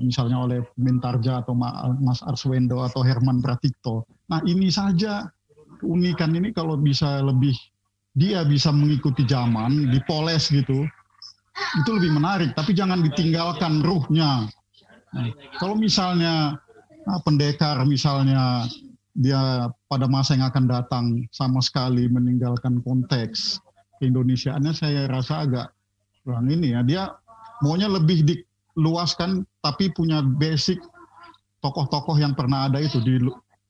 misalnya 0.00 0.40
oleh 0.40 0.60
Mintarja 0.80 1.44
atau 1.44 1.52
Mas 2.00 2.24
Arswendo 2.24 2.80
atau 2.80 3.04
Herman 3.04 3.44
Pratikto. 3.44 4.08
Nah 4.32 4.40
ini 4.48 4.72
saja 4.72 5.28
unikan 5.84 6.32
ini 6.36 6.52
kalau 6.52 6.76
bisa 6.80 7.20
lebih 7.20 7.52
dia 8.16 8.42
bisa 8.42 8.74
mengikuti 8.74 9.22
zaman, 9.22 9.86
dipoles 9.94 10.50
gitu, 10.50 10.82
itu 11.78 11.90
lebih 11.94 12.10
menarik. 12.16 12.50
Tapi 12.58 12.74
jangan 12.74 13.04
ditinggalkan 13.06 13.84
ruhnya. 13.84 14.50
Nah, 15.10 15.26
kalau 15.58 15.78
misalnya 15.78 16.58
nah, 17.06 17.20
pendekar 17.22 17.82
misalnya 17.86 18.66
dia 19.14 19.68
pada 19.90 20.06
masa 20.06 20.38
yang 20.38 20.48
akan 20.50 20.66
datang 20.70 21.04
sama 21.34 21.58
sekali 21.58 22.06
meninggalkan 22.06 22.78
konteks 22.86 23.58
keindonesiaannya 23.98 24.72
saya 24.72 25.10
rasa 25.10 25.44
agak 25.44 25.66
kurang 26.24 26.48
ini 26.48 26.72
ya. 26.72 26.80
Dia 26.86 27.02
maunya 27.60 27.90
lebih 27.90 28.24
diluaskan 28.24 29.44
tapi 29.60 29.92
punya 29.92 30.24
basic 30.24 30.80
tokoh-tokoh 31.60 32.16
yang 32.16 32.32
pernah 32.32 32.68
ada 32.68 32.80
itu 32.80 33.00
di 33.04 33.20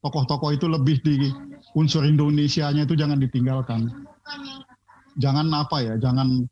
tokoh-tokoh 0.01 0.55
itu 0.55 0.71
lebih 0.71 1.03
di 1.03 1.31
unsur 1.75 2.07
Indonesianya 2.07 2.87
itu 2.87 2.95
jangan 2.95 3.19
ditinggalkan 3.19 3.91
jangan 5.19 5.47
apa 5.51 5.77
ya, 5.83 5.95
jangan 5.99 6.47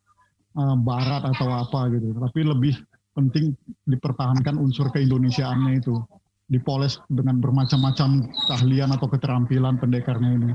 uh, 0.58 0.76
barat 0.80 1.22
atau 1.24 1.48
apa 1.52 1.88
gitu, 1.94 2.16
tapi 2.16 2.40
lebih 2.42 2.74
penting 3.14 3.54
dipertahankan 3.86 4.60
unsur 4.60 4.90
keindonesiaannya 4.94 5.82
itu 5.82 5.98
dipoles 6.48 7.02
dengan 7.12 7.44
bermacam-macam 7.44 8.30
keahlian 8.48 8.88
atau 8.94 9.06
keterampilan 9.10 9.76
pendekarnya 9.76 10.30
ini. 10.32 10.52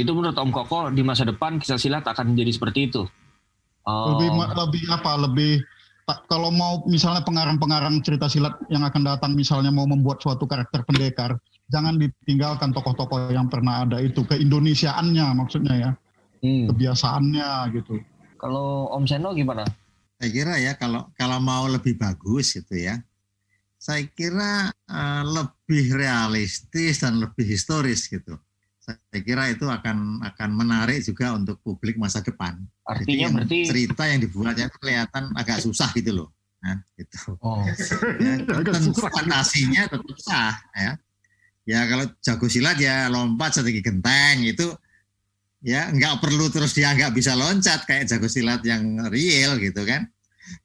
Itu 0.00 0.16
menurut 0.16 0.38
Om 0.40 0.50
Koko 0.54 0.88
di 0.88 1.04
masa 1.04 1.28
depan 1.28 1.60
kisah 1.60 1.76
silat 1.76 2.06
akan 2.08 2.32
menjadi 2.32 2.52
seperti 2.54 2.88
itu. 2.88 3.02
Oh. 3.84 4.16
Lebih 4.16 4.32
lebih 4.32 4.84
apa? 4.88 5.12
Lebih 5.20 5.60
kalau 6.04 6.52
mau 6.52 6.84
misalnya 6.84 7.24
pengarang-pengarang 7.24 8.04
cerita 8.04 8.28
silat 8.28 8.52
yang 8.68 8.84
akan 8.84 9.02
datang 9.08 9.32
misalnya 9.32 9.72
mau 9.72 9.88
membuat 9.88 10.20
suatu 10.20 10.44
karakter 10.44 10.84
pendekar, 10.84 11.40
jangan 11.72 11.96
ditinggalkan 11.96 12.76
tokoh-tokoh 12.76 13.32
yang 13.32 13.48
pernah 13.48 13.88
ada 13.88 14.04
itu 14.04 14.20
keindonesiaannya 14.28 15.26
maksudnya 15.32 15.74
ya 15.74 15.90
hmm. 16.44 16.68
kebiasaannya 16.68 17.48
gitu. 17.80 18.04
Kalau 18.36 18.92
Om 18.92 19.08
Seno 19.08 19.32
gimana? 19.32 19.64
Saya 20.20 20.30
kira 20.30 20.54
ya 20.60 20.72
kalau 20.76 21.08
kalau 21.16 21.40
mau 21.40 21.64
lebih 21.64 21.96
bagus 21.96 22.52
gitu 22.52 22.76
ya, 22.76 23.00
saya 23.80 24.04
kira 24.12 24.68
uh, 24.92 25.22
lebih 25.24 25.96
realistis 25.96 27.00
dan 27.00 27.16
lebih 27.16 27.48
historis 27.48 28.04
gitu. 28.12 28.36
Saya 28.84 29.20
kira 29.24 29.48
itu 29.48 29.64
akan 29.64 30.20
akan 30.20 30.50
menarik 30.52 31.00
juga 31.00 31.32
untuk 31.32 31.56
publik 31.64 31.96
masa 31.96 32.20
depan. 32.20 32.60
Artinya 32.84 33.32
Jadi 33.32 33.34
berarti 33.40 33.58
cerita 33.64 34.02
yang 34.04 34.20
dibuatnya 34.20 34.68
kelihatan 34.76 35.32
agak 35.32 35.64
susah 35.64 35.88
gitu 35.96 36.12
loh. 36.12 36.28
Nah, 36.60 36.76
gitu. 37.00 37.32
Oh. 37.40 37.64
ya, 38.20 38.44
tentu 38.76 39.00
fantasinya 39.00 39.88
tetap 39.88 40.04
susah 40.04 40.52
ya. 40.76 40.92
Ya 41.64 41.80
kalau 41.88 42.04
jago 42.20 42.46
silat 42.52 42.76
ya 42.76 43.08
lompat 43.08 43.56
setinggi 43.56 43.80
genteng 43.80 44.44
itu 44.44 44.68
ya 45.64 45.88
nggak 45.88 46.20
perlu 46.20 46.52
terus 46.52 46.76
dia 46.76 46.92
nggak 46.92 47.16
bisa 47.16 47.32
loncat 47.32 47.88
kayak 47.88 48.04
jago 48.04 48.28
silat 48.28 48.60
yang 48.68 49.00
real 49.08 49.56
gitu 49.56 49.80
kan 49.88 50.04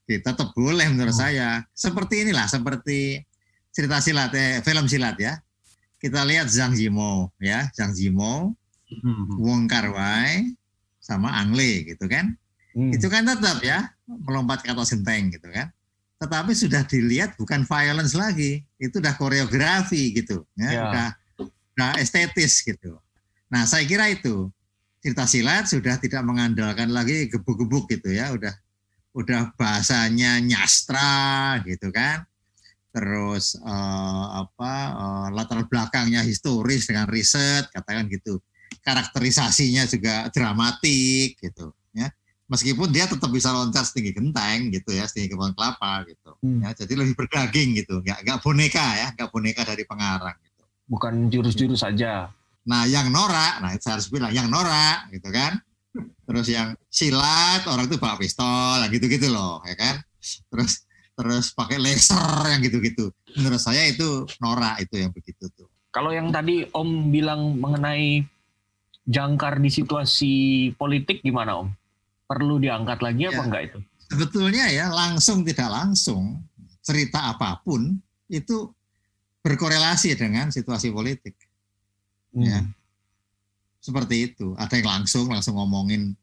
kita 0.04 0.36
tetap 0.36 0.52
boleh 0.52 0.92
menurut 0.92 1.16
oh. 1.16 1.20
saya 1.24 1.64
seperti 1.72 2.28
inilah 2.28 2.52
seperti 2.52 3.24
cerita 3.72 4.04
silat 4.04 4.36
eh, 4.36 4.60
film 4.60 4.92
silat 4.92 5.16
ya 5.16 5.40
kita 6.00 6.24
lihat 6.26 6.48
Zhang 6.48 6.76
Yimou 6.76 7.30
ya 7.38 7.68
Zhang 7.76 7.94
Yimou 7.94 8.56
hmm. 8.90 9.38
Wong 9.38 9.68
Kar 9.70 9.92
Wai 9.92 10.56
sama 11.00 11.32
Ang 11.44 11.54
Le 11.54 11.86
gitu 11.94 12.08
kan 12.08 12.34
hmm. 12.74 12.96
itu 12.96 13.08
kan 13.12 13.28
tetap 13.28 13.60
ya 13.62 13.92
melompat 14.08 14.64
ke 14.66 14.72
atas 14.74 14.96
genteng 14.96 15.30
gitu 15.30 15.52
kan 15.52 15.70
tetapi 16.20 16.52
sudah 16.52 16.84
dilihat 16.84 17.36
bukan 17.40 17.64
violence 17.64 18.16
lagi 18.16 18.64
itu 18.76 19.00
udah 19.00 19.16
koreografi 19.16 20.12
gitu 20.16 20.44
ya 20.60 20.70
yeah. 20.72 20.84
udah 20.88 21.08
udah 21.76 21.92
estetis 22.00 22.60
gitu 22.64 23.00
nah 23.48 23.64
saya 23.64 23.88
kira 23.88 24.12
itu 24.12 24.52
cerita 25.00 25.24
silat 25.24 25.66
sudah 25.68 25.96
tidak 25.98 26.24
mengandalkan 26.28 26.92
lagi 26.92 27.32
gebuk-gebuk 27.32 27.88
gitu 27.88 28.12
ya, 28.12 28.36
udah 28.36 28.52
udah 29.16 29.56
bahasanya 29.56 30.38
nyastra 30.44 31.60
gitu 31.64 31.90
kan. 31.90 32.28
Terus 32.90 33.58
uh, 33.62 34.26
apa 34.46 34.74
uh, 34.98 35.28
latar 35.30 35.62
belakangnya 35.70 36.26
historis 36.26 36.90
dengan 36.90 37.06
riset 37.06 37.70
katakan 37.70 38.10
gitu. 38.10 38.42
Karakterisasinya 38.82 39.86
juga 39.86 40.30
dramatik 40.34 41.38
gitu 41.38 41.74
ya. 41.94 42.10
Meskipun 42.50 42.90
dia 42.90 43.06
tetap 43.06 43.30
bisa 43.30 43.54
loncat 43.54 43.86
setinggi 43.86 44.18
genteng 44.18 44.74
gitu 44.74 44.90
ya, 44.90 45.06
setinggi 45.06 45.38
kebun 45.38 45.54
kelapa 45.54 46.02
gitu. 46.10 46.34
Hmm. 46.42 46.66
Ya, 46.66 46.74
jadi 46.74 46.94
lebih 46.98 47.14
berdaging 47.14 47.78
gitu, 47.78 48.02
nggak 48.02 48.26
nggak 48.26 48.40
boneka 48.42 48.86
ya, 48.98 49.08
nggak 49.14 49.30
boneka 49.30 49.62
dari 49.62 49.86
pengarang 49.86 50.38
gitu. 50.42 50.64
Bukan 50.90 51.30
jurus-jurus 51.30 51.86
saja 51.86 52.34
Nah, 52.70 52.86
yang 52.86 53.10
norak, 53.10 53.66
nah 53.66 53.74
saya 53.82 53.98
harus 53.98 54.14
bilang 54.14 54.30
yang 54.30 54.46
norak 54.46 55.10
gitu 55.10 55.30
kan. 55.34 55.58
Terus 56.30 56.48
yang 56.54 56.78
silat 56.86 57.66
orang 57.66 57.90
itu 57.90 57.98
bawa 57.98 58.14
pistol, 58.22 58.78
gitu-gitu 58.94 59.26
loh, 59.34 59.58
ya 59.66 59.74
kan. 59.74 59.96
Terus 60.54 60.86
terus 61.20 61.52
pakai 61.52 61.76
laser 61.76 62.48
yang 62.48 62.64
gitu-gitu. 62.64 63.12
Menurut 63.36 63.60
saya 63.60 63.92
itu 63.92 64.24
norak 64.40 64.80
itu 64.80 65.04
yang 65.04 65.12
begitu 65.12 65.52
tuh. 65.52 65.68
Kalau 65.92 66.16
yang 66.16 66.32
tadi 66.32 66.64
Om 66.72 67.12
bilang 67.12 67.60
mengenai 67.60 68.24
jangkar 69.04 69.60
di 69.60 69.68
situasi 69.68 70.32
politik 70.80 71.20
gimana 71.20 71.60
Om? 71.60 71.68
Perlu 72.24 72.64
diangkat 72.64 73.04
lagi 73.04 73.28
apa 73.28 73.36
ya, 73.36 73.44
enggak 73.44 73.64
itu? 73.68 73.80
Sebetulnya 74.08 74.66
ya 74.72 74.88
langsung 74.88 75.44
tidak 75.44 75.68
langsung 75.68 76.40
cerita 76.80 77.36
apa 77.36 77.60
pun 77.60 78.00
itu 78.32 78.72
berkorelasi 79.44 80.16
dengan 80.16 80.56
situasi 80.56 80.88
politik. 80.96 81.36
Hmm. 82.32 82.48
Ya. 82.48 82.60
Seperti 83.84 84.32
itu. 84.32 84.56
Ada 84.56 84.80
yang 84.80 85.04
langsung 85.04 85.28
langsung 85.28 85.60
ngomongin 85.60 86.16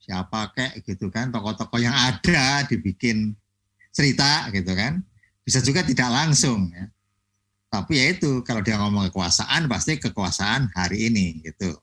siapa 0.00 0.56
kayak 0.56 0.80
gitu 0.88 1.12
kan, 1.12 1.28
tokoh-tokoh 1.28 1.76
yang 1.76 1.92
ada 1.92 2.64
dibikin 2.64 3.36
cerita 3.98 4.46
gitu 4.54 4.70
kan. 4.78 5.02
Bisa 5.42 5.58
juga 5.58 5.82
tidak 5.82 6.06
langsung 6.06 6.70
ya. 6.70 6.86
Tapi 7.68 7.98
ya 7.98 8.04
itu 8.14 8.46
kalau 8.46 8.62
dia 8.62 8.78
ngomong 8.78 9.10
kekuasaan 9.10 9.66
pasti 9.66 9.98
kekuasaan 9.98 10.70
hari 10.72 11.10
ini 11.10 11.42
gitu. 11.42 11.74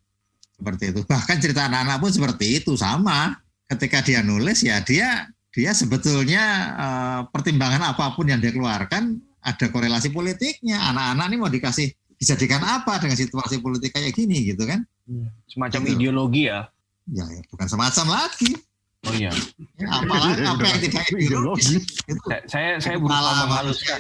Seperti 0.55 0.95
itu. 0.95 1.03
Bahkan 1.03 1.37
cerita 1.43 1.67
anak-anak 1.67 1.97
pun 1.99 2.11
seperti 2.15 2.63
itu 2.63 2.79
sama. 2.79 3.35
Ketika 3.67 3.99
dia 4.05 4.21
nulis 4.23 4.63
ya 4.63 4.79
dia 4.79 5.27
dia 5.51 5.71
sebetulnya 5.73 6.43
uh, 6.77 7.19
pertimbangan 7.33 7.91
apa 7.91 8.13
pun 8.13 8.29
yang 8.29 8.39
dia 8.39 8.55
keluarkan 8.55 9.19
ada 9.43 9.65
korelasi 9.69 10.09
politiknya. 10.09 10.79
Anak-anak 10.95 11.25
ini 11.29 11.37
mau 11.37 11.51
dikasih 11.51 11.91
dijadikan 12.15 12.63
apa 12.63 12.97
dengan 12.97 13.17
situasi 13.19 13.59
politik 13.59 13.91
kayak 13.93 14.15
gini 14.15 14.55
gitu 14.55 14.63
kan? 14.63 14.81
Iya. 15.05 15.29
Semacam 15.45 15.81
gitu. 15.85 15.91
ideologi 15.99 16.49
ya? 16.49 16.69
Ya, 17.05 17.25
ya, 17.29 17.41
bukan 17.53 17.67
semacam 17.69 18.05
lagi. 18.17 18.57
Oh 19.05 19.13
iya. 19.13 19.31
Ya, 19.77 19.87
apalagi 19.89 20.41
apa 20.41 20.63
yang 20.65 20.79
tidak 20.81 21.05
ideologi? 21.13 21.77
Gitu. 21.81 22.27
Saya 22.49 22.81
saya 22.81 22.97
berusaha 22.97 23.33
menghaluskan. 23.45 23.99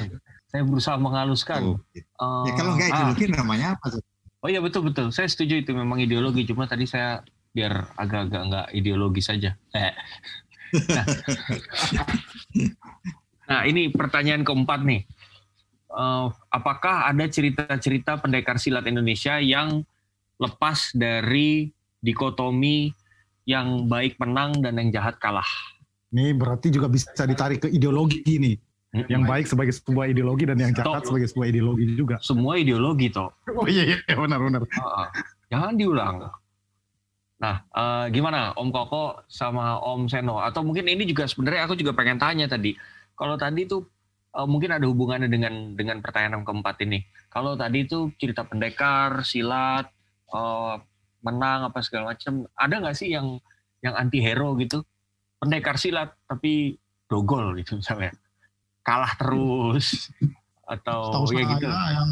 Saya 0.49 0.63
berusaha 0.65 0.97
menghaluskan. 0.97 1.61
Oh, 1.63 1.77
gitu. 1.93 2.09
uh, 2.21 2.45
ya 2.49 2.51
kalau 2.57 2.71
nggak 2.73 2.89
ah. 2.89 2.93
ideologi 2.97 3.25
ah. 3.25 3.37
namanya 3.41 3.67
apa? 3.77 3.85
Oh 4.41 4.49
iya 4.49 4.59
betul 4.61 4.81
betul. 4.89 5.09
Saya 5.13 5.29
setuju 5.29 5.61
itu 5.61 5.71
memang 5.73 6.01
ideologi. 6.01 6.45
Cuma 6.45 6.65
tadi 6.65 6.89
saya 6.89 7.21
biar 7.55 7.95
agak-agak 7.95 8.41
nggak 8.51 8.67
ideologi 8.75 9.21
saja. 9.23 9.55
nah, 9.71 9.93
nah 13.49 13.61
ini 13.63 13.93
pertanyaan 13.93 14.43
keempat 14.43 14.83
nih 14.83 15.07
uh, 15.95 16.27
apakah 16.51 17.07
ada 17.07 17.25
cerita-cerita 17.25 18.19
pendekar 18.19 18.59
silat 18.59 18.85
Indonesia 18.85 19.39
yang 19.39 19.81
lepas 20.35 20.91
dari 20.91 21.71
dikotomi 22.03 22.91
yang 23.45 23.85
baik 23.85 24.17
menang 24.17 24.57
dan 24.59 24.75
yang 24.81 24.89
jahat 24.89 25.21
kalah. 25.21 25.47
Ini 26.09 26.33
berarti 26.33 26.73
juga 26.73 26.89
bisa 26.89 27.25
ditarik 27.25 27.65
ke 27.65 27.69
ideologi 27.69 28.21
nih. 28.25 28.57
Yang 28.95 29.23
baik 29.27 29.45
sebagai 29.51 29.73
sebuah 29.75 30.05
ideologi 30.07 30.47
dan 30.47 30.55
yang 30.55 30.71
jahat 30.71 31.03
Toh. 31.03 31.11
sebagai 31.11 31.27
sebuah 31.27 31.47
ideologi 31.51 31.83
juga. 31.99 32.15
Semua 32.23 32.55
ideologi 32.55 33.11
toh. 33.11 33.27
Oh 33.59 33.67
iya, 33.67 33.99
iya 33.99 34.15
benar 34.15 34.39
benar. 34.39 34.63
Heeh. 34.63 35.07
Jangan 35.51 35.73
diulang. 35.75 36.15
Nah, 37.35 37.55
eh, 37.67 38.05
gimana 38.15 38.55
Om 38.55 38.71
Koko 38.71 39.27
sama 39.27 39.83
Om 39.83 40.07
Seno? 40.07 40.39
Atau 40.39 40.63
mungkin 40.63 40.87
ini 40.87 41.03
juga 41.03 41.27
sebenarnya 41.27 41.67
aku 41.67 41.75
juga 41.75 41.91
pengen 41.91 42.15
tanya 42.15 42.47
tadi. 42.47 42.71
Kalau 43.19 43.35
tadi 43.35 43.67
tuh 43.67 43.83
eh, 44.31 44.47
mungkin 44.47 44.71
ada 44.79 44.87
hubungannya 44.87 45.27
dengan 45.27 45.75
dengan 45.75 45.99
pertanyaan 45.99 46.39
yang 46.39 46.45
keempat 46.47 46.75
ini. 46.87 47.03
Kalau 47.27 47.59
tadi 47.59 47.83
itu 47.83 48.15
cerita 48.15 48.47
pendekar, 48.47 49.27
silat, 49.27 49.91
eh, 50.31 50.75
menang 51.25 51.65
apa 51.65 51.81
segala 51.81 52.13
macam, 52.13 52.45
ada 52.53 52.75
nggak 52.77 52.95
sih 52.95 53.09
yang 53.09 53.41
yang 53.81 53.97
anti 53.97 54.21
hero 54.21 54.53
gitu? 54.61 54.85
Pendekar 55.41 55.81
silat 55.81 56.13
tapi 56.29 56.77
dogol 57.09 57.57
gitu 57.57 57.81
misalnya, 57.81 58.13
kalah 58.85 59.17
terus 59.17 60.13
atau 60.73 61.09
Setahu 61.09 61.25
ya 61.33 61.45
saya 61.45 61.45
gitu. 61.57 61.67
yang 61.69 62.09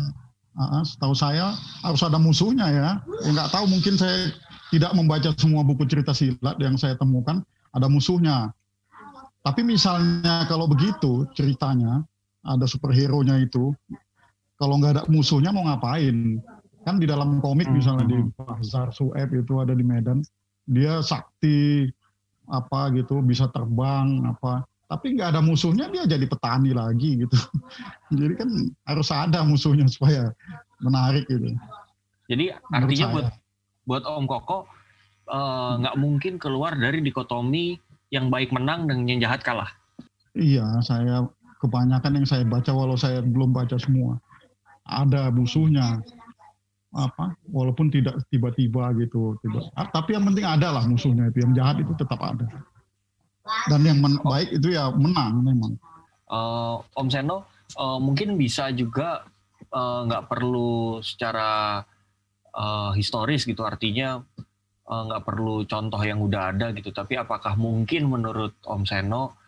uh, 0.57 0.83
setahu 0.85 1.15
saya 1.17 1.45
harus 1.85 2.01
ada 2.01 2.17
musuhnya 2.17 2.67
ya. 2.69 2.89
Ya 3.25 3.29
nggak 3.29 3.53
tahu 3.53 3.65
mungkin 3.69 3.95
saya 3.97 4.33
tidak 4.73 4.91
membaca 4.97 5.29
semua 5.37 5.61
buku 5.61 5.85
cerita 5.85 6.17
silat 6.17 6.57
yang 6.57 6.73
saya 6.77 6.97
temukan 6.97 7.45
ada 7.73 7.85
musuhnya. 7.85 8.49
Tapi 9.43 9.61
misalnya 9.61 10.47
kalau 10.47 10.65
begitu 10.65 11.27
ceritanya 11.35 12.01
ada 12.43 12.63
superhero-nya 12.63 13.43
itu, 13.43 13.75
kalau 14.55 14.79
nggak 14.79 14.91
ada 14.97 15.03
musuhnya 15.11 15.51
mau 15.51 15.67
ngapain? 15.67 16.39
Kan 16.83 16.99
di 16.99 17.07
dalam 17.07 17.39
komik 17.39 17.67
misalnya 17.71 18.05
di 18.07 18.19
Bazar 18.35 18.91
Sueb 18.91 19.31
itu 19.31 19.53
ada 19.59 19.71
di 19.71 19.83
Medan, 19.83 20.19
dia 20.67 20.99
sakti 20.99 21.87
apa 22.51 22.91
gitu 22.91 23.23
bisa 23.23 23.47
terbang 23.51 24.23
apa. 24.27 24.67
Tapi 24.91 25.15
nggak 25.17 25.33
ada 25.33 25.41
musuhnya 25.41 25.89
dia 25.89 26.03
jadi 26.05 26.27
petani 26.27 26.75
lagi 26.75 27.25
gitu. 27.25 27.33
Jadi 28.13 28.33
kan 28.37 28.49
harus 28.85 29.09
ada 29.09 29.41
musuhnya 29.41 29.89
supaya 29.89 30.29
menarik 30.85 31.25
gitu. 31.25 31.55
Jadi 32.29 32.53
artinya 32.69 33.07
buat 33.09 33.27
buat 33.89 34.03
Om 34.05 34.25
Koko 34.29 34.69
eh, 35.33 35.73
nggak 35.81 35.95
mungkin 35.97 36.37
keluar 36.37 36.77
dari 36.77 37.01
dikotomi 37.01 37.79
yang 38.13 38.29
baik 38.29 38.53
menang 38.53 38.85
dan 38.85 39.09
yang 39.09 39.17
jahat 39.17 39.41
kalah. 39.41 39.71
iya 40.33 40.65
saya 40.81 41.29
kebanyakan 41.61 42.21
yang 42.21 42.27
saya 42.27 42.41
baca 42.41 42.73
walau 42.73 42.97
saya 42.97 43.21
belum 43.21 43.53
baca 43.53 43.77
semua 43.77 44.17
ada 44.89 45.29
musuhnya 45.29 46.01
apa 46.93 47.33
walaupun 47.49 47.89
tidak 47.89 48.21
tiba-tiba 48.29 48.93
gitu 49.01 49.33
tiba 49.41 49.65
ah, 49.73 49.89
tapi 49.89 50.13
yang 50.13 50.29
penting 50.29 50.45
ada 50.45 50.69
lah 50.77 50.85
musuhnya 50.85 51.33
itu 51.33 51.41
yang 51.41 51.53
jahat 51.57 51.81
itu 51.81 51.93
tetap 51.97 52.21
ada. 52.21 52.45
Dan 53.67 53.83
yang 53.83 53.99
men- 53.99 54.23
baik 54.23 54.55
itu 54.55 54.71
ya 54.71 54.87
menang 54.93 55.43
memang. 55.43 55.73
Eh, 56.31 56.75
Om 56.79 57.09
Seno 57.09 57.49
eh, 57.75 57.99
mungkin 57.99 58.37
bisa 58.37 58.69
juga 58.71 59.25
eh, 59.67 59.99
nggak 60.05 60.29
perlu 60.29 61.01
secara 61.01 61.81
eh, 62.53 62.91
historis 62.95 63.43
gitu 63.43 63.65
artinya 63.65 64.21
nggak 64.83 65.23
perlu 65.23 65.63
contoh 65.63 65.97
yang 66.03 66.19
udah 66.19 66.51
ada 66.51 66.75
gitu 66.75 66.91
tapi 66.91 67.15
apakah 67.15 67.55
mungkin 67.55 68.03
menurut 68.03 68.53
Om 68.67 68.83
Seno 68.83 69.39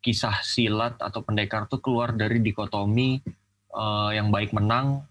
kisah 0.00 0.40
silat 0.40 0.96
atau 0.98 1.20
pendekar 1.20 1.68
tuh 1.68 1.78
keluar 1.84 2.16
dari 2.16 2.40
dikotomi 2.40 3.20
eh, 3.70 4.10
yang 4.16 4.32
baik 4.32 4.50
menang 4.56 5.04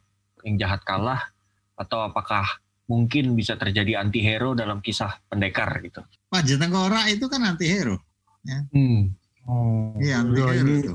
yang 0.44 0.56
jahat 0.60 0.82
kalah 0.84 1.30
atau 1.78 2.04
apakah 2.04 2.44
mungkin 2.90 3.38
bisa 3.38 3.54
terjadi 3.54 4.02
anti 4.02 4.20
hero 4.20 4.58
dalam 4.58 4.82
kisah 4.82 5.22
pendekar 5.30 5.70
gitu 5.86 6.02
Panji 6.28 6.58
Tengkorak 6.58 7.08
itu 7.08 7.26
kan 7.32 7.40
anti 7.46 7.70
hero. 7.70 7.96
Oh, 9.48 9.96
Iya, 10.00 10.24
anti 10.28 10.40
iya, 10.44 10.48
hero 10.52 10.60
ini 10.60 10.74
itu. 10.84 10.94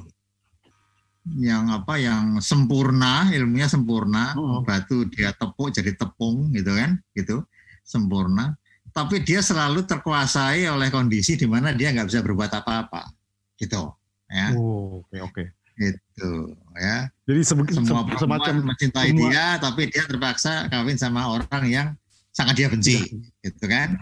Yang 1.38 1.64
apa 1.70 1.94
yang 2.02 2.24
sempurna, 2.42 3.30
ilmunya 3.30 3.70
sempurna, 3.70 4.34
Oh. 4.34 4.60
batu 4.66 5.06
dia 5.08 5.30
tepuk 5.32 5.70
jadi 5.70 5.94
tepung 5.94 6.50
gitu 6.52 6.74
kan, 6.74 6.98
gitu. 7.14 7.46
Sempurna. 7.86 8.58
Tapi 8.92 9.24
dia 9.24 9.40
selalu 9.40 9.88
terkuasai 9.88 10.68
oleh 10.68 10.92
kondisi 10.92 11.38
di 11.38 11.48
mana 11.48 11.72
dia 11.72 11.94
nggak 11.94 12.12
bisa 12.12 12.20
berbuat 12.20 12.52
apa-apa. 12.52 13.08
Gitu. 13.56 13.80
Ya, 14.28 14.52
Oh, 14.56 15.00
oke 15.00 15.16
oke. 15.22 15.44
Gitu 15.82 16.30
ya. 16.78 17.10
Jadi 17.26 17.40
sebe- 17.42 17.66
Semua 17.74 18.06
se- 18.06 18.06
perempuan 18.06 18.20
semacam 18.22 18.54
mencintai 18.70 19.08
semua- 19.10 19.22
dia, 19.26 19.44
tapi 19.58 19.82
dia 19.90 20.04
terpaksa 20.06 20.52
kawin 20.70 20.94
sama 20.94 21.26
orang 21.26 21.64
yang 21.66 21.88
sangat 22.30 22.54
dia 22.56 22.68
benci, 22.70 23.02
Iya. 23.02 23.50
gitu 23.50 23.64
kan? 23.66 23.98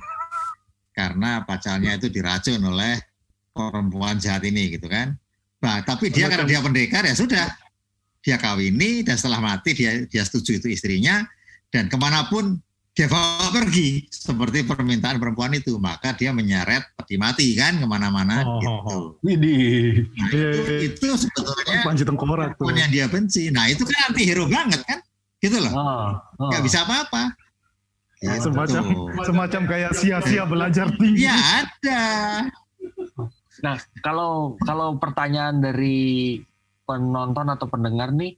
Karena 0.93 1.41
pacarnya 1.43 1.97
itu 1.97 2.11
diracun 2.11 2.61
oleh 2.61 3.01
perempuan 3.51 4.21
jahat 4.21 4.45
ini, 4.45 4.77
gitu 4.77 4.87
kan? 4.87 5.17
Nah, 5.61 5.81
tapi 5.83 6.09
dia 6.09 6.29
karena 6.29 6.47
dia 6.47 6.61
pendekar 6.61 7.05
ya 7.05 7.15
sudah, 7.15 7.47
dia 8.21 8.37
kawini 8.37 9.01
dan 9.01 9.17
setelah 9.17 9.41
mati 9.41 9.73
dia 9.73 10.05
dia 10.05 10.23
setuju 10.25 10.61
itu 10.61 10.69
istrinya 10.69 11.25
dan 11.73 11.89
ke 11.89 11.97
mana 11.97 12.29
pun 12.29 12.61
dia 12.91 13.07
bawa 13.07 13.55
pergi 13.55 14.11
seperti 14.11 14.67
permintaan 14.67 15.23
perempuan 15.23 15.55
itu, 15.55 15.79
maka 15.79 16.11
dia 16.19 16.35
menyeret 16.35 16.91
peti 16.99 17.15
mati 17.17 17.55
kan 17.55 17.79
ke 17.79 17.87
mana-mana, 17.87 18.43
Oh, 18.43 18.59
gitu. 18.59 18.99
Widih. 19.23 20.11
Nah, 20.11 20.29
Iya, 20.35 20.49
itu, 20.59 20.73
itu 20.91 21.09
sebetulnya 21.27 21.87
Panji 21.87 22.03
Tengkorak 22.03 22.59
tuh. 22.59 22.67
yang 22.75 22.91
dia 22.91 23.07
benci. 23.07 23.49
Nah 23.55 23.71
itu 23.71 23.87
kan 23.87 24.11
anti 24.11 24.23
hero 24.27 24.51
banget 24.51 24.83
kan, 24.85 24.99
gitu 25.39 25.63
loh. 25.63 25.73
Oh, 25.73 26.11
oh. 26.43 26.49
Nggak 26.51 26.63
bisa 26.67 26.83
apa-apa. 26.83 27.31
Gitu. 28.21 28.53
Semacam 28.53 28.85
semacam 29.25 29.63
kayak 29.65 29.91
sia-sia 29.97 30.45
belajar 30.45 30.93
tinggi. 30.99 31.25
Ya 31.25 31.37
ada. 31.65 32.03
Nah, 33.65 33.77
kalau 34.05 34.61
kalau 34.61 34.97
pertanyaan 35.01 35.61
dari 35.61 36.37
penonton 36.85 37.49
atau 37.49 37.65
pendengar 37.71 38.13
nih 38.13 38.37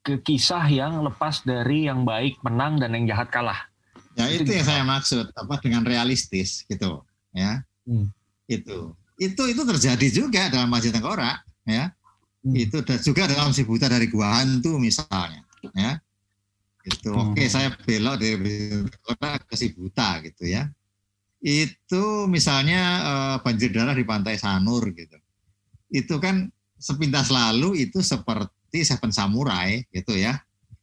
ke 0.00 0.20
kisah 0.24 0.64
yang 0.72 1.04
lepas 1.04 1.44
dari 1.44 1.84
yang 1.84 2.08
baik 2.08 2.40
menang 2.40 2.80
dan 2.80 2.96
yang 2.96 3.04
jahat 3.12 3.28
kalah. 3.28 3.69
Ya 4.18 4.26
Itu 4.26 4.42
itu 4.42 4.50
yang 4.58 4.66
saya 4.66 4.82
maksud 4.82 5.30
apa 5.30 5.54
dengan 5.62 5.86
realistis 5.86 6.66
gitu, 6.66 7.02
ya. 7.30 7.62
Hmm. 7.86 8.10
Itu 8.50 8.94
itu 9.20 9.42
itu 9.52 9.62
terjadi 9.62 10.06
juga 10.10 10.48
dalam 10.50 10.66
Masjid 10.66 10.90
Tengkorak, 10.90 11.46
ya. 11.62 11.94
Hmm. 12.42 12.54
Itu 12.56 12.82
dan 12.82 12.98
juga 12.98 13.28
dalam 13.30 13.54
si 13.54 13.62
buta 13.62 13.86
dari 13.86 14.10
gua 14.10 14.42
hantu 14.42 14.80
misalnya, 14.82 15.46
ya. 15.76 16.00
Itu 16.82 17.12
Hmm. 17.12 17.36
oke 17.36 17.44
saya 17.46 17.70
belok 17.86 18.16
dari 18.18 18.82
Tengkorak 18.88 19.46
ke 19.46 19.54
si 19.54 19.70
buta 19.76 20.18
gitu 20.26 20.48
ya. 20.48 20.66
Itu 21.40 22.26
misalnya 22.28 22.80
eh, 23.00 23.36
banjir 23.40 23.70
darah 23.72 23.94
di 23.96 24.04
pantai 24.04 24.36
Sanur 24.36 24.84
gitu. 24.92 25.16
Itu 25.88 26.18
kan 26.20 26.50
sepintas 26.80 27.28
lalu 27.30 27.86
itu 27.88 28.00
seperti 28.02 28.82
Seven 28.82 29.12
Samurai 29.14 29.84
gitu 29.92 30.16
ya. 30.18 30.40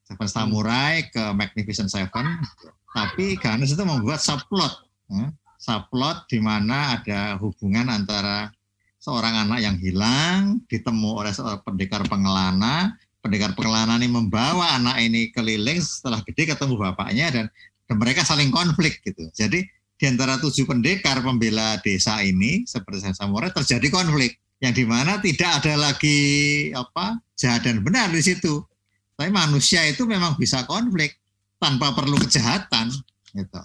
Seven 0.07 0.30
Samurai 0.32 1.11
ke 1.11 1.19
Magnificent 1.36 1.91
Seven. 1.91 2.25
gitu. 2.39 2.69
Tapi 2.92 3.36
Ganes 3.38 3.74
itu 3.76 3.84
membuat 3.84 4.24
subplot. 4.24 4.74
ya. 5.12 5.28
Subplot 5.58 6.30
di 6.30 6.40
mana 6.40 7.00
ada 7.00 7.36
hubungan 7.42 7.90
antara 7.90 8.54
seorang 9.02 9.48
anak 9.48 9.60
yang 9.64 9.78
hilang 9.80 10.62
ditemu 10.68 11.10
oleh 11.24 11.34
seorang 11.34 11.62
pendekar 11.64 12.04
pengelana. 12.06 12.96
Pendekar 13.18 13.58
pengelana 13.58 14.00
ini 14.00 14.08
membawa 14.08 14.78
anak 14.78 15.04
ini 15.04 15.34
keliling 15.34 15.82
setelah 15.84 16.24
gede 16.24 16.54
ketemu 16.54 16.80
bapaknya 16.80 17.28
dan, 17.34 17.46
dan 17.90 17.96
mereka 18.00 18.24
saling 18.24 18.54
konflik 18.54 19.04
gitu. 19.04 19.28
Jadi 19.36 19.68
di 19.98 20.06
antara 20.06 20.38
tujuh 20.38 20.70
pendekar 20.70 21.26
pembela 21.26 21.82
desa 21.82 22.22
ini 22.22 22.64
seperti 22.70 23.02
Seven 23.02 23.18
Samurai 23.18 23.50
terjadi 23.50 23.90
konflik 23.90 24.38
yang 24.62 24.74
di 24.74 24.86
mana 24.86 25.18
tidak 25.18 25.62
ada 25.62 25.74
lagi 25.76 26.20
apa 26.72 27.18
jahat 27.34 27.66
dan 27.66 27.82
benar 27.82 28.14
di 28.14 28.22
situ. 28.22 28.62
Tapi 29.18 29.34
manusia 29.34 29.82
itu 29.90 30.06
memang 30.06 30.38
bisa 30.38 30.62
konflik 30.70 31.18
tanpa 31.58 31.93
perlu 31.93 32.18
kejahatan 32.22 32.93
gitu. 33.34 33.62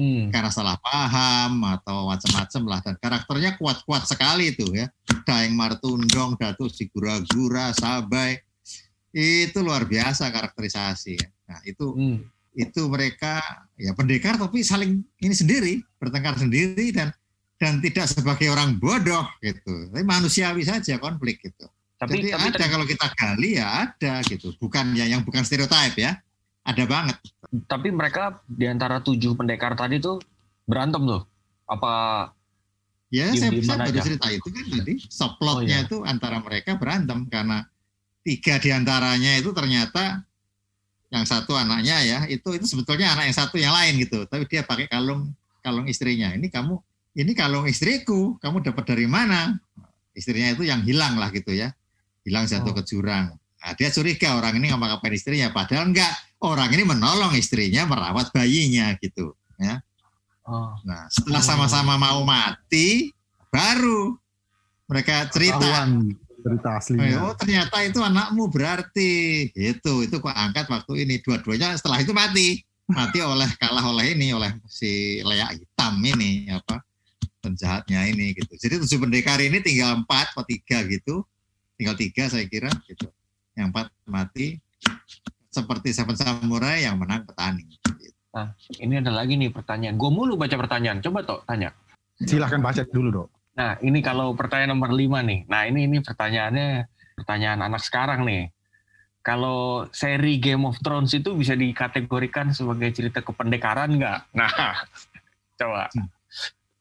Hmm. 0.00 0.32
Karena 0.32 0.48
salah 0.48 0.80
paham 0.80 1.60
atau 1.68 2.08
macam-macam 2.08 2.62
lah 2.64 2.80
dan 2.80 2.96
karakternya 2.96 3.60
kuat-kuat 3.60 4.08
sekali 4.08 4.56
itu 4.56 4.64
ya. 4.72 4.88
Daeng 5.28 5.52
Martundong, 5.52 6.40
Datu 6.40 6.72
Sigura-gura, 6.72 7.76
Sabai 7.76 8.40
itu 9.12 9.60
luar 9.60 9.84
biasa 9.84 10.32
karakterisasi. 10.32 11.20
ya. 11.20 11.28
Nah 11.52 11.60
itu 11.68 11.92
Hmm. 11.92 12.18
itu 12.50 12.82
mereka 12.90 13.38
ya 13.78 13.94
pendekar 13.94 14.34
tapi 14.34 14.64
saling 14.66 15.04
ini 15.22 15.34
sendiri 15.36 15.72
bertengkar 16.02 16.34
sendiri 16.34 16.90
dan 16.90 17.14
dan 17.60 17.78
tidak 17.84 18.08
sebagai 18.08 18.48
orang 18.48 18.80
bodoh 18.80 19.28
gitu. 19.44 19.92
Tapi 19.92 20.02
manusiawi 20.02 20.64
saja 20.64 20.96
konflik 20.96 21.44
gitu. 21.44 21.68
Tapi 22.00 22.24
Jadi 22.24 22.32
tapi 22.32 22.48
ada 22.56 22.64
kalau 22.72 22.86
kita 22.88 23.06
gali 23.12 23.60
ya 23.60 23.84
ada 23.84 24.24
gitu. 24.24 24.56
Bukan 24.56 24.96
ya 24.96 25.04
yang 25.04 25.20
bukan 25.20 25.44
stereotip 25.44 26.00
ya. 26.00 26.16
Ada 26.60 26.84
banget. 26.86 27.16
tapi 27.66 27.90
mereka 27.90 28.38
di 28.46 28.68
antara 28.68 29.02
tujuh 29.02 29.34
pendekar 29.34 29.74
tadi 29.74 29.98
tuh 29.98 30.20
berantem 30.68 31.02
tuh. 31.02 31.22
Apa 31.66 31.92
Ya 33.10 33.26
saya, 33.34 33.50
saya 33.58 33.90
baru 33.90 33.98
cerita 34.06 34.28
itu 34.30 34.48
kan 34.54 34.64
tadi 34.70 34.94
subplotnya 35.10 35.82
Oh, 35.82 35.82
iya. 35.82 35.86
itu 35.88 35.96
antara 36.06 36.38
mereka 36.38 36.78
berantem 36.78 37.26
karena 37.26 37.66
tiga 38.22 38.62
di 38.62 38.70
antaranya 38.70 39.34
itu 39.34 39.50
ternyata 39.50 40.22
yang 41.10 41.26
satu 41.26 41.58
anaknya 41.58 41.98
ya 42.06 42.18
itu 42.30 42.54
itu 42.54 42.70
sebetulnya 42.70 43.10
anak 43.18 43.26
yang 43.26 43.34
satu 43.34 43.58
yang 43.58 43.74
lain 43.74 43.98
gitu 43.98 44.30
tapi 44.30 44.46
dia 44.46 44.62
pakai 44.62 44.86
kalung 44.86 45.34
kalung 45.58 45.90
istrinya 45.90 46.30
ini 46.38 46.46
kamu 46.46 46.78
ini 47.10 47.34
kalung 47.34 47.66
istriku, 47.66 48.38
kamu 48.38 48.62
dapat 48.62 48.94
dari 48.94 49.10
mana? 49.10 49.58
Istrinya 50.14 50.54
itu 50.54 50.62
yang 50.62 50.78
hilang 50.86 51.18
lah 51.18 51.34
gitu 51.34 51.50
ya, 51.50 51.74
hilang 52.22 52.46
jatuh 52.46 52.70
Oh. 52.70 52.76
ke 52.78 52.86
jurang. 52.86 53.34
Nah, 53.60 53.72
dia 53.76 53.88
curiga 53.92 54.40
orang 54.40 54.56
ini 54.56 54.72
ngapa-ngapain 54.72 55.12
istrinya, 55.12 55.52
padahal 55.52 55.92
enggak. 55.92 56.10
Orang 56.40 56.72
ini 56.72 56.88
menolong 56.88 57.36
istrinya 57.36 57.84
merawat 57.84 58.32
bayinya 58.32 58.96
gitu. 58.96 59.36
Ya. 59.60 59.84
Oh. 60.48 60.72
Nah, 60.88 61.04
setelah 61.12 61.44
sama-sama 61.44 62.00
mau 62.00 62.24
mati, 62.24 63.12
baru 63.52 64.16
mereka 64.88 65.28
cerita. 65.28 65.60
Ketahuan 65.60 66.16
cerita 66.40 66.70
aslinya. 66.80 67.18
Oh 67.20 67.34
ternyata 67.36 67.76
itu 67.84 68.00
anakmu 68.00 68.48
berarti 68.48 69.12
gitu 69.52 70.02
itu 70.04 70.16
kok 70.18 70.32
angkat 70.32 70.66
waktu 70.72 71.04
ini 71.04 71.20
dua-duanya 71.20 71.76
setelah 71.76 72.00
itu 72.00 72.16
mati 72.16 72.64
mati 72.90 73.22
oleh 73.22 73.46
kalah 73.60 73.84
oleh 73.86 74.16
ini 74.16 74.34
oleh 74.34 74.50
si 74.66 75.20
leak 75.22 75.62
hitam 75.62 76.00
ini 76.02 76.50
apa 76.50 76.82
penjahatnya 77.44 78.08
ini 78.10 78.34
gitu 78.34 78.56
jadi 78.56 78.80
tujuh 78.82 78.98
pendekar 79.04 79.38
ini 79.38 79.62
tinggal 79.62 80.00
empat 80.02 80.34
atau 80.34 80.44
tiga 80.44 80.82
gitu 80.88 81.22
tinggal 81.78 81.94
tiga 81.96 82.26
saya 82.28 82.44
kira 82.48 82.72
gitu 82.88 83.08
yang 83.60 83.68
empat 83.70 83.92
mati 84.08 84.56
seperti 85.52 85.92
Seven 85.92 86.16
Samurai 86.16 86.88
yang 86.88 86.96
menang 86.96 87.28
petani 87.28 87.66
Ini 88.78 89.02
ada 89.02 89.10
lagi 89.10 89.34
nih 89.34 89.50
pertanyaan. 89.50 89.98
Gue 89.98 90.06
mulu 90.06 90.38
baca 90.38 90.54
pertanyaan. 90.54 91.02
Coba 91.02 91.26
toh 91.26 91.42
tanya. 91.50 91.74
Silahkan 92.22 92.62
baca 92.62 92.86
dulu 92.86 93.08
dok. 93.10 93.28
Nah, 93.58 93.74
ini 93.82 93.98
kalau 94.00 94.32
pertanyaan 94.38 94.78
nomor 94.78 94.94
lima 94.94 95.18
nih. 95.18 95.50
Nah, 95.50 95.66
ini 95.66 95.90
ini 95.90 95.98
pertanyaannya 95.98 96.86
pertanyaan 97.18 97.66
anak 97.66 97.82
sekarang 97.82 98.22
nih. 98.22 98.54
Kalau 99.20 99.90
seri 99.90 100.38
Game 100.38 100.62
of 100.62 100.78
Thrones 100.80 101.10
itu 101.12 101.34
bisa 101.34 101.58
dikategorikan 101.58 102.54
sebagai 102.54 102.94
cerita 102.94 103.20
kependekaran 103.20 103.98
nggak? 103.98 104.18
Nah, 104.32 104.48
coba. 105.60 105.90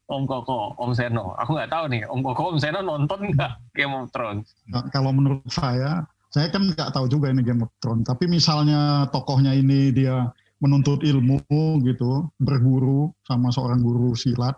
Om 0.10 0.24
Koko, 0.26 0.74
Om 0.78 0.92
Seno. 0.94 1.34
Aku 1.38 1.58
nggak 1.58 1.70
tahu 1.74 1.86
nih, 1.92 2.02
Om 2.06 2.22
Koko, 2.26 2.42
Om 2.56 2.58
Seno 2.58 2.80
nonton 2.86 3.30
nggak 3.34 3.74
Game 3.74 3.94
of 3.94 4.10
Thrones? 4.14 4.54
Nah, 4.70 4.86
kalau 4.94 5.14
menurut 5.14 5.46
saya, 5.50 6.06
saya 6.30 6.54
kan 6.54 6.70
nggak 6.70 6.94
tahu 6.94 7.10
juga 7.10 7.34
ini 7.34 7.42
Game 7.42 7.66
of 7.66 7.74
Thrones. 7.82 8.06
Tapi 8.06 8.30
misalnya 8.30 9.10
tokohnya 9.10 9.54
ini 9.58 9.90
dia 9.90 10.30
menuntut 10.62 11.02
ilmu 11.02 11.42
gitu, 11.82 12.30
berguru 12.38 13.10
sama 13.26 13.50
seorang 13.50 13.82
guru 13.82 14.14
silat, 14.14 14.54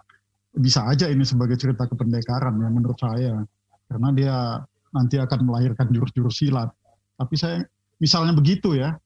bisa 0.51 0.83
aja 0.83 1.07
ini 1.07 1.23
sebagai 1.23 1.55
cerita 1.55 1.87
kependekaran 1.87 2.59
ya 2.59 2.69
menurut 2.69 2.99
saya. 2.99 3.39
Karena 3.87 4.09
dia 4.11 4.35
nanti 4.91 5.15
akan 5.15 5.47
melahirkan 5.47 5.87
jurus-jurus 5.95 6.43
silat. 6.43 6.67
Tapi 7.15 7.35
saya 7.39 7.63
misalnya 8.03 8.35
begitu 8.35 8.75
ya, 8.75 8.97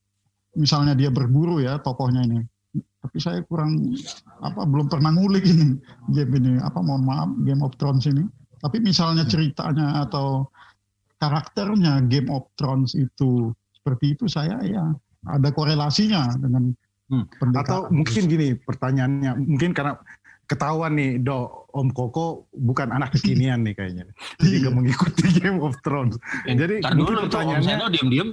misalnya 0.57 0.97
dia 0.97 1.13
berguru 1.13 1.61
ya 1.61 1.77
tokohnya 1.77 2.25
ini. 2.25 2.41
Tapi 2.75 3.17
saya 3.21 3.45
kurang 3.45 3.93
apa 4.41 4.65
belum 4.65 4.89
pernah 4.89 5.13
ngulik 5.13 5.45
ini 5.45 5.77
game 6.09 6.33
ini 6.41 6.51
apa 6.57 6.81
mohon 6.81 7.05
maaf 7.05 7.29
Game 7.45 7.61
of 7.61 7.77
Thrones 7.77 8.09
ini. 8.09 8.25
Tapi 8.57 8.81
misalnya 8.81 9.29
ceritanya 9.29 10.09
atau 10.09 10.49
karakternya 11.17 12.03
Game 12.05 12.29
of 12.29 12.47
Thrones 12.53 12.93
itu 12.93 13.51
seperti 13.71 14.13
itu 14.13 14.25
saya 14.25 14.57
ya 14.61 14.83
ada 15.25 15.49
korelasinya 15.49 16.29
dengan 16.35 16.73
Hmm. 17.05 17.21
pendekatan. 17.37 17.69
Atau 17.69 17.93
mungkin 17.93 18.23
gini 18.25 18.57
pertanyaannya, 18.57 19.37
mungkin 19.37 19.77
karena 19.77 19.93
ketahuan 20.45 20.97
nih 20.97 21.21
do 21.21 21.37
Om 21.69 21.93
Koko 21.93 22.49
bukan 22.49 22.89
anak 22.89 23.13
kekinian 23.13 23.61
nih 23.61 23.73
kayaknya. 23.73 24.09
Jadi 24.41 24.55
nggak 24.57 24.73
mengikuti 24.73 25.25
Game 25.37 25.61
of 25.61 25.77
Thrones. 25.81 26.17
Eh, 26.45 26.57
Jadi 26.57 26.81
mungkin 26.81 26.97
dulu 26.97 27.05
tuh 27.05 27.21
Om 27.21 27.29
pertanyaannya- 27.29 27.77
Seno 27.77 27.85
diem-diem. 27.89 28.29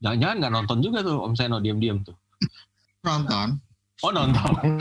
Jangan-jangan 0.00 0.36
nggak 0.40 0.52
nonton 0.52 0.78
juga 0.80 0.98
tuh 1.00 1.16
Om 1.20 1.32
Seno 1.32 1.56
diem-diem 1.60 1.98
tuh. 2.00 2.16
nonton 3.02 3.48
Oh 4.00 4.08
nonton. 4.08 4.80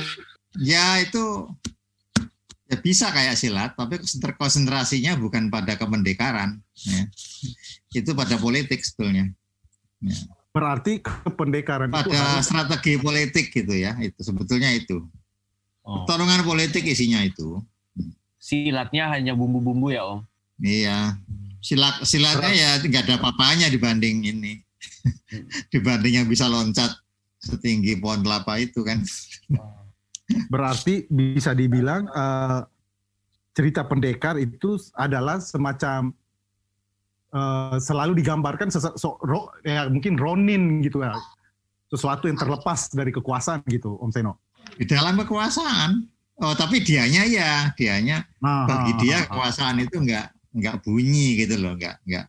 ya 0.55 1.03
itu 1.03 1.43
ya 2.73 2.75
bisa 2.81 3.13
kayak 3.13 3.37
silat 3.37 3.77
tapi 3.77 4.01
konsentra- 4.01 4.37
konsentrasinya 4.39 5.13
bukan 5.13 5.53
pada 5.53 5.77
kependekaran 5.77 6.57
ya. 6.73 7.01
itu 7.93 8.11
pada 8.17 8.35
politik 8.41 8.81
sebetulnya 8.81 9.29
Berarti 10.53 11.01
kependekaran 11.01 11.89
itu 11.89 11.97
pada 11.97 12.37
harus 12.37 12.45
strategi 12.45 12.93
politik 13.01 13.49
gitu 13.49 13.73
ya 13.73 13.97
itu 13.97 14.19
sebetulnya 14.21 14.69
itu. 14.69 15.01
Oh. 15.83 16.07
pertarungan 16.07 16.47
politik 16.47 16.85
isinya 16.85 17.19
itu. 17.25 17.59
Silatnya 18.39 19.11
hanya 19.11 19.33
bumbu-bumbu 19.35 19.91
ya 19.91 20.05
Om. 20.05 20.19
iya. 20.61 21.17
Silat 21.63 22.05
silatnya 22.05 22.53
ya 22.53 22.69
nggak 22.79 23.03
ada 23.09 23.13
apa-apanya 23.17 23.67
dibanding 23.73 24.29
ini. 24.29 24.53
Dibanding 25.73 26.23
yang 26.23 26.27
bisa 26.29 26.47
loncat 26.47 26.91
setinggi 27.43 27.99
pohon 27.99 28.23
kelapa 28.23 28.55
itu 28.61 28.85
kan 28.85 29.03
berarti 30.47 31.05
bisa 31.07 31.51
dibilang 31.51 32.07
eh, 32.07 32.61
cerita 33.51 33.83
pendekar 33.83 34.35
itu 34.35 34.75
adalah 34.93 35.37
semacam 35.37 36.09
eh, 37.29 37.77
selalu 37.77 38.17
digambarkan 38.17 38.69
sesa- 38.69 38.95
so- 38.95 39.19
ro- 39.21 39.51
ya 39.61 39.87
mungkin 39.87 40.15
Ronin 40.15 40.81
gitu 40.81 41.01
ya 41.01 41.13
sesuatu 41.87 42.25
yang 42.25 42.37
terlepas 42.37 42.89
dari 42.89 43.11
kekuasaan 43.11 43.61
gitu 43.67 43.99
Om 44.01 44.09
Seno. 44.09 44.41
di 44.73 44.89
dalam 44.89 45.13
kekuasaan 45.15 46.01
oh 46.41 46.53
tapi 46.57 46.81
dianya 46.81 47.29
ya 47.29 47.51
dianya 47.77 48.25
Nah, 48.41 48.65
bagi 48.65 48.91
ah, 48.91 48.97
dia 48.97 49.13
ah, 49.13 49.19
ah. 49.21 49.25
kekuasaan 49.29 49.75
itu 49.79 49.95
nggak 50.01 50.27
nggak 50.53 50.75
bunyi 50.81 51.37
gitu 51.37 51.61
loh 51.61 51.77
nggak 51.77 52.01
nggak 52.01 52.25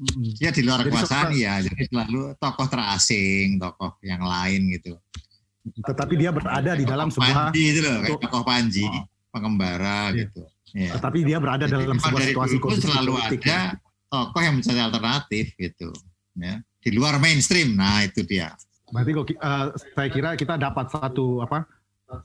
Mm-mm. 0.00 0.34
ya 0.40 0.50
di 0.50 0.62
luar 0.64 0.82
Jadi 0.82 0.86
kekuasaan 0.90 1.28
ya 1.36 1.54
jadi 1.62 1.82
selalu 1.86 2.34
tokoh 2.36 2.66
terasing 2.66 3.60
tokoh 3.60 3.94
yang 4.02 4.24
lain 4.24 4.74
gitu 4.74 4.98
Tetapi 5.60 6.14
dia 6.16 6.30
berada 6.32 6.72
di 6.72 6.84
dalam 6.84 7.08
sebuah, 7.08 7.52
Panji 7.52 7.62
itu 7.68 7.80
loh 7.84 8.00
kayak 8.00 8.20
tokoh 8.20 8.42
Panji 8.42 8.84
Oh. 8.84 9.04
pengembara 9.30 10.10
Iya. 10.10 10.26
gitu 10.26 10.42
ya. 10.74 10.90
tetapi 10.98 11.18
dia 11.22 11.38
berada 11.38 11.64
Jadi 11.64 11.86
dalam 11.86 11.98
sebuah 11.98 12.22
situasi 12.26 12.56
kondisi 12.58 12.82
selalu 12.82 13.10
politik. 13.14 13.40
ada 13.44 13.46
ya. 13.46 13.62
tokoh 14.08 14.40
yang 14.40 14.54
mencari 14.58 14.80
alternatif 14.80 15.44
gitu 15.54 15.88
ya 16.34 16.54
di 16.80 16.90
luar 16.90 17.14
mainstream 17.18 17.74
nah 17.74 18.02
itu 18.02 18.22
dia 18.22 18.56
Berarti 18.90 19.10
kok 19.14 19.26
eh, 19.30 19.66
saya 19.94 20.08
kira 20.10 20.34
kita 20.34 20.58
dapat 20.58 20.90
satu 20.90 21.46
apa? 21.46 21.62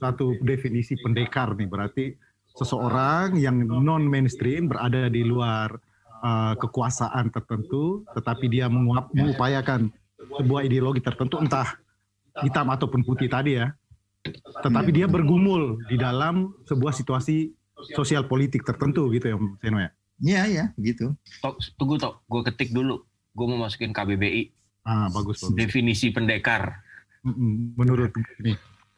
Satu 0.02 0.34
definisi 0.42 0.98
pendekar 0.98 1.54
nih. 1.54 1.70
Berarti 1.70 2.06
seseorang 2.58 3.38
yang 3.38 3.62
non 3.62 4.02
mainstream 4.02 4.66
berada 4.66 5.06
di 5.06 5.22
luar 5.22 5.78
eh, 6.26 6.54
kekuasaan 6.58 7.30
tertentu, 7.30 8.02
tetapi 8.18 8.50
dia 8.50 8.66
menguap, 8.66 9.14
mengupayakan 9.14 9.94
sebuah 10.18 10.66
ideologi 10.66 11.06
tertentu, 11.06 11.38
entah 11.38 11.78
hitam 12.42 12.68
ataupun 12.68 13.06
putih 13.06 13.30
tadi 13.30 13.56
ya. 13.56 13.72
Tetapi 14.60 14.90
dia 14.90 15.06
bergumul 15.06 15.78
di 15.86 15.96
dalam 15.96 16.50
sebuah 16.66 16.92
situasi 16.92 17.54
sosial 17.94 18.26
politik 18.26 18.66
tertentu 18.66 19.08
gitu 19.14 19.30
ya, 19.30 19.36
Om 19.38 19.62
Seno 19.62 19.78
ya. 19.78 19.90
Iya 20.16 20.42
ya 20.48 20.66
begitu 20.80 21.12
Tok, 21.44 21.60
tunggu 21.76 22.00
tok, 22.00 22.24
gue 22.26 22.42
ketik 22.48 22.72
dulu. 22.72 23.04
Gue 23.36 23.46
mau 23.52 23.68
masukin 23.68 23.92
KBBI. 23.92 24.48
Ah, 24.88 25.12
bagus 25.12 25.44
bagus. 25.44 25.54
Definisi 25.60 26.10
pendekar. 26.10 26.82
Menurut 27.76 28.16
ini 28.40 28.56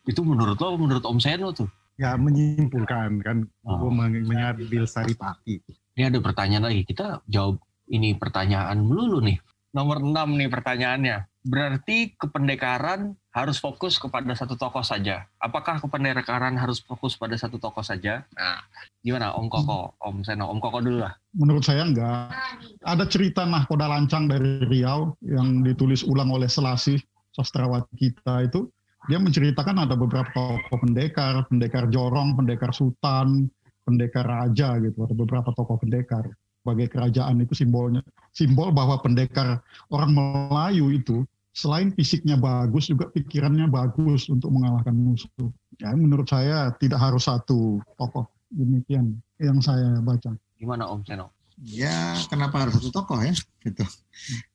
Itu 0.08 0.24
menurut 0.24 0.56
lo, 0.56 0.78
menurut 0.80 1.04
Om 1.04 1.20
Seno 1.20 1.52
tuh. 1.52 1.68
ya 1.98 2.14
menyimpulkan 2.14 3.20
kan, 3.26 3.38
Oh. 3.66 3.82
gue 3.82 3.92
mengambil 4.22 4.86
saripati. 4.86 5.60
Ini 5.98 6.14
ada 6.14 6.22
pertanyaan 6.22 6.70
lagi. 6.70 6.86
Kita 6.86 7.26
jawab 7.26 7.58
ini 7.90 8.14
pertanyaan 8.14 8.78
melulu 8.86 9.18
nih. 9.20 9.42
Nomor 9.74 10.00
6 10.00 10.38
nih 10.38 10.48
pertanyaannya. 10.48 11.18
Berarti 11.42 12.14
kependekaran 12.14 13.18
harus 13.38 13.62
fokus 13.62 14.02
kepada 14.02 14.34
satu 14.34 14.58
tokoh 14.58 14.82
saja. 14.82 15.30
Apakah 15.38 15.78
kependekaran 15.78 16.58
harus 16.58 16.82
fokus 16.82 17.14
pada 17.14 17.38
satu 17.38 17.62
tokoh 17.62 17.86
saja? 17.86 18.26
Nah, 18.34 18.66
gimana 19.06 19.38
Om 19.38 19.46
Koko, 19.46 19.94
Om 20.02 20.26
Seno, 20.26 20.50
Om 20.50 20.58
Koko 20.58 20.82
dulu 20.82 21.06
lah. 21.06 21.14
Menurut 21.38 21.62
saya 21.62 21.86
enggak. 21.86 22.34
Ada 22.82 23.06
cerita 23.06 23.46
Nahkoda 23.46 23.86
Lancang 23.86 24.26
dari 24.26 24.66
Riau 24.66 25.14
yang 25.22 25.62
ditulis 25.62 26.02
ulang 26.02 26.34
oleh 26.34 26.50
Selasih, 26.50 26.98
sastrawati 27.30 27.94
kita 27.94 28.50
itu. 28.50 28.66
Dia 29.06 29.22
menceritakan 29.22 29.86
ada 29.86 29.94
beberapa 29.94 30.34
tokoh 30.34 30.82
pendekar, 30.82 31.46
pendekar 31.46 31.86
jorong, 31.94 32.34
pendekar 32.34 32.74
sultan, 32.74 33.46
pendekar 33.86 34.26
raja 34.26 34.82
gitu. 34.82 35.06
Ada 35.06 35.14
beberapa 35.14 35.54
tokoh 35.54 35.78
pendekar. 35.78 36.26
Sebagai 36.66 36.90
kerajaan 36.90 37.38
itu 37.40 37.54
simbolnya. 37.54 38.02
Simbol 38.34 38.74
bahwa 38.74 38.98
pendekar 39.00 39.62
orang 39.94 40.12
Melayu 40.12 40.90
itu 40.92 41.22
selain 41.58 41.90
fisiknya 41.90 42.38
bagus 42.38 42.94
juga 42.94 43.10
pikirannya 43.10 43.66
bagus 43.66 44.30
untuk 44.30 44.54
mengalahkan 44.54 44.94
musuh. 44.94 45.50
Ya, 45.82 45.98
menurut 45.98 46.30
saya 46.30 46.70
tidak 46.78 47.02
harus 47.02 47.26
satu 47.26 47.82
tokoh 47.98 48.30
demikian 48.54 49.18
yang 49.42 49.58
saya 49.58 49.98
baca. 50.06 50.38
Gimana 50.62 50.86
Om 50.86 51.02
Seno? 51.02 51.38
ya 51.66 52.14
kenapa 52.30 52.66
harus 52.66 52.78
satu 52.78 52.94
tokoh 52.94 53.18
ya 53.18 53.34
gitu 53.66 53.86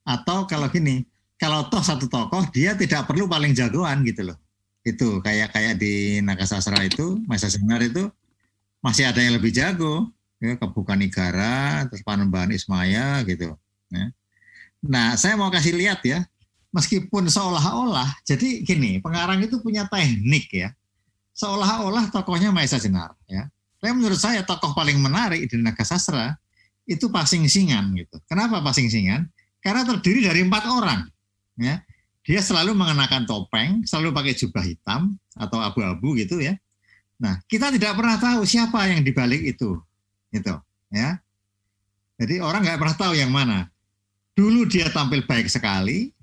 atau 0.06 0.46
kalau 0.46 0.70
gini 0.70 1.02
kalau 1.34 1.66
toh 1.66 1.82
satu 1.82 2.06
tokoh 2.06 2.46
dia 2.54 2.78
tidak 2.78 3.10
perlu 3.10 3.26
paling 3.26 3.50
jagoan 3.50 4.06
gitu 4.06 4.30
loh 4.30 4.38
itu 4.86 5.18
kayak 5.22 5.50
kayak 5.54 5.78
di 5.78 6.22
Nagasasra 6.22 6.82
itu 6.86 7.18
Masa 7.26 7.50
Senar 7.50 7.82
itu 7.82 8.06
masih 8.82 9.06
ada 9.06 9.18
yang 9.18 9.38
lebih 9.38 9.50
jago 9.54 10.10
ya 10.42 10.58
kebukan 10.58 10.98
negara 10.98 11.86
terus 11.90 12.02
Panembahan 12.02 12.50
Ismaya 12.50 13.22
gitu 13.26 13.54
ya. 13.90 14.06
nah 14.82 15.14
saya 15.18 15.34
mau 15.38 15.50
kasih 15.50 15.74
lihat 15.74 16.02
ya 16.06 16.22
meskipun 16.72 17.28
seolah-olah 17.28 18.24
jadi 18.24 18.64
gini 18.64 18.98
pengarang 18.98 19.44
itu 19.44 19.60
punya 19.60 19.86
teknik 19.86 20.48
ya 20.50 20.68
seolah-olah 21.36 22.08
tokohnya 22.10 22.50
Maesa 22.52 22.80
Senar 22.80 23.14
ya 23.28 23.48
Tapi 23.82 23.98
menurut 23.98 24.14
saya 24.14 24.46
tokoh 24.46 24.78
paling 24.78 24.94
menarik 25.02 25.50
di 25.50 25.58
Naga 25.58 25.82
Sastra 25.82 26.38
itu 26.86 27.10
Pasing 27.10 27.50
Singan 27.50 27.90
gitu. 27.98 28.22
Kenapa 28.30 28.62
Pasing 28.62 28.86
Singan? 28.86 29.26
Karena 29.58 29.82
terdiri 29.82 30.22
dari 30.22 30.46
empat 30.46 30.70
orang. 30.70 31.02
Ya, 31.58 31.82
dia 32.22 32.38
selalu 32.38 32.78
mengenakan 32.78 33.26
topeng, 33.26 33.82
selalu 33.82 34.14
pakai 34.14 34.32
jubah 34.38 34.62
hitam 34.62 35.18
atau 35.34 35.58
abu-abu 35.58 36.14
gitu 36.14 36.38
ya. 36.38 36.54
Nah, 37.18 37.42
kita 37.50 37.74
tidak 37.74 37.98
pernah 37.98 38.18
tahu 38.22 38.46
siapa 38.46 38.86
yang 38.86 39.02
dibalik 39.02 39.42
itu, 39.42 39.78
gitu, 40.30 40.54
ya. 40.90 41.18
Jadi 42.18 42.38
orang 42.38 42.62
nggak 42.62 42.78
pernah 42.78 42.96
tahu 42.98 43.14
yang 43.18 43.30
mana. 43.30 43.66
Dulu 44.38 44.66
dia 44.66 44.90
tampil 44.90 45.26
baik 45.26 45.50
sekali, 45.50 46.14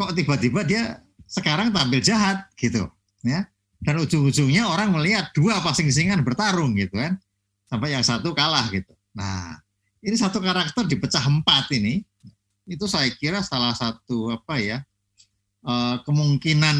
kok 0.00 0.16
tiba-tiba 0.16 0.64
dia 0.64 1.04
sekarang 1.28 1.68
tampil 1.68 2.00
jahat, 2.00 2.48
gitu, 2.56 2.88
ya. 3.20 3.44
Dan 3.76 4.00
ujung-ujungnya 4.00 4.64
orang 4.64 4.96
melihat 4.96 5.28
dua 5.36 5.60
pasing-singan 5.60 6.24
bertarung, 6.24 6.72
gitu 6.72 6.96
kan, 6.96 7.20
sampai 7.68 7.92
yang 7.92 8.04
satu 8.04 8.32
kalah, 8.32 8.64
gitu. 8.72 8.96
Nah, 9.12 9.60
ini 10.00 10.16
satu 10.16 10.40
karakter 10.40 10.88
dipecah 10.88 11.28
empat 11.28 11.68
ini, 11.76 12.00
itu 12.70 12.86
saya 12.86 13.10
kira 13.18 13.42
salah 13.42 13.74
satu 13.74 14.30
apa 14.30 14.62
ya 14.62 14.78
uh, 15.66 15.98
kemungkinan 16.06 16.78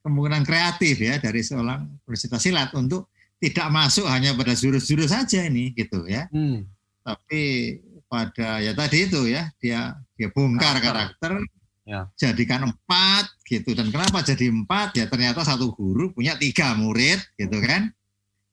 kemungkinan 0.00 0.42
kreatif 0.48 0.96
ya 0.96 1.20
dari 1.20 1.44
seorang 1.44 1.84
peserta 2.08 2.40
silat 2.40 2.72
untuk 2.72 3.12
tidak 3.36 3.68
masuk 3.68 4.08
hanya 4.08 4.32
pada 4.32 4.56
jurus-jurus 4.56 5.12
saja 5.12 5.44
ini 5.44 5.76
gitu 5.76 6.08
ya. 6.08 6.30
Hmm. 6.32 6.64
Tapi 7.04 7.76
pada 8.08 8.62
ya 8.64 8.72
tadi 8.72 9.10
itu 9.10 9.28
ya 9.28 9.52
dia 9.60 9.98
dia 10.16 10.28
bongkar 10.32 10.80
karakter, 10.80 11.42
karakter 11.42 11.61
ya. 11.86 12.08
jadikan 12.18 12.70
empat 12.70 13.30
gitu 13.46 13.74
dan 13.74 13.90
kenapa 13.90 14.22
jadi 14.22 14.50
empat 14.50 14.96
ya 14.96 15.04
ternyata 15.08 15.42
satu 15.42 15.74
guru 15.74 16.10
punya 16.14 16.38
tiga 16.38 16.74
murid 16.78 17.18
gitu 17.36 17.58
kan 17.62 17.90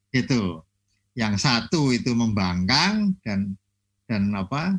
itu 0.09 0.61
yang 1.13 1.37
satu 1.37 1.93
itu 1.93 2.11
membangkang 2.15 3.13
dan 3.21 3.53
dan 4.09 4.33
apa 4.33 4.77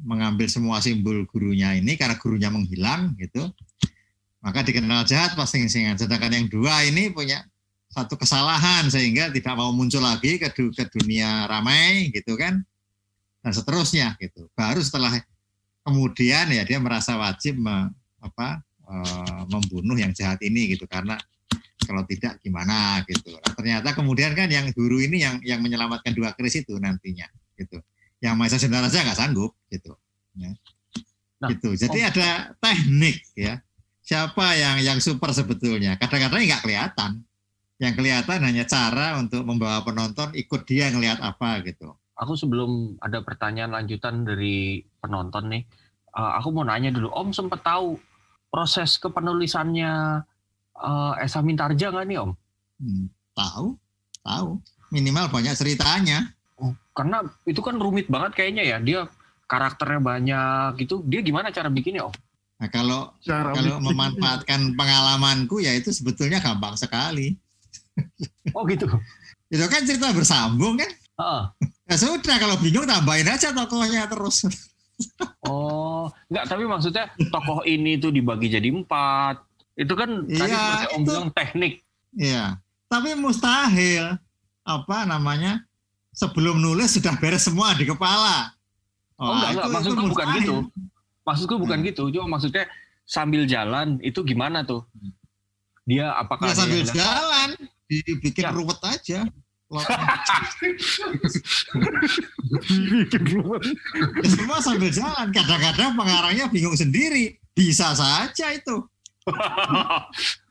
mengambil 0.00 0.48
semua 0.50 0.80
simbol 0.80 1.24
gurunya 1.28 1.76
ini 1.76 1.94
karena 1.94 2.16
gurunya 2.16 2.50
menghilang 2.50 3.14
gitu 3.20 3.52
maka 4.44 4.60
dikenal 4.60 5.08
jahat 5.08 5.32
pasti 5.32 5.64
singan. 5.72 5.96
Sedangkan 5.96 6.28
yang 6.28 6.46
dua 6.52 6.84
ini 6.84 7.08
punya 7.08 7.40
satu 7.88 8.20
kesalahan 8.20 8.92
sehingga 8.92 9.32
tidak 9.32 9.56
mau 9.56 9.72
muncul 9.72 10.04
lagi 10.04 10.36
ke, 10.36 10.52
ke 10.52 10.84
dunia 10.92 11.48
ramai 11.48 12.12
gitu 12.12 12.36
kan 12.36 12.60
dan 13.40 13.52
seterusnya 13.56 14.12
gitu. 14.20 14.44
Baru 14.52 14.84
setelah 14.84 15.16
kemudian 15.84 16.48
ya 16.50 16.64
dia 16.64 16.80
merasa 16.80 17.14
wajib 17.20 17.60
me, 17.60 17.92
apa 18.24 18.64
e, 18.82 18.94
membunuh 19.52 19.94
yang 19.94 20.10
jahat 20.16 20.40
ini 20.40 20.74
gitu 20.74 20.88
karena 20.88 21.20
kalau 21.84 22.02
tidak 22.08 22.40
gimana 22.40 23.04
gitu. 23.04 23.36
Nah, 23.36 23.52
ternyata 23.52 23.92
kemudian 23.92 24.32
kan 24.32 24.48
yang 24.48 24.72
guru 24.72 25.04
ini 25.04 25.20
yang 25.20 25.36
yang 25.44 25.60
menyelamatkan 25.60 26.16
dua 26.16 26.32
keris 26.32 26.64
itu 26.64 26.80
nantinya 26.80 27.28
gitu. 27.60 27.78
Yang 28.24 28.34
Maisa 28.40 28.56
Sendara 28.56 28.88
saja 28.88 29.04
nggak 29.04 29.20
sanggup 29.20 29.52
gitu. 29.68 29.92
Ya. 30.40 30.56
Nah, 31.44 31.48
gitu. 31.52 31.76
Jadi 31.76 31.98
oh. 32.00 32.08
ada 32.08 32.28
teknik 32.56 33.20
ya 33.36 33.60
siapa 34.04 34.54
yang 34.54 34.76
yang 34.84 34.98
super 35.00 35.32
sebetulnya. 35.32 35.96
Kadang-kadang 35.96 36.44
nggak 36.44 36.62
kelihatan. 36.62 37.24
Yang 37.80 37.94
kelihatan 37.98 38.38
hanya 38.44 38.64
cara 38.70 39.18
untuk 39.18 39.42
membawa 39.42 39.82
penonton 39.82 40.30
ikut 40.36 40.62
dia 40.68 40.92
ngelihat 40.94 41.18
apa 41.18 41.58
gitu. 41.66 41.96
Aku 42.24 42.40
sebelum 42.40 42.96
ada 43.04 43.20
pertanyaan 43.20 43.76
lanjutan 43.76 44.24
dari 44.24 44.80
penonton 44.96 45.52
nih, 45.52 45.62
uh, 46.16 46.40
aku 46.40 46.56
mau 46.56 46.64
nanya 46.64 46.88
dulu, 46.88 47.12
Om 47.12 47.36
sempat 47.36 47.60
tahu 47.60 48.00
proses 48.48 48.96
kepenulisannya 48.96 50.24
uh, 50.80 51.12
Esa 51.20 51.44
Mintarja 51.44 51.92
nggak 51.92 52.06
nih 52.08 52.18
Om? 52.24 52.30
Hmm, 52.80 53.04
tahu, 53.36 53.76
tahu. 54.24 54.56
Minimal 54.88 55.28
banyak 55.28 55.52
ceritanya. 55.52 56.32
Oh, 56.56 56.72
karena 56.96 57.20
itu 57.44 57.60
kan 57.60 57.76
rumit 57.76 58.08
banget 58.08 58.40
kayaknya 58.40 58.64
ya. 58.64 58.76
Dia 58.80 59.00
karakternya 59.44 60.00
banyak 60.00 60.80
gitu. 60.80 61.04
Dia 61.04 61.20
gimana 61.20 61.52
cara 61.52 61.68
bikinnya 61.68 62.08
Om? 62.08 62.14
Nah, 62.54 62.68
kalau 62.72 63.12
Cara 63.20 63.52
kalau 63.52 63.84
memanfaatkan 63.84 64.72
pengalamanku 64.72 65.60
ya 65.60 65.76
itu 65.76 65.92
sebetulnya 65.92 66.40
gampang 66.40 66.72
sekali. 66.80 67.36
Oh 68.56 68.64
gitu. 68.64 68.88
itu 69.52 69.66
kan 69.68 69.84
cerita 69.84 70.08
bersambung 70.10 70.80
kan? 70.80 70.90
Uh. 71.20 71.42
Ya 71.84 71.96
sudah 72.00 72.36
kalau 72.40 72.56
bingung 72.60 72.88
tambahin 72.88 73.28
aja 73.28 73.52
tokohnya 73.52 74.08
terus. 74.08 74.48
oh, 75.48 76.08
enggak 76.30 76.44
tapi 76.48 76.64
maksudnya 76.64 77.10
tokoh 77.28 77.60
ini 77.68 78.00
tuh 78.00 78.14
dibagi 78.14 78.48
jadi 78.48 78.68
empat. 78.72 79.42
Itu 79.74 79.92
kan 79.98 80.24
ya, 80.30 80.38
tadi 80.38 80.54
Om 80.96 81.02
bilang 81.04 81.28
teknik. 81.34 81.82
Iya. 82.14 82.56
Tapi 82.88 83.12
mustahil 83.18 84.16
apa 84.64 85.04
namanya? 85.04 85.60
Sebelum 86.14 86.62
nulis 86.62 86.94
sudah 86.94 87.18
beres 87.18 87.42
semua 87.42 87.74
di 87.74 87.90
kepala. 87.90 88.54
Oh, 89.18 89.28
oh 89.28 89.34
enggak, 89.34 89.50
enggak. 89.50 89.68
maksudku 89.74 90.04
bukan 90.08 90.26
gitu 90.38 90.54
maksudku 91.24 91.56
bukan 91.56 91.78
hmm. 91.80 91.86
gitu 91.90 92.02
cuma 92.12 92.36
maksudnya 92.36 92.68
sambil 93.04 93.48
jalan 93.48 93.98
itu 94.04 94.20
gimana 94.22 94.62
tuh 94.64 94.84
dia 95.84 96.12
apakah 96.16 96.52
ya, 96.52 96.56
sambil 96.56 96.80
jalan 96.84 97.48
dibikin 97.88 98.44
ya. 98.48 98.52
ruwet 98.52 98.80
aja 98.84 99.28
semua 104.28 104.58
sambil 104.62 104.90
jalan 104.92 105.28
kadang-kadang 105.34 105.98
pengarangnya 105.98 106.46
bingung 106.52 106.76
sendiri 106.78 107.40
bisa 107.56 107.96
saja 107.96 108.46
itu 108.54 108.84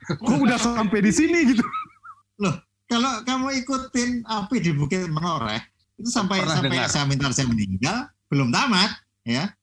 kok 0.03 0.37
udah 0.41 0.59
sampai 0.59 0.99
di 0.99 1.11
sini 1.13 1.53
gitu 1.53 1.63
loh 2.41 2.55
kalau 2.89 3.23
kamu 3.23 3.63
ikutin 3.63 4.25
api 4.27 4.57
di 4.59 4.71
Bukit 4.75 5.07
Menoreh 5.07 5.61
itu 6.01 6.09
sampai 6.09 6.41
Pernah 6.41 6.57
sampai 6.59 6.77
saya 6.89 7.05
minta 7.05 7.29
saya 7.31 7.47
meninggal 7.47 8.09
belum 8.27 8.49
tamat 8.49 8.91
ya 9.23 9.53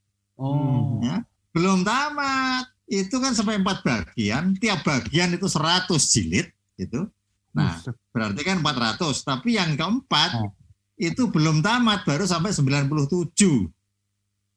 Oh. 0.40 0.96
Ya, 1.04 1.20
belum 1.52 1.84
tamat. 1.84 2.64
Itu 2.90 3.22
kan 3.22 3.36
sampai 3.36 3.61
empat 3.61 3.86
bagian, 3.86 4.56
tiap 4.58 4.82
bagian 4.82 5.30
itu 5.30 5.46
100 5.46 5.86
jilid 6.11 6.48
gitu. 6.74 7.06
Nah, 7.51 7.82
berarti 8.14 8.40
kan 8.46 8.62
400, 8.62 9.26
tapi 9.26 9.59
yang 9.59 9.74
keempat 9.74 10.30
oh. 10.38 10.55
itu 10.94 11.26
belum 11.26 11.62
tamat 11.62 12.07
baru 12.07 12.24
sampai 12.26 12.55
97. 12.55 12.86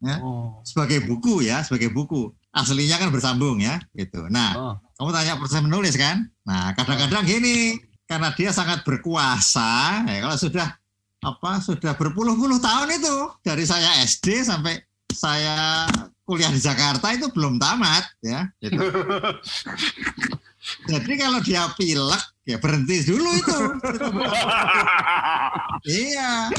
Ya. 0.04 0.20
Oh. 0.22 0.62
Sebagai 0.62 1.02
buku 1.08 1.48
ya, 1.48 1.66
sebagai 1.66 1.90
buku. 1.90 2.30
Aslinya 2.54 3.02
kan 3.02 3.10
bersambung 3.10 3.58
ya, 3.58 3.82
gitu. 3.98 4.30
Nah, 4.30 4.52
oh. 4.54 4.76
kamu 5.02 5.10
tanya 5.10 5.34
proses 5.42 5.62
menulis 5.66 5.98
kan? 5.98 6.30
Nah, 6.46 6.78
kadang-kadang 6.78 7.26
gini, 7.26 7.82
karena 8.06 8.30
dia 8.38 8.54
sangat 8.54 8.86
berkuasa, 8.86 10.06
ya 10.06 10.20
kalau 10.22 10.38
sudah 10.38 10.68
apa 11.24 11.64
sudah 11.64 11.96
berpuluh-puluh 11.96 12.60
tahun 12.60 13.00
itu 13.00 13.16
dari 13.42 13.64
saya 13.64 14.04
SD 14.04 14.44
sampai 14.44 14.76
saya 15.08 15.88
kuliah 16.28 16.52
di 16.52 16.60
Jakarta 16.60 17.16
itu 17.16 17.32
belum 17.32 17.58
tamat 17.58 18.04
ya. 18.20 18.52
Gitu. 18.60 18.76
Jadi 20.92 21.14
kalau 21.20 21.40
dia 21.44 21.64
pilek 21.76 22.24
ya 22.44 22.58
berhenti 22.60 23.04
dulu 23.08 23.30
itu. 23.36 23.60
iya. 26.08 26.52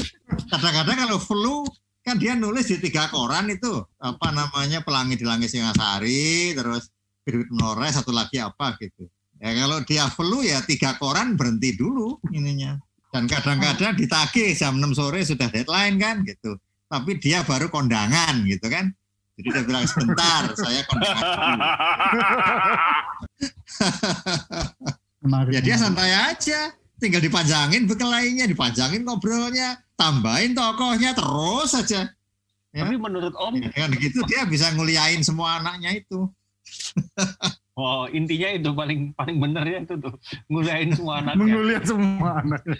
Kadang-kadang 0.49 0.97
kalau 1.07 1.17
flu 1.21 1.65
kan 2.05 2.21
dia 2.21 2.37
nulis 2.37 2.69
di 2.69 2.77
tiga 2.77 3.09
koran 3.09 3.49
itu 3.49 3.81
apa 3.97 4.29
namanya 4.29 4.85
pelangi 4.85 5.17
di 5.17 5.25
langit 5.25 5.49
Singasari 5.49 6.53
terus 6.53 6.93
Birbit 7.25 7.49
Menore 7.49 7.89
satu 7.89 8.13
lagi 8.13 8.37
apa 8.37 8.77
gitu. 8.77 9.09
Ya 9.41 9.51
kalau 9.53 9.81
dia 9.85 10.05
flu 10.09 10.45
ya 10.45 10.61
tiga 10.65 10.97
koran 11.01 11.33
berhenti 11.37 11.73
dulu 11.73 12.21
ininya. 12.33 12.77
Dan 13.09 13.31
kadang-kadang 13.31 13.95
ditagih 13.95 14.51
jam 14.51 14.75
6 14.75 14.91
sore 14.91 15.23
sudah 15.23 15.47
deadline 15.47 15.95
kan 15.95 16.19
gitu 16.27 16.59
tapi 16.85 17.17
dia 17.19 17.41
baru 17.43 17.67
kondangan 17.69 18.45
gitu 18.45 18.69
kan. 18.69 18.93
Jadi 19.35 19.51
dia 19.51 19.63
bilang 19.67 19.83
sebentar, 19.83 20.47
saya 20.55 20.81
kondangan 20.87 21.59
dulu. 25.25 25.53
ya 25.53 25.61
dia 25.61 25.75
santai 25.75 26.11
aja, 26.13 26.71
tinggal 27.01 27.21
dipanjangin 27.21 27.89
bekelainya, 27.89 28.45
dipanjangin 28.47 29.03
ngobrolnya, 29.03 29.81
tambahin 29.97 30.53
tokohnya 30.53 31.11
terus 31.17 31.73
saja. 31.73 32.09
Ya. 32.75 32.83
Tapi 32.83 32.99
menurut 32.99 33.31
Om, 33.31 33.55
ya, 33.55 33.71
dengan 33.71 33.89
begitu 33.95 34.19
dia 34.27 34.43
bisa 34.43 34.71
nguliain 34.75 35.23
semua 35.23 35.63
anaknya 35.63 35.95
itu. 35.95 36.27
Oh, 37.75 38.07
intinya 38.07 38.55
itu 38.55 38.71
paling 38.71 39.11
paling 39.19 39.35
benar 39.35 39.67
ya 39.67 39.83
itu 39.83 39.99
tuh 39.99 40.15
nguliain 40.47 40.95
semua 40.95 41.13
anaknya. 41.19 41.43
Menguliain 41.43 41.83
semua 41.83 42.39
anaknya. 42.39 42.79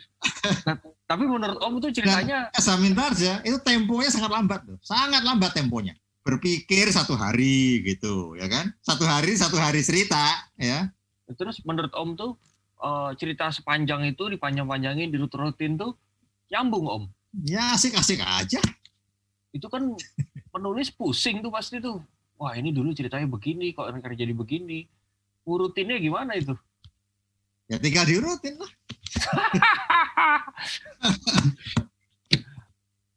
Tapi 1.03 1.23
menurut 1.27 1.59
Om 1.59 1.83
itu 1.83 1.99
ceritanya 1.99 2.47
Samintar 2.55 3.11
ya 3.19 3.43
itu 3.43 3.59
temponya 3.59 4.07
sangat 4.07 4.31
lambat 4.31 4.63
tuh. 4.63 4.79
Sangat 4.79 5.27
lambat 5.27 5.51
temponya. 5.51 5.99
Berpikir 6.23 6.95
satu 6.95 7.19
hari 7.19 7.83
gitu, 7.83 8.39
ya 8.39 8.47
kan? 8.47 8.71
Satu 8.79 9.03
hari 9.03 9.35
satu 9.35 9.59
hari 9.59 9.83
cerita, 9.83 10.31
ya. 10.55 10.87
Terus 11.33 11.57
menurut 11.65 11.89
Om 11.89 12.09
tuh 12.13 12.31
uh, 12.85 13.09
cerita 13.17 13.49
sepanjang 13.49 14.05
itu 14.05 14.29
dipanjang-panjangin 14.29 15.09
dirut-rutin 15.09 15.73
tuh 15.73 15.97
nyambung 16.53 16.85
Om. 16.85 17.03
Ya 17.49 17.73
asik-asik 17.73 18.21
aja. 18.21 18.61
Itu 19.49 19.65
kan 19.71 19.97
penulis 20.53 20.93
pusing 20.93 21.41
tuh 21.41 21.49
pasti 21.49 21.81
tuh. 21.81 21.97
Wah 22.35 22.53
ini 22.53 22.75
dulu 22.75 22.91
ceritanya 22.91 23.25
begini, 23.25 23.71
kok 23.71 23.89
sekarang 23.89 24.19
jadi 24.19 24.35
begini. 24.35 24.85
Urutinnya 25.47 25.97
gimana 25.97 26.35
itu? 26.35 26.53
Ya 27.65 27.81
tinggal 27.81 28.05
diurutin 28.05 28.61
lah. 28.61 28.71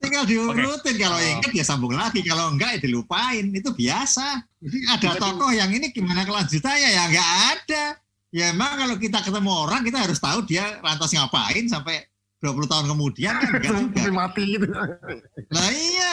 Tinggal 0.08 0.24
diurutin 0.24 0.94
Oke. 0.96 1.02
kalau 1.04 1.18
Oh. 1.20 1.30
ingat 1.36 1.52
ya 1.52 1.64
sambung 1.64 1.92
lagi, 1.92 2.24
kalau 2.24 2.48
enggak 2.48 2.74
ya 2.74 2.78
dilupain. 2.80 3.44
Itu 3.52 3.76
biasa. 3.76 4.40
Jadi 4.58 4.78
ada 4.88 5.08
tokoh 5.20 5.52
yang 5.52 5.68
ini 5.68 5.92
gimana 5.92 6.24
kelanjutannya 6.24 6.88
ya 6.88 7.02
enggak 7.06 7.30
ada. 7.52 7.84
Ya 8.28 8.44
emang 8.52 8.76
kalau 8.76 8.96
kita 8.96 9.20
ketemu 9.20 9.50
orang 9.52 9.80
kita 9.84 9.98
harus 10.00 10.16
tahu 10.16 10.44
dia 10.44 10.80
lantas 10.80 11.12
ngapain 11.12 11.64
sampai 11.64 12.04
20 12.40 12.68
tahun 12.68 12.86
kemudian 12.88 13.34
kan 13.36 13.50
enggak 13.52 14.08
juga. 14.08 14.12
Mati 14.12 14.44
gitu. 14.48 14.66
Nah 15.48 15.68
iya, 15.70 16.10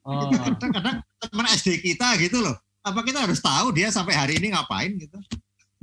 Oh. 0.00 0.26
kadang-kadang 0.32 0.96
teman 1.20 1.46
SD 1.50 1.78
kita 1.78 2.16
gitu 2.18 2.40
loh. 2.40 2.56
Apa 2.80 3.04
kita 3.04 3.20
harus 3.22 3.36
tahu 3.38 3.68
dia 3.70 3.92
sampai 3.92 4.16
hari 4.16 4.40
ini 4.40 4.50
ngapain 4.50 4.96
gitu? 4.96 5.20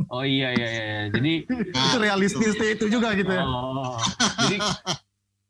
Oh 0.09 0.21
iya 0.21 0.53
iya 0.53 0.69
iya. 0.69 1.01
Jadi 1.09 1.45
Nah, 1.73 1.85
itu 1.89 1.97
realistis 1.97 2.53
itu 2.53 2.85
juga 2.85 3.13
gitu 3.13 3.29
ya. 3.29 3.45
Oh, 3.45 3.97
jadi 4.41 4.57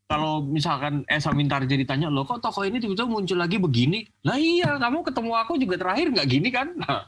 kalau 0.07 0.39
misalkan 0.39 1.03
Esa 1.11 1.35
Mintarja 1.35 1.75
ditanya, 1.75 2.07
lo 2.07 2.23
kok 2.23 2.39
tokoh 2.39 2.63
ini 2.63 2.79
tiba-tiba 2.79 3.11
muncul 3.11 3.35
lagi 3.35 3.59
begini? 3.59 4.07
Lah 4.23 4.39
iya, 4.39 4.79
kamu 4.79 5.03
ketemu 5.03 5.31
aku 5.35 5.59
juga 5.59 5.75
terakhir 5.75 6.15
nggak 6.15 6.27
gini 6.31 6.49
kan? 6.49 6.67
Nah, 6.87 7.03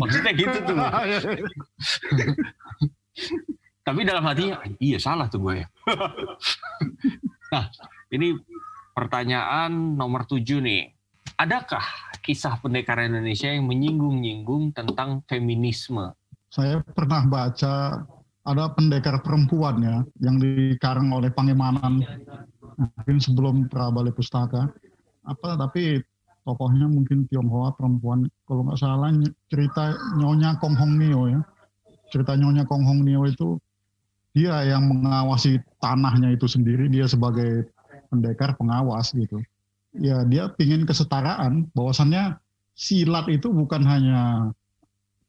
maksudnya 0.00 0.32
gitu 0.32 0.56
tuh. 0.64 0.72
Tapi 3.84 4.00
dalam 4.08 4.24
hatinya, 4.24 4.64
iya 4.80 4.96
salah 4.96 5.28
tuh 5.28 5.44
gue. 5.44 5.60
nah, 7.52 7.68
ini 8.08 8.32
pertanyaan 8.96 9.68
nomor 10.00 10.24
tujuh 10.24 10.64
nih. 10.64 10.88
Adakah 11.36 11.84
kisah 12.24 12.56
pendekar 12.64 13.04
Indonesia 13.04 13.52
yang 13.52 13.68
menyinggung-nyinggung 13.68 14.72
tentang 14.72 15.20
feminisme? 15.28 16.16
Saya 16.48 16.80
pernah 16.80 17.28
baca 17.28 18.00
ada 18.44 18.68
pendekar 18.76 19.24
perempuan 19.24 19.80
ya 19.80 19.96
yang 20.20 20.36
dikarang 20.36 21.08
oleh 21.16 21.32
Pangemanan 21.32 22.04
mungkin 22.76 23.16
sebelum 23.16 23.72
Prabalai 23.72 24.12
Pustaka. 24.12 24.68
Apa 25.24 25.56
tapi 25.56 26.04
tokohnya 26.44 26.84
mungkin 26.84 27.24
Tionghoa 27.32 27.72
perempuan. 27.72 28.28
Kalau 28.44 28.68
nggak 28.68 28.76
salah 28.76 29.08
cerita 29.48 29.96
Nyonya 30.20 30.60
Kong 30.60 30.76
Hong 30.76 31.00
Nio 31.00 31.24
ya. 31.32 31.40
Cerita 32.12 32.36
Nyonya 32.36 32.68
Kong 32.68 32.84
Hong 32.84 33.00
Nio 33.00 33.24
itu 33.24 33.56
dia 34.36 34.60
yang 34.68 34.92
mengawasi 34.92 35.56
tanahnya 35.80 36.36
itu 36.36 36.44
sendiri. 36.44 36.92
Dia 36.92 37.08
sebagai 37.08 37.72
pendekar 38.12 38.60
pengawas 38.60 39.16
gitu. 39.16 39.40
Ya 39.96 40.20
dia 40.28 40.52
pingin 40.52 40.84
kesetaraan. 40.84 41.72
Bahwasannya 41.72 42.36
silat 42.76 43.24
itu 43.32 43.48
bukan 43.48 43.80
hanya 43.88 44.52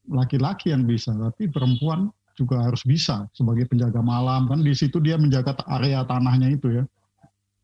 laki-laki 0.05 0.69
yang 0.69 0.85
bisa 0.85 1.15
tapi 1.17 1.49
perempuan 1.49 2.13
juga 2.35 2.61
harus 2.61 2.83
bisa 2.83 3.25
sebagai 3.31 3.65
penjaga 3.65 4.03
malam 4.03 4.47
kan 4.51 4.59
di 4.59 4.75
situ 4.75 4.99
dia 4.99 5.15
menjaga 5.15 5.55
area 5.71 6.03
tanahnya 6.03 6.51
itu 6.51 6.67
ya 6.71 6.83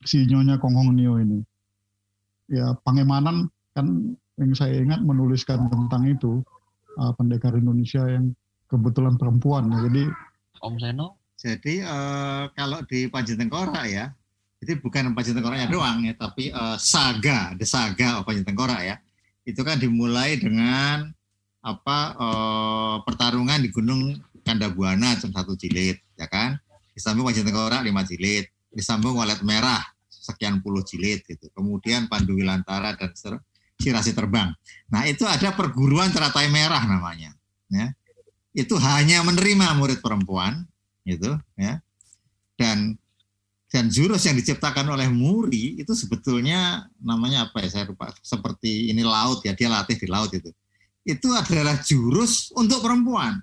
si 0.08 0.24
Nyonya 0.26 0.58
Kong 0.58 0.76
Hong 0.76 0.92
Nio 0.96 1.20
ini 1.20 1.44
ya 2.48 2.74
Pangemanan 2.82 3.52
kan 3.76 4.16
yang 4.40 4.52
saya 4.56 4.80
ingat 4.80 5.04
menuliskan 5.04 5.68
tentang 5.70 6.08
itu 6.08 6.42
uh, 6.98 7.12
pendekar 7.14 7.54
Indonesia 7.54 8.02
yang 8.08 8.32
kebetulan 8.72 9.20
perempuan 9.20 9.68
ya. 9.68 9.92
jadi 9.92 10.04
Om 10.62 10.78
Seno? 10.78 11.22
Jadi 11.42 11.82
eh, 11.82 12.44
kalau 12.54 12.86
di 12.86 13.10
Panji 13.10 13.34
Tengkorak 13.34 13.90
ya, 13.90 14.14
jadi 14.62 14.78
bukan 14.78 15.18
Panji 15.18 15.34
Tengkoraknya 15.34 15.74
doang 15.74 16.06
ya, 16.06 16.14
tapi 16.14 16.54
eh, 16.54 16.78
saga, 16.78 17.58
the 17.58 17.66
saga 17.66 18.22
of 18.22 18.30
Panji 18.30 18.46
Tengkorak 18.46 18.82
ya, 18.86 18.96
itu 19.44 19.58
kan 19.66 19.82
dimulai 19.82 20.38
dengan 20.38 21.10
apa 21.66 21.98
eh, 22.14 22.96
pertarungan 23.10 23.60
di 23.66 23.74
Gunung 23.74 24.22
Kandabuana 24.42 25.18
cuma 25.22 25.42
satu 25.42 25.54
jilid, 25.56 26.02
ya 26.18 26.28
kan? 26.28 26.58
Disambung 26.92 27.30
Panji 27.30 27.42
Tengkorak 27.46 27.82
lima 27.86 28.04
jilid, 28.04 28.50
disambung 28.74 29.16
Walet 29.16 29.42
Merah 29.46 29.82
sekian 30.10 30.60
puluh 30.60 30.84
jilid 30.84 31.24
gitu. 31.26 31.50
Kemudian 31.54 32.12
Pandu 32.12 32.38
Wilantara 32.38 32.94
dan 32.94 33.14
Sirasi 33.82 34.14
Terbang. 34.14 34.54
Nah 34.92 35.08
itu 35.10 35.26
ada 35.26 35.54
perguruan 35.56 36.14
teratai 36.14 36.52
merah 36.52 36.84
namanya. 36.86 37.34
Ya. 37.72 37.96
Itu 38.52 38.76
hanya 38.78 39.24
menerima 39.24 39.80
murid 39.80 40.04
perempuan, 40.04 40.68
gitu 41.02 41.34
ya 41.58 41.82
dan 42.62 42.94
dan 43.72 43.90
jurus 43.90 44.28
yang 44.28 44.38
diciptakan 44.38 44.86
oleh 44.94 45.10
Muri 45.10 45.82
itu 45.82 45.98
sebetulnya 45.98 46.86
namanya 47.02 47.50
apa 47.50 47.64
ya 47.66 47.70
saya 47.74 47.86
lupa 47.90 48.14
seperti 48.22 48.94
ini 48.94 49.02
laut 49.02 49.42
ya 49.42 49.58
dia 49.58 49.72
latih 49.72 49.98
di 49.98 50.06
laut 50.06 50.30
itu 50.30 50.54
itu 51.02 51.28
adalah 51.34 51.82
jurus 51.82 52.54
untuk 52.54 52.86
perempuan 52.86 53.42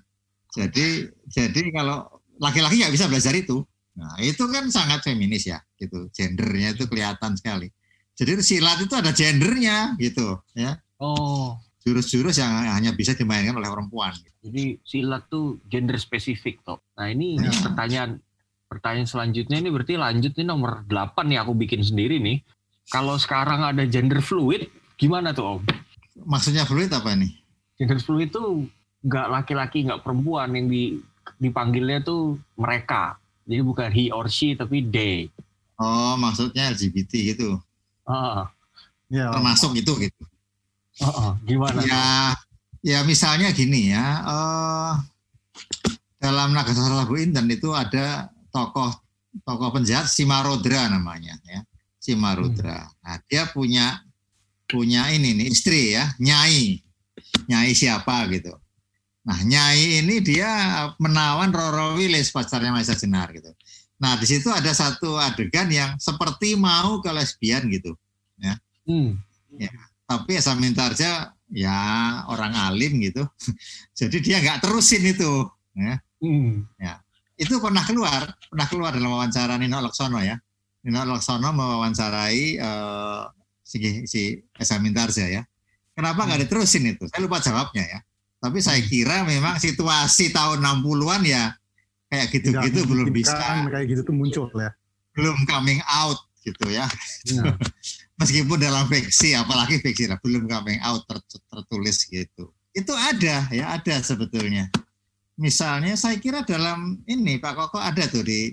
jadi 0.59 0.87
jadi 1.31 1.61
kalau 1.71 2.03
laki-laki 2.35 2.83
nggak 2.83 2.91
bisa 2.91 3.07
belajar 3.07 3.31
itu 3.31 3.63
nah 3.95 4.15
itu 4.19 4.43
kan 4.51 4.67
sangat 4.67 5.03
feminis 5.03 5.47
ya 5.47 5.59
gitu 5.75 6.11
gendernya 6.11 6.75
itu 6.75 6.83
kelihatan 6.87 7.35
sekali 7.35 7.71
jadi 8.15 8.35
silat 8.43 8.83
itu 8.83 8.91
ada 8.91 9.15
gendernya 9.15 9.95
gitu 9.95 10.43
ya 10.51 10.75
Oh, 10.99 11.55
jurus-jurus 11.79 12.43
yang 12.43 12.51
hanya 12.75 12.91
bisa 12.91 13.15
dimainkan 13.15 13.55
oleh 13.55 13.71
perempuan 13.71 14.11
Jadi 14.43 14.83
silat 14.83 15.31
tuh 15.31 15.63
gender 15.63 15.95
spesifik 15.95 16.59
toh. 16.59 16.83
Nah 16.99 17.07
ini 17.07 17.39
Ya. 17.39 17.55
pertanyaan 17.63 18.19
pertanyaan 18.67 19.07
selanjutnya 19.07 19.63
ini 19.63 19.71
berarti 19.71 19.95
lanjut 19.95 20.35
nih 20.35 20.43
nomor 20.43 20.83
8 20.91 21.31
nih 21.31 21.39
aku 21.39 21.55
bikin 21.55 21.79
sendiri 21.79 22.19
nih. 22.19 22.43
Kalau 22.91 23.15
sekarang 23.15 23.63
ada 23.63 23.87
gender 23.87 24.19
fluid, 24.19 24.67
gimana 24.99 25.31
tuh 25.31 25.55
Om? 25.55 25.61
maksudnya 26.27 26.67
fluid 26.67 26.91
apa 26.91 27.15
nih 27.15 27.31
Gender 27.79 27.95
fluid 28.03 28.27
tuh 28.27 28.67
nggak 29.03 29.27
laki-laki 29.31 29.87
nggak 29.87 30.03
perempuan 30.03 30.51
yang 30.55 30.67
di 30.67 30.99
dipanggilnya 31.39 32.03
tuh 32.03 32.35
mereka. 32.59 33.15
Jadi 33.49 33.61
bukan 33.65 33.89
he 33.89 34.13
or 34.13 34.29
she 34.29 34.53
tapi 34.53 34.85
they. 34.85 35.29
oh 35.79 36.19
maksudnya 36.19 36.75
LGBT 36.75 37.11
gitu 37.33 37.55
Ah, 38.09 38.49
ya 39.05 39.29
termasuk 39.29 39.77
itu 39.77 39.93
gitu. 40.01 40.23
ah, 41.05 41.07
ah. 41.07 41.31
gimana? 41.45 41.79
Ya, 41.85 42.05
ya 42.81 42.99
misalnya 43.05 43.53
gini 43.53 43.93
ya, 43.93 44.05
eh, 44.25 44.93
dalam 46.17 46.57
Nagasasara 46.57 47.05
Sabu 47.05 47.21
Inten 47.21 47.45
itu 47.53 47.69
ada 47.69 48.33
tokoh 48.49 48.89
tokoh 49.45 49.69
penjahat 49.77 50.09
Simarodra 50.09 50.89
namanya 50.89 51.37
ya, 51.45 51.61
Simarodra. 52.01 52.89
Nah, 53.05 53.21
dia 53.29 53.45
punya 53.53 54.01
punya 54.65 55.13
ini 55.13 55.37
nih 55.37 55.47
istri 55.53 55.93
ya, 55.93 56.09
Nyai, 56.17 56.81
Nyai 57.45 57.71
siapa 57.77 58.25
gitu. 58.33 58.57
Nah, 59.25 59.39
Nyai 59.43 59.99
ini 60.03 60.23
dia 60.23 60.49
menawan 60.97 61.51
Roro 61.51 61.99
Wilis 61.99 62.31
pacarnya 62.31 62.71
Maisa 62.71 62.95
Jenar 62.95 63.29
gitu. 63.35 63.51
Nah, 63.99 64.15
di 64.15 64.25
situ 64.25 64.47
ada 64.47 64.71
satu 64.71 65.19
adegan 65.19 65.67
yang 65.67 65.99
seperti 65.99 66.55
mau 66.55 67.03
ke 67.03 67.11
lesbian 67.11 67.67
gitu 67.67 67.93
Hmm. 68.89 69.21
tapi 70.09 70.41
Esa 70.41 70.57
Mintarja 70.57 71.29
ya 71.53 71.77
orang 72.25 72.57
alim 72.57 72.97
gitu 73.05 73.21
jadi 73.99 74.17
dia 74.17 74.37
nggak 74.41 74.65
terusin 74.65 75.05
itu 75.05 75.45
ya. 75.77 76.01
Hmm. 76.17 76.65
itu 77.37 77.53
pernah 77.61 77.85
keluar 77.85 78.33
pernah 78.49 78.65
keluar 78.65 78.91
dalam 78.97 79.13
wawancara 79.13 79.61
Nino 79.61 79.77
Laksono 79.77 80.17
ya 80.25 80.41
Nino 80.81 81.05
Laksono 81.05 81.53
mewawancarai 81.53 82.57
eh, 82.57 83.23
si, 83.61 83.77
si 84.09 84.21
Esa 84.57 84.81
Mintarja 84.81 85.29
ya 85.29 85.45
kenapa 85.93 86.25
nggak 86.25 86.49
diterusin 86.49 86.89
itu 86.89 87.05
saya 87.05 87.21
lupa 87.21 87.37
jawabnya 87.37 87.85
ya 87.85 87.99
tapi 88.39 88.63
saya 88.63 88.79
kira 88.83 89.27
memang 89.27 89.59
situasi 89.59 90.31
tahun 90.31 90.63
60-an 90.63 91.21
ya 91.27 91.53
kayak 92.09 92.27
gitu-gitu 92.33 92.79
belum 92.89 93.11
bisa 93.13 93.67
kayak 93.69 93.85
gitu 93.85 94.01
tuh 94.07 94.15
muncul 94.15 94.47
ya. 94.57 94.71
belum 95.13 95.45
coming 95.45 95.83
out 95.85 96.17
gitu 96.43 96.65
ya. 96.71 96.87
Nah, 97.35 97.55
meskipun 98.19 98.57
dalam 98.57 98.87
fiksi 98.87 99.35
apalagi 99.35 99.83
fiksi 99.83 100.07
lah 100.09 100.17
belum 100.23 100.47
coming 100.47 100.79
out 100.81 101.03
ter- 101.05 101.43
tertulis 101.51 102.07
gitu. 102.07 102.49
Itu 102.71 102.93
ada 102.95 103.45
ya 103.51 103.75
ada 103.75 103.95
sebetulnya. 103.99 104.71
Misalnya 105.39 105.95
saya 105.95 106.19
kira 106.19 106.43
dalam 106.43 106.99
ini 107.07 107.39
Pak 107.39 107.53
Koko 107.55 107.79
ada 107.79 108.03
tuh 108.07 108.23
di 108.23 108.51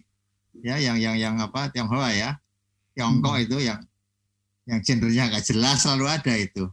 ya 0.62 0.78
yang 0.78 0.98
yang 0.98 1.16
yang 1.18 1.34
apa 1.38 1.70
Tionghoa 1.70 2.10
ya. 2.14 2.30
Tiongkok 2.96 3.36
itu 3.38 3.60
yang 3.60 3.80
yang 4.66 4.80
gendernya 4.82 5.30
nggak 5.30 5.44
jelas 5.46 5.86
selalu 5.86 6.06
ada 6.10 6.34
itu. 6.34 6.66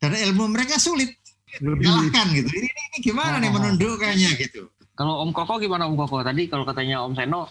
Dan 0.00 0.16
ilmu 0.16 0.48
mereka 0.48 0.80
sulit 0.80 1.19
lebih 1.58 1.84
kalahkan 1.90 2.26
gitu 2.30 2.50
ini, 2.54 2.68
ini, 2.70 2.82
ini 2.86 2.98
gimana 3.02 3.36
nih 3.42 3.50
Oh. 3.50 3.54
menundukkannya 3.58 4.30
gitu 4.38 4.62
Kalau 4.94 5.24
Om 5.24 5.32
Koko 5.32 5.56
gimana 5.56 5.88
Om 5.88 5.96
Koko? 5.96 6.20
Tadi 6.20 6.44
kalau 6.52 6.68
katanya 6.68 7.00
Om 7.00 7.16
Seno 7.16 7.48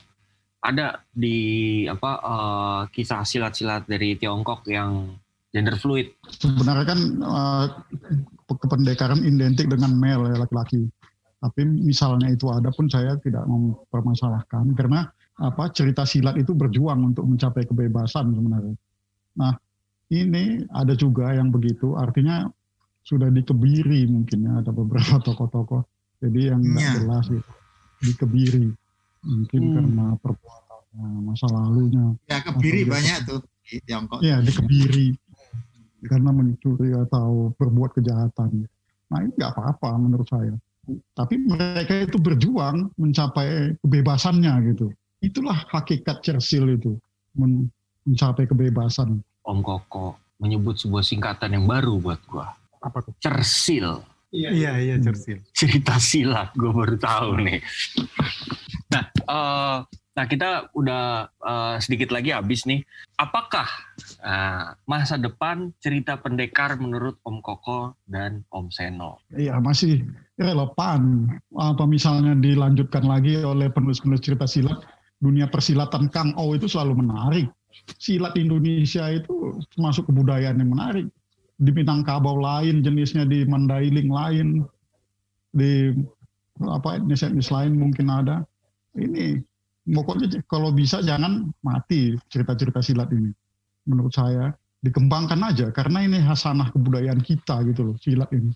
ada 0.62 1.02
di 1.10 1.82
apa 1.90 2.12
eh, 2.22 2.82
kisah 2.94 3.26
silat-silat 3.26 3.90
dari 3.90 4.14
Tiongkok 4.22 4.70
yang 4.70 5.18
gender 5.50 5.76
fluid. 5.82 6.14
sebenarnya 6.30 6.86
kan 6.86 7.00
uh, 7.26 7.66
kependekaran 8.46 9.26
identik 9.26 9.66
dengan 9.66 9.98
male 9.98 10.30
ya 10.30 10.38
laki-laki. 10.46 10.86
Tapi 11.40 11.62
misalnya 11.66 12.30
itu 12.30 12.52
ada 12.52 12.70
pun 12.70 12.86
saya 12.92 13.16
tidak 13.18 13.48
mempermasalahkan 13.48 14.76
karena 14.76 15.08
apa 15.40 15.72
cerita 15.72 16.04
silat 16.04 16.36
itu 16.36 16.52
berjuang 16.52 17.16
untuk 17.16 17.26
mencapai 17.26 17.64
kebebasan 17.66 18.36
sebenarnya. 18.36 18.76
Nah 19.40 19.56
ini 20.12 20.68
ada 20.70 20.94
juga 20.94 21.32
yang 21.32 21.50
begitu, 21.50 21.96
artinya 21.96 22.50
sudah 23.02 23.30
dikebiri 23.30 24.06
mungkin 24.06 24.38
ya 24.46 24.54
ada 24.60 24.72
beberapa 24.72 25.18
tokoh-tokoh. 25.28 25.84
Jadi 26.20 26.52
yang 26.52 26.60
nggak 26.60 26.84
Ya. 26.84 26.94
jelas 27.00 27.26
gitu, 27.28 27.52
dikebiri 28.02 28.68
mungkin 29.22 29.62
Hmm. 29.62 29.74
karena 29.76 30.06
perbuatan 30.18 30.68
Nah, 30.90 31.06
masa 31.22 31.46
lalunya. 31.46 32.18
Ya 32.26 32.42
kebiri 32.42 32.82
banyak 32.82 33.30
tuh 33.30 33.46
di 33.62 33.78
Tiongkok. 33.86 34.26
Ya 34.26 34.42
dikebiri 34.42 35.14
karena 36.02 36.34
mencuri 36.34 36.98
atau 36.98 37.54
berbuat 37.54 37.94
kejahatan. 37.94 38.66
Nah 39.06 39.20
ini 39.22 39.30
nggak 39.38 39.54
apa-apa 39.54 39.90
menurut 40.02 40.26
saya. 40.26 40.58
Tapi 41.14 41.38
mereka 41.38 41.94
itu 41.94 42.18
berjuang 42.18 42.90
mencapai 42.98 43.78
kebebasannya 43.78 44.74
gitu. 44.74 44.90
Itulah 45.22 45.62
hakikat 45.70 46.26
Churchill 46.26 46.74
itu 46.74 46.98
men 47.38 47.70
mencapai 48.02 48.50
kebebasan. 48.50 49.22
Om 49.46 49.60
Koko 49.62 50.18
menyebut 50.42 50.82
sebuah 50.82 51.06
singkatan 51.06 51.54
yang 51.54 51.70
baru 51.70 52.02
buat 52.02 52.18
gua. 52.26 52.50
Apa 52.80 53.04
tuh? 53.04 53.14
Cersil. 53.20 54.04
Iya, 54.30 54.78
iya, 54.78 54.96
Churchill. 55.02 55.42
Cerita 55.58 55.98
silat, 55.98 56.54
gue 56.54 56.70
baru 56.70 56.96
tahu 57.02 57.42
nih. 57.42 57.60
Nah, 58.94 59.04
eh, 59.10 59.78
nah 59.90 60.26
kita 60.30 60.70
udah 60.78 61.26
eh, 61.30 61.76
sedikit 61.82 62.14
lagi 62.14 62.30
habis 62.30 62.62
nih. 62.70 62.86
Apakah 63.18 63.66
eh, 64.22 64.78
masa 64.86 65.18
depan 65.18 65.74
cerita 65.82 66.22
pendekar 66.22 66.78
menurut 66.78 67.18
Om 67.26 67.42
Koko 67.42 67.98
dan 68.06 68.46
Om 68.54 68.70
Seno? 68.70 69.26
Iya 69.34 69.58
masih 69.58 70.06
relevan. 70.38 71.34
Apa 71.58 71.90
misalnya 71.90 72.38
dilanjutkan 72.38 73.10
lagi 73.10 73.42
oleh 73.42 73.74
penulis-penulis 73.74 74.22
cerita 74.22 74.46
silat, 74.46 74.78
dunia 75.18 75.50
persilatan 75.50 76.06
Kang 76.14 76.38
O 76.38 76.54
itu 76.54 76.70
selalu 76.70 77.02
menarik. 77.02 77.50
Silat 77.98 78.38
Indonesia 78.38 79.10
itu 79.10 79.58
termasuk 79.74 80.06
kebudayaan 80.06 80.62
yang 80.62 80.70
menarik. 80.70 81.10
Di 81.60 81.76
Minangkabau 81.76 82.40
lain, 82.40 82.80
jenisnya 82.80 83.28
di 83.28 83.44
Mandailing 83.44 84.08
lain, 84.08 84.48
di 85.52 85.92
apa 86.64 86.96
etnis-etnis 86.96 87.52
lain 87.52 87.76
mungkin 87.76 88.08
ada. 88.08 88.48
Ini 88.96 89.44
pokoknya 89.86 90.40
kalau 90.48 90.72
bisa 90.72 91.04
jangan 91.04 91.52
mati 91.60 92.16
cerita-cerita 92.32 92.80
silat 92.80 93.12
ini. 93.12 93.32
Menurut 93.84 94.16
saya 94.16 94.56
dikembangkan 94.80 95.40
aja 95.44 95.68
karena 95.76 96.08
ini 96.08 96.24
hasanah 96.24 96.72
kebudayaan 96.72 97.20
kita 97.20 97.60
gitu 97.68 97.92
loh 97.92 97.96
silat 98.00 98.32
ini. 98.32 98.56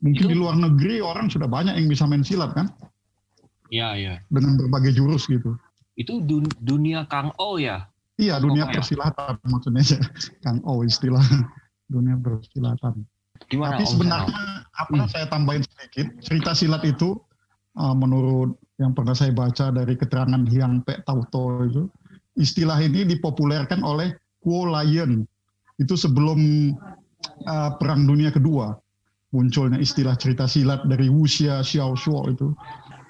Mungkin 0.00 0.24
Itu- 0.24 0.32
di 0.32 0.36
luar 0.36 0.56
negeri 0.56 1.04
orang 1.04 1.28
sudah 1.28 1.44
banyak 1.44 1.76
yang 1.76 1.92
bisa 1.92 2.08
main 2.08 2.24
silat 2.24 2.56
kan 2.56 2.72
Iya, 3.68 3.88
iya. 4.00 4.14
dengan 4.32 4.56
berbagai 4.56 4.96
jurus 4.96 5.28
gitu. 5.28 5.60
Itu 5.92 6.24
dun- 6.24 6.48
dunia 6.56 7.04
Kang 7.04 7.36
O 7.36 7.60
ya? 7.60 7.84
Iya 8.16 8.40
dunia 8.40 8.64
Pokoknya. 8.64 8.76
persilatan 8.80 9.34
maksudnya 9.44 9.84
ya. 9.84 10.00
Kang 10.44 10.64
O 10.64 10.80
istilah 10.80 11.20
dunia 11.90 12.14
persilatan. 12.16 13.02
Gimana 13.50 13.76
Tapi 13.76 13.84
Om 13.84 13.90
sebenarnya 13.98 14.42
apa 14.70 14.94
Hmm. 14.96 15.10
saya 15.10 15.26
tambahin 15.28 15.64
sedikit 15.66 16.06
cerita 16.22 16.54
silat 16.54 16.82
itu 16.86 17.18
uh, 17.76 17.92
menurut 17.92 18.56
yang 18.80 18.96
pernah 18.96 19.12
saya 19.12 19.34
baca 19.34 19.68
dari 19.74 19.98
keterangan 19.98 20.40
Hyang 20.48 20.80
Pek 20.86 21.04
Tauto 21.04 21.66
itu 21.68 21.82
istilah 22.38 22.80
ini 22.80 23.04
dipopulerkan 23.04 23.84
oleh 23.84 24.16
Kuo 24.40 24.64
Lion 24.70 25.26
itu 25.76 25.94
sebelum 25.98 26.72
uh, 27.44 27.70
Perang 27.76 28.08
Dunia 28.08 28.32
Kedua 28.32 28.72
munculnya 29.30 29.78
istilah 29.78 30.16
cerita 30.16 30.48
silat 30.48 30.82
dari 30.88 31.06
Wuxia 31.06 31.62
Xiao 31.62 31.94
Shuo 31.94 32.26
itu. 32.26 32.50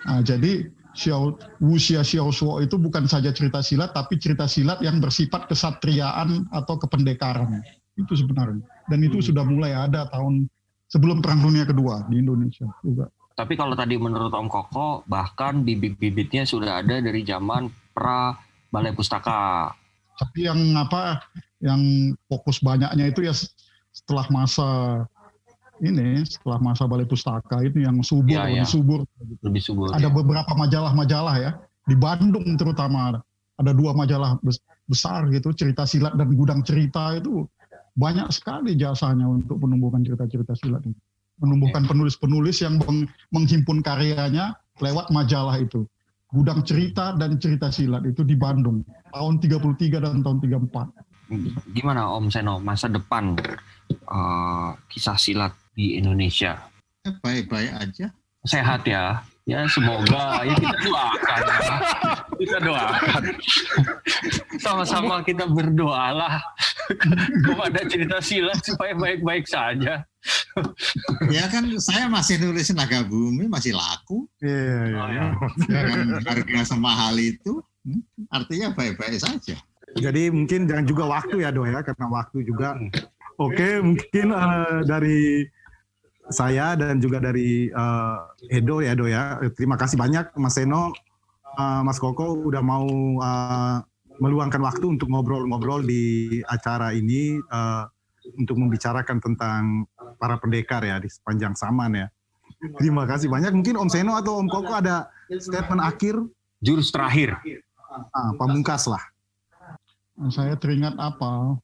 Nah, 0.04 0.20
jadi 0.20 0.68
Xiao, 0.92 1.38
Wuxia 1.62 2.02
Xiao 2.02 2.28
Shuo 2.34 2.58
itu 2.60 2.76
bukan 2.76 3.06
saja 3.06 3.30
cerita 3.30 3.62
silat 3.62 3.94
tapi 3.94 4.18
cerita 4.18 4.44
silat 4.50 4.82
yang 4.82 4.98
bersifat 4.98 5.46
kesatriaan 5.46 6.50
atau 6.50 6.76
kependekaran 6.76 7.62
itu 8.00 8.12
sebenarnya 8.16 8.60
dan 8.88 8.98
itu 9.00 9.20
sudah 9.20 9.44
mulai 9.44 9.72
ada 9.72 10.08
tahun 10.08 10.48
sebelum 10.86 11.20
Perang 11.20 11.40
Dunia 11.40 11.62
Kedua 11.62 12.02
di 12.08 12.18
Indonesia 12.18 12.66
juga. 12.80 13.06
Tapi 13.30 13.54
kalau 13.54 13.72
tadi 13.72 13.96
menurut 13.96 14.28
Om 14.28 14.48
Koko, 14.48 15.00
bahkan 15.06 15.62
bibit-bibitnya 15.62 16.44
sudah 16.44 16.84
ada 16.84 17.00
dari 17.00 17.22
zaman 17.22 17.68
pra 17.92 18.36
Balai 18.68 18.92
Pustaka. 18.92 19.72
Tapi 20.18 20.44
yang 20.44 20.60
apa 20.76 21.24
yang 21.58 21.80
fokus 22.26 22.60
banyaknya 22.60 23.08
itu 23.08 23.24
ya 23.24 23.32
setelah 23.90 24.28
masa 24.28 24.68
ini 25.80 26.20
setelah 26.28 26.60
masa 26.60 26.84
Balai 26.84 27.08
Pustaka 27.08 27.64
itu 27.64 27.80
yang 27.80 27.96
subur 28.04 28.28
Iya, 28.28 28.44
lebih 28.44 28.60
iya. 28.60 28.64
subur 28.68 29.00
Lebih 29.40 29.62
subur. 29.64 29.86
ada 29.96 30.04
ya. 30.04 30.12
beberapa 30.12 30.52
majalah-majalah 30.52 31.34
ya 31.40 31.50
di 31.88 31.96
Bandung 31.96 32.44
terutama 32.60 33.24
ada 33.56 33.72
dua 33.72 33.96
majalah 33.96 34.36
bes- 34.44 34.60
besar 34.84 35.24
gitu 35.32 35.54
cerita 35.56 35.88
silat 35.88 36.12
dan 36.12 36.28
gudang 36.36 36.60
cerita 36.60 37.16
itu 37.16 37.48
banyak 37.98 38.28
sekali 38.30 38.78
jasanya 38.78 39.26
untuk 39.26 39.58
menumbuhkan 39.62 40.02
cerita-cerita 40.06 40.54
silat 40.58 40.82
ini 40.86 40.96
menumbuhkan 41.40 41.88
penulis-penulis 41.88 42.60
yang 42.60 42.76
meng- 42.84 43.08
menghimpun 43.32 43.80
karyanya 43.80 44.54
lewat 44.78 45.08
majalah 45.08 45.56
itu 45.56 45.88
gudang 46.30 46.62
cerita 46.62 47.16
dan 47.16 47.40
cerita 47.40 47.72
silat 47.72 48.06
itu 48.06 48.22
di 48.22 48.36
Bandung 48.36 48.84
tahun 49.10 49.40
33 49.42 50.04
dan 50.04 50.20
tahun 50.22 50.38
34 50.70 51.10
Gimana 51.70 52.10
Om 52.10 52.26
Seno, 52.26 52.58
masa 52.58 52.90
depan 52.90 53.38
eh, 53.86 54.70
kisah 54.90 55.14
silat 55.14 55.54
di 55.70 55.94
Indonesia? 55.94 56.58
Ya, 57.06 57.10
Baik-baik 57.22 57.70
aja. 57.70 58.06
Sehat 58.42 58.82
ya. 58.82 59.22
Ya 59.48 59.64
semoga 59.66 60.44
ya 60.44 60.54
kita 60.54 60.76
doakan 60.84 61.40
ya. 61.42 61.76
Kita 62.38 62.58
doakan. 62.60 63.22
Sama-sama 64.60 65.24
kita 65.24 65.48
berdoalah 65.48 66.38
kepada 67.42 67.80
cerita 67.88 68.18
silat 68.20 68.60
supaya 68.62 68.92
baik-baik 68.94 69.48
saja. 69.48 70.04
Ya 71.32 71.44
kan 71.48 71.64
saya 71.80 72.06
masih 72.06 72.36
nulisin 72.42 72.76
naga 72.76 73.00
bumi 73.02 73.48
masih 73.48 73.72
laku 73.72 74.28
Iya, 74.42 74.76
iya. 74.92 74.98
Oh, 75.00 75.08
ya. 75.08 75.26
dengan 75.66 76.20
harga 76.20 76.60
semahal 76.66 77.16
itu. 77.16 77.64
hmm, 77.86 78.02
Artinya 78.28 78.74
baik-baik 78.76 79.18
saja. 79.18 79.56
Jadi 79.96 80.30
mungkin 80.30 80.70
jangan 80.70 80.86
juga 80.86 81.04
waktu 81.10 81.42
ya 81.42 81.50
Do 81.50 81.66
ya, 81.66 81.82
karena 81.82 82.06
waktu 82.06 82.46
juga. 82.46 82.78
Oke, 83.40 83.80
mungkin 83.80 84.26
eh, 84.36 84.78
dari 84.84 85.48
saya 86.30 86.78
dan 86.78 87.02
juga 87.02 87.18
dari 87.18 87.68
eh, 87.68 88.18
Edo 88.54 88.80
ya 88.80 88.94
Do 88.94 89.10
ya. 89.10 89.36
Terima 89.52 89.74
kasih 89.74 89.98
banyak 89.98 90.32
Mas 90.38 90.56
Seno, 90.56 90.94
eh, 91.58 91.80
Mas 91.82 91.98
Koko 91.98 92.38
udah 92.46 92.62
mau 92.62 92.86
eh, 93.20 93.76
meluangkan 94.22 94.62
waktu 94.62 94.96
untuk 94.96 95.10
ngobrol-ngobrol 95.10 95.82
di 95.84 96.38
acara 96.46 96.94
ini 96.94 97.36
eh, 97.36 97.84
untuk 98.38 98.56
membicarakan 98.56 99.18
tentang 99.18 99.84
para 100.16 100.38
pendekar 100.38 100.86
ya 100.86 101.02
di 101.02 101.10
sepanjang 101.10 101.58
zaman 101.58 102.06
ya. 102.06 102.06
Terima 102.78 103.08
kasih 103.08 103.26
banyak. 103.26 103.50
Mungkin 103.50 103.74
Om 103.76 103.90
Seno 103.90 104.14
atau 104.14 104.38
Om 104.38 104.48
Koko 104.48 104.72
ada 104.78 105.10
statement 105.28 105.82
akhir, 105.82 106.14
Jurus 106.62 106.94
terakhir. 106.94 107.34
ah, 107.90 108.30
pamungkas 108.38 108.86
lah. 108.86 109.02
Saya 110.30 110.54
teringat 110.54 110.94
apa 111.00 111.56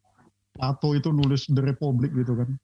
Plato 0.57 0.97
itu 0.97 1.12
nulis 1.12 1.45
The 1.45 1.61
Republic 1.61 2.16
gitu 2.16 2.32
kan 2.40 2.57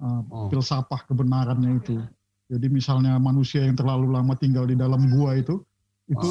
Uh, 0.00 0.48
filsafah 0.48 1.04
kebenarannya 1.04 1.76
itu. 1.76 2.00
Jadi 2.48 2.66
misalnya 2.72 3.20
manusia 3.20 3.68
yang 3.68 3.76
terlalu 3.76 4.08
lama 4.08 4.32
tinggal 4.32 4.64
di 4.64 4.72
dalam 4.72 5.12
gua 5.12 5.36
itu 5.36 5.60
itu 6.08 6.28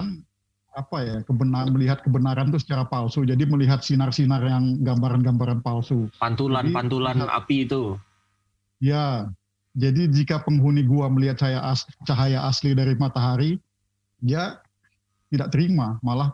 kan 0.00 0.24
apa 0.80 0.96
ya 1.04 1.16
kebenar 1.22 1.68
melihat 1.68 2.00
kebenaran 2.00 2.48
itu 2.48 2.64
secara 2.64 2.88
palsu. 2.88 3.28
Jadi 3.28 3.44
melihat 3.44 3.84
sinar-sinar 3.84 4.40
yang 4.48 4.80
gambaran-gambaran 4.80 5.60
palsu. 5.60 6.08
Pantulan-pantulan 6.16 7.28
api 7.28 7.68
itu. 7.68 8.00
ya 8.80 9.28
jadi 9.76 10.08
jika 10.08 10.40
penghuni 10.40 10.80
gua 10.88 11.12
melihat 11.12 11.44
cahaya, 11.44 11.60
as- 11.60 11.86
cahaya 12.08 12.40
asli 12.48 12.72
dari 12.72 12.96
matahari 12.96 13.60
dia 14.24 14.64
tidak 15.28 15.52
terima 15.52 16.00
malah 16.00 16.32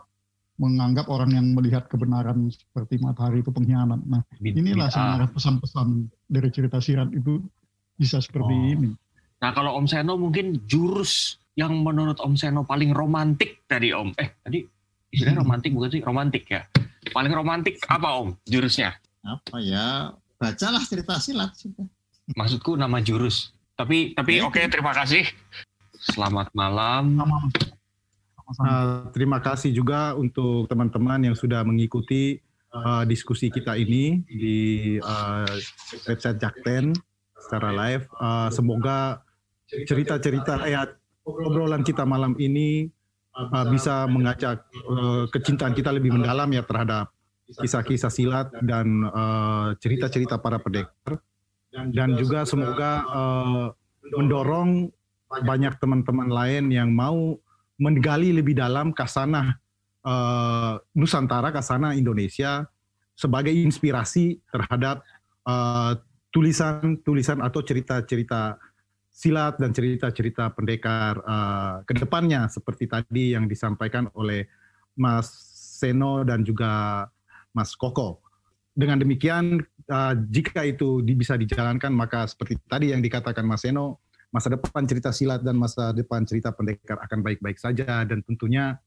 menganggap 0.61 1.09
orang 1.09 1.33
yang 1.33 1.47
melihat 1.51 1.89
kebenaran 1.89 2.45
seperti 2.47 3.01
matahari 3.01 3.41
itu 3.41 3.49
pengkhianat 3.49 3.97
nah 4.05 4.21
inilah 4.37 4.87
sebenarnya 4.87 5.33
pesan-pesan 5.33 5.87
dari 6.27 6.49
cerita 6.53 6.77
sirat 6.77 7.09
itu 7.09 7.41
bisa 7.97 8.21
seperti 8.21 8.53
Oh. 8.53 8.71
ini. 8.71 8.89
Nah 9.41 9.49
kalau 9.51 9.73
Om 9.73 9.85
Seno 9.85 10.13
mungkin 10.15 10.61
jurus 10.65 11.41
yang 11.53 11.73
menurut 11.81 12.21
Om 12.21 12.33
Seno 12.33 12.61
paling 12.61 12.93
romantik 12.93 13.65
tadi 13.65 13.89
Om. 13.89 14.13
Eh 14.15 14.37
tadi 14.39 14.61
istilahnya 15.09 15.41
romantik 15.41 15.73
bukan 15.73 15.89
sih? 15.89 16.01
Romantik 16.01 16.45
ya. 16.45 16.61
Paling 17.09 17.33
romantik 17.33 17.81
apa 17.85 18.21
Om 18.21 18.37
jurusnya? 18.45 18.93
Apa 19.21 19.57
ya? 19.57 20.13
Bacalah 20.37 20.81
cerita 20.81 21.17
silat 21.17 21.53
sudah. 21.53 21.85
Maksudku 22.33 22.73
nama 22.73 23.01
jurus. 23.01 23.53
Tapi 23.73 24.13
tapi 24.13 24.37
Ya, 24.37 24.45
oke 24.45 24.61
terima 24.65 24.93
kasih. 24.93 25.25
Selamat 25.97 26.49
malam. 26.53 27.17
Sama- 27.17 27.49
sama-sama. 27.49 27.80
Uh, 28.59 29.07
terima 29.15 29.39
kasih 29.39 29.71
juga 29.71 30.17
untuk 30.17 30.67
teman-teman 30.67 31.31
yang 31.31 31.35
sudah 31.37 31.63
mengikuti 31.63 32.41
uh, 32.75 33.03
diskusi 33.07 33.47
kita 33.47 33.79
ini 33.79 34.23
di 34.27 34.57
uh, 34.99 35.47
website 36.07 36.39
Jakten 36.41 36.91
secara 37.39 37.71
live. 37.71 38.03
Uh, 38.19 38.49
semoga 38.51 39.23
cerita-cerita 39.67 40.67
eh, 40.67 40.75
obrolan 41.23 41.83
kita 41.85 42.03
malam 42.03 42.35
ini 42.39 42.91
uh, 43.35 43.65
bisa 43.71 44.07
mengajak 44.07 44.67
uh, 44.87 45.27
kecintaan 45.31 45.71
kita 45.71 45.95
lebih 45.95 46.11
mendalam 46.11 46.51
ya 46.51 46.63
terhadap 46.67 47.11
kisah-kisah 47.51 48.11
silat 48.11 48.47
dan 48.63 49.03
uh, 49.11 49.75
cerita-cerita 49.79 50.39
para 50.39 50.59
pendekar 50.59 51.19
dan 51.71 52.15
juga 52.19 52.47
semoga 52.47 53.03
uh, 53.07 53.65
mendorong 54.15 54.91
banyak 55.31 55.79
teman-teman 55.79 56.27
lain 56.27 56.71
yang 56.71 56.91
mau 56.91 57.39
menggali 57.81 58.29
lebih 58.29 58.53
dalam 58.53 58.93
kasanah 58.93 59.57
uh, 60.05 60.77
Nusantara 60.93 61.49
ke 61.49 61.61
sana 61.65 61.97
Indonesia 61.97 62.69
sebagai 63.17 63.49
inspirasi 63.49 64.37
terhadap 64.53 65.01
tulisan-tulisan 66.29 67.41
uh, 67.41 67.49
atau 67.49 67.65
cerita-cerita 67.65 68.61
silat 69.09 69.57
dan 69.57 69.73
cerita-cerita 69.73 70.53
pendekar 70.53 71.19
uh, 71.25 71.75
ke 71.83 71.97
depannya 71.97 72.45
seperti 72.47 72.85
tadi 72.85 73.33
yang 73.33 73.49
disampaikan 73.49 74.07
oleh 74.13 74.45
Mas 74.93 75.27
Seno 75.81 76.21
dan 76.21 76.45
juga 76.45 77.05
Mas 77.51 77.73
Koko. 77.73 78.21
Dengan 78.71 79.01
demikian, 79.01 79.59
uh, 79.91 80.13
jika 80.31 80.63
itu 80.63 81.03
bisa 81.03 81.35
dijalankan, 81.35 81.91
maka 81.91 82.29
seperti 82.29 82.55
tadi 82.69 82.93
yang 82.95 83.03
dikatakan 83.03 83.43
Mas 83.43 83.65
Seno, 83.65 83.99
masa 84.31 84.47
depan 84.55 84.87
cerita 84.87 85.11
silat 85.11 85.43
dan 85.43 85.59
masa 85.59 85.91
depan 85.91 86.23
cerita 86.23 86.55
pendekar 86.55 86.97
akan 87.03 87.19
baik-baik 87.19 87.59
saja. 87.59 88.07
Dan 88.07 88.23
tentunya 88.23 88.79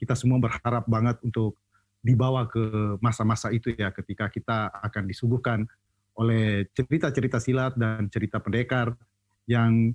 kita 0.00 0.16
semua 0.16 0.40
berharap 0.40 0.88
banget 0.88 1.20
untuk 1.22 1.60
dibawa 2.00 2.48
ke 2.48 2.96
masa-masa 3.04 3.52
itu 3.52 3.72
ya 3.74 3.92
ketika 3.92 4.32
kita 4.32 4.70
akan 4.72 5.04
disuguhkan 5.10 5.68
oleh 6.16 6.64
cerita-cerita 6.72 7.36
silat 7.42 7.76
dan 7.76 8.08
cerita 8.08 8.40
pendekar 8.40 8.96
yang 9.44 9.92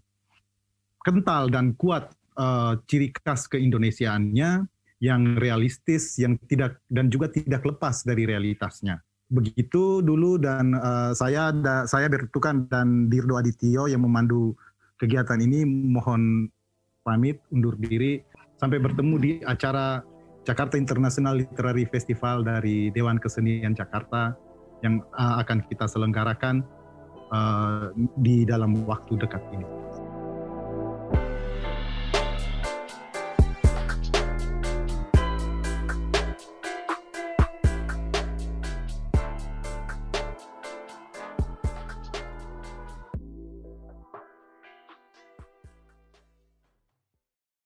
kental 1.01 1.49
dan 1.49 1.73
kuat 1.73 2.13
uh, 2.37 2.77
ciri 2.85 3.09
khas 3.09 3.49
keindonesiaannya 3.49 4.69
yang 5.01 5.21
realistis 5.41 6.21
yang 6.21 6.37
tidak 6.45 6.77
dan 6.85 7.09
juga 7.09 7.33
tidak 7.33 7.65
lepas 7.65 8.05
dari 8.05 8.29
realitasnya. 8.29 9.01
Begitu 9.31 10.05
dulu 10.05 10.37
dan 10.37 10.77
uh, 10.77 11.11
saya 11.17 11.49
da, 11.49 11.89
saya 11.89 12.05
bertukan 12.05 12.69
dan 12.69 13.09
Dirdo 13.09 13.39
Adityo 13.39 13.89
yang 13.89 14.05
memandu 14.05 14.53
kegiatan 15.01 15.41
ini 15.41 15.65
mohon 15.65 16.45
pamit 17.01 17.41
undur 17.49 17.73
diri 17.81 18.21
sampai 18.61 18.77
bertemu 18.77 19.15
di 19.17 19.31
acara 19.41 20.05
Jakarta 20.45 20.77
International 20.77 21.41
Literary 21.41 21.89
Festival 21.89 22.45
dari 22.45 22.93
Dewan 22.93 23.17
Kesenian 23.17 23.73
Jakarta 23.73 24.37
yang 24.85 25.01
uh, 25.17 25.41
akan 25.41 25.65
kita 25.65 25.89
selenggarakan 25.89 26.61
uh, 27.33 27.89
di 28.21 28.45
dalam 28.45 28.85
waktu 28.85 29.17
dekat 29.17 29.41
ini. 29.57 29.65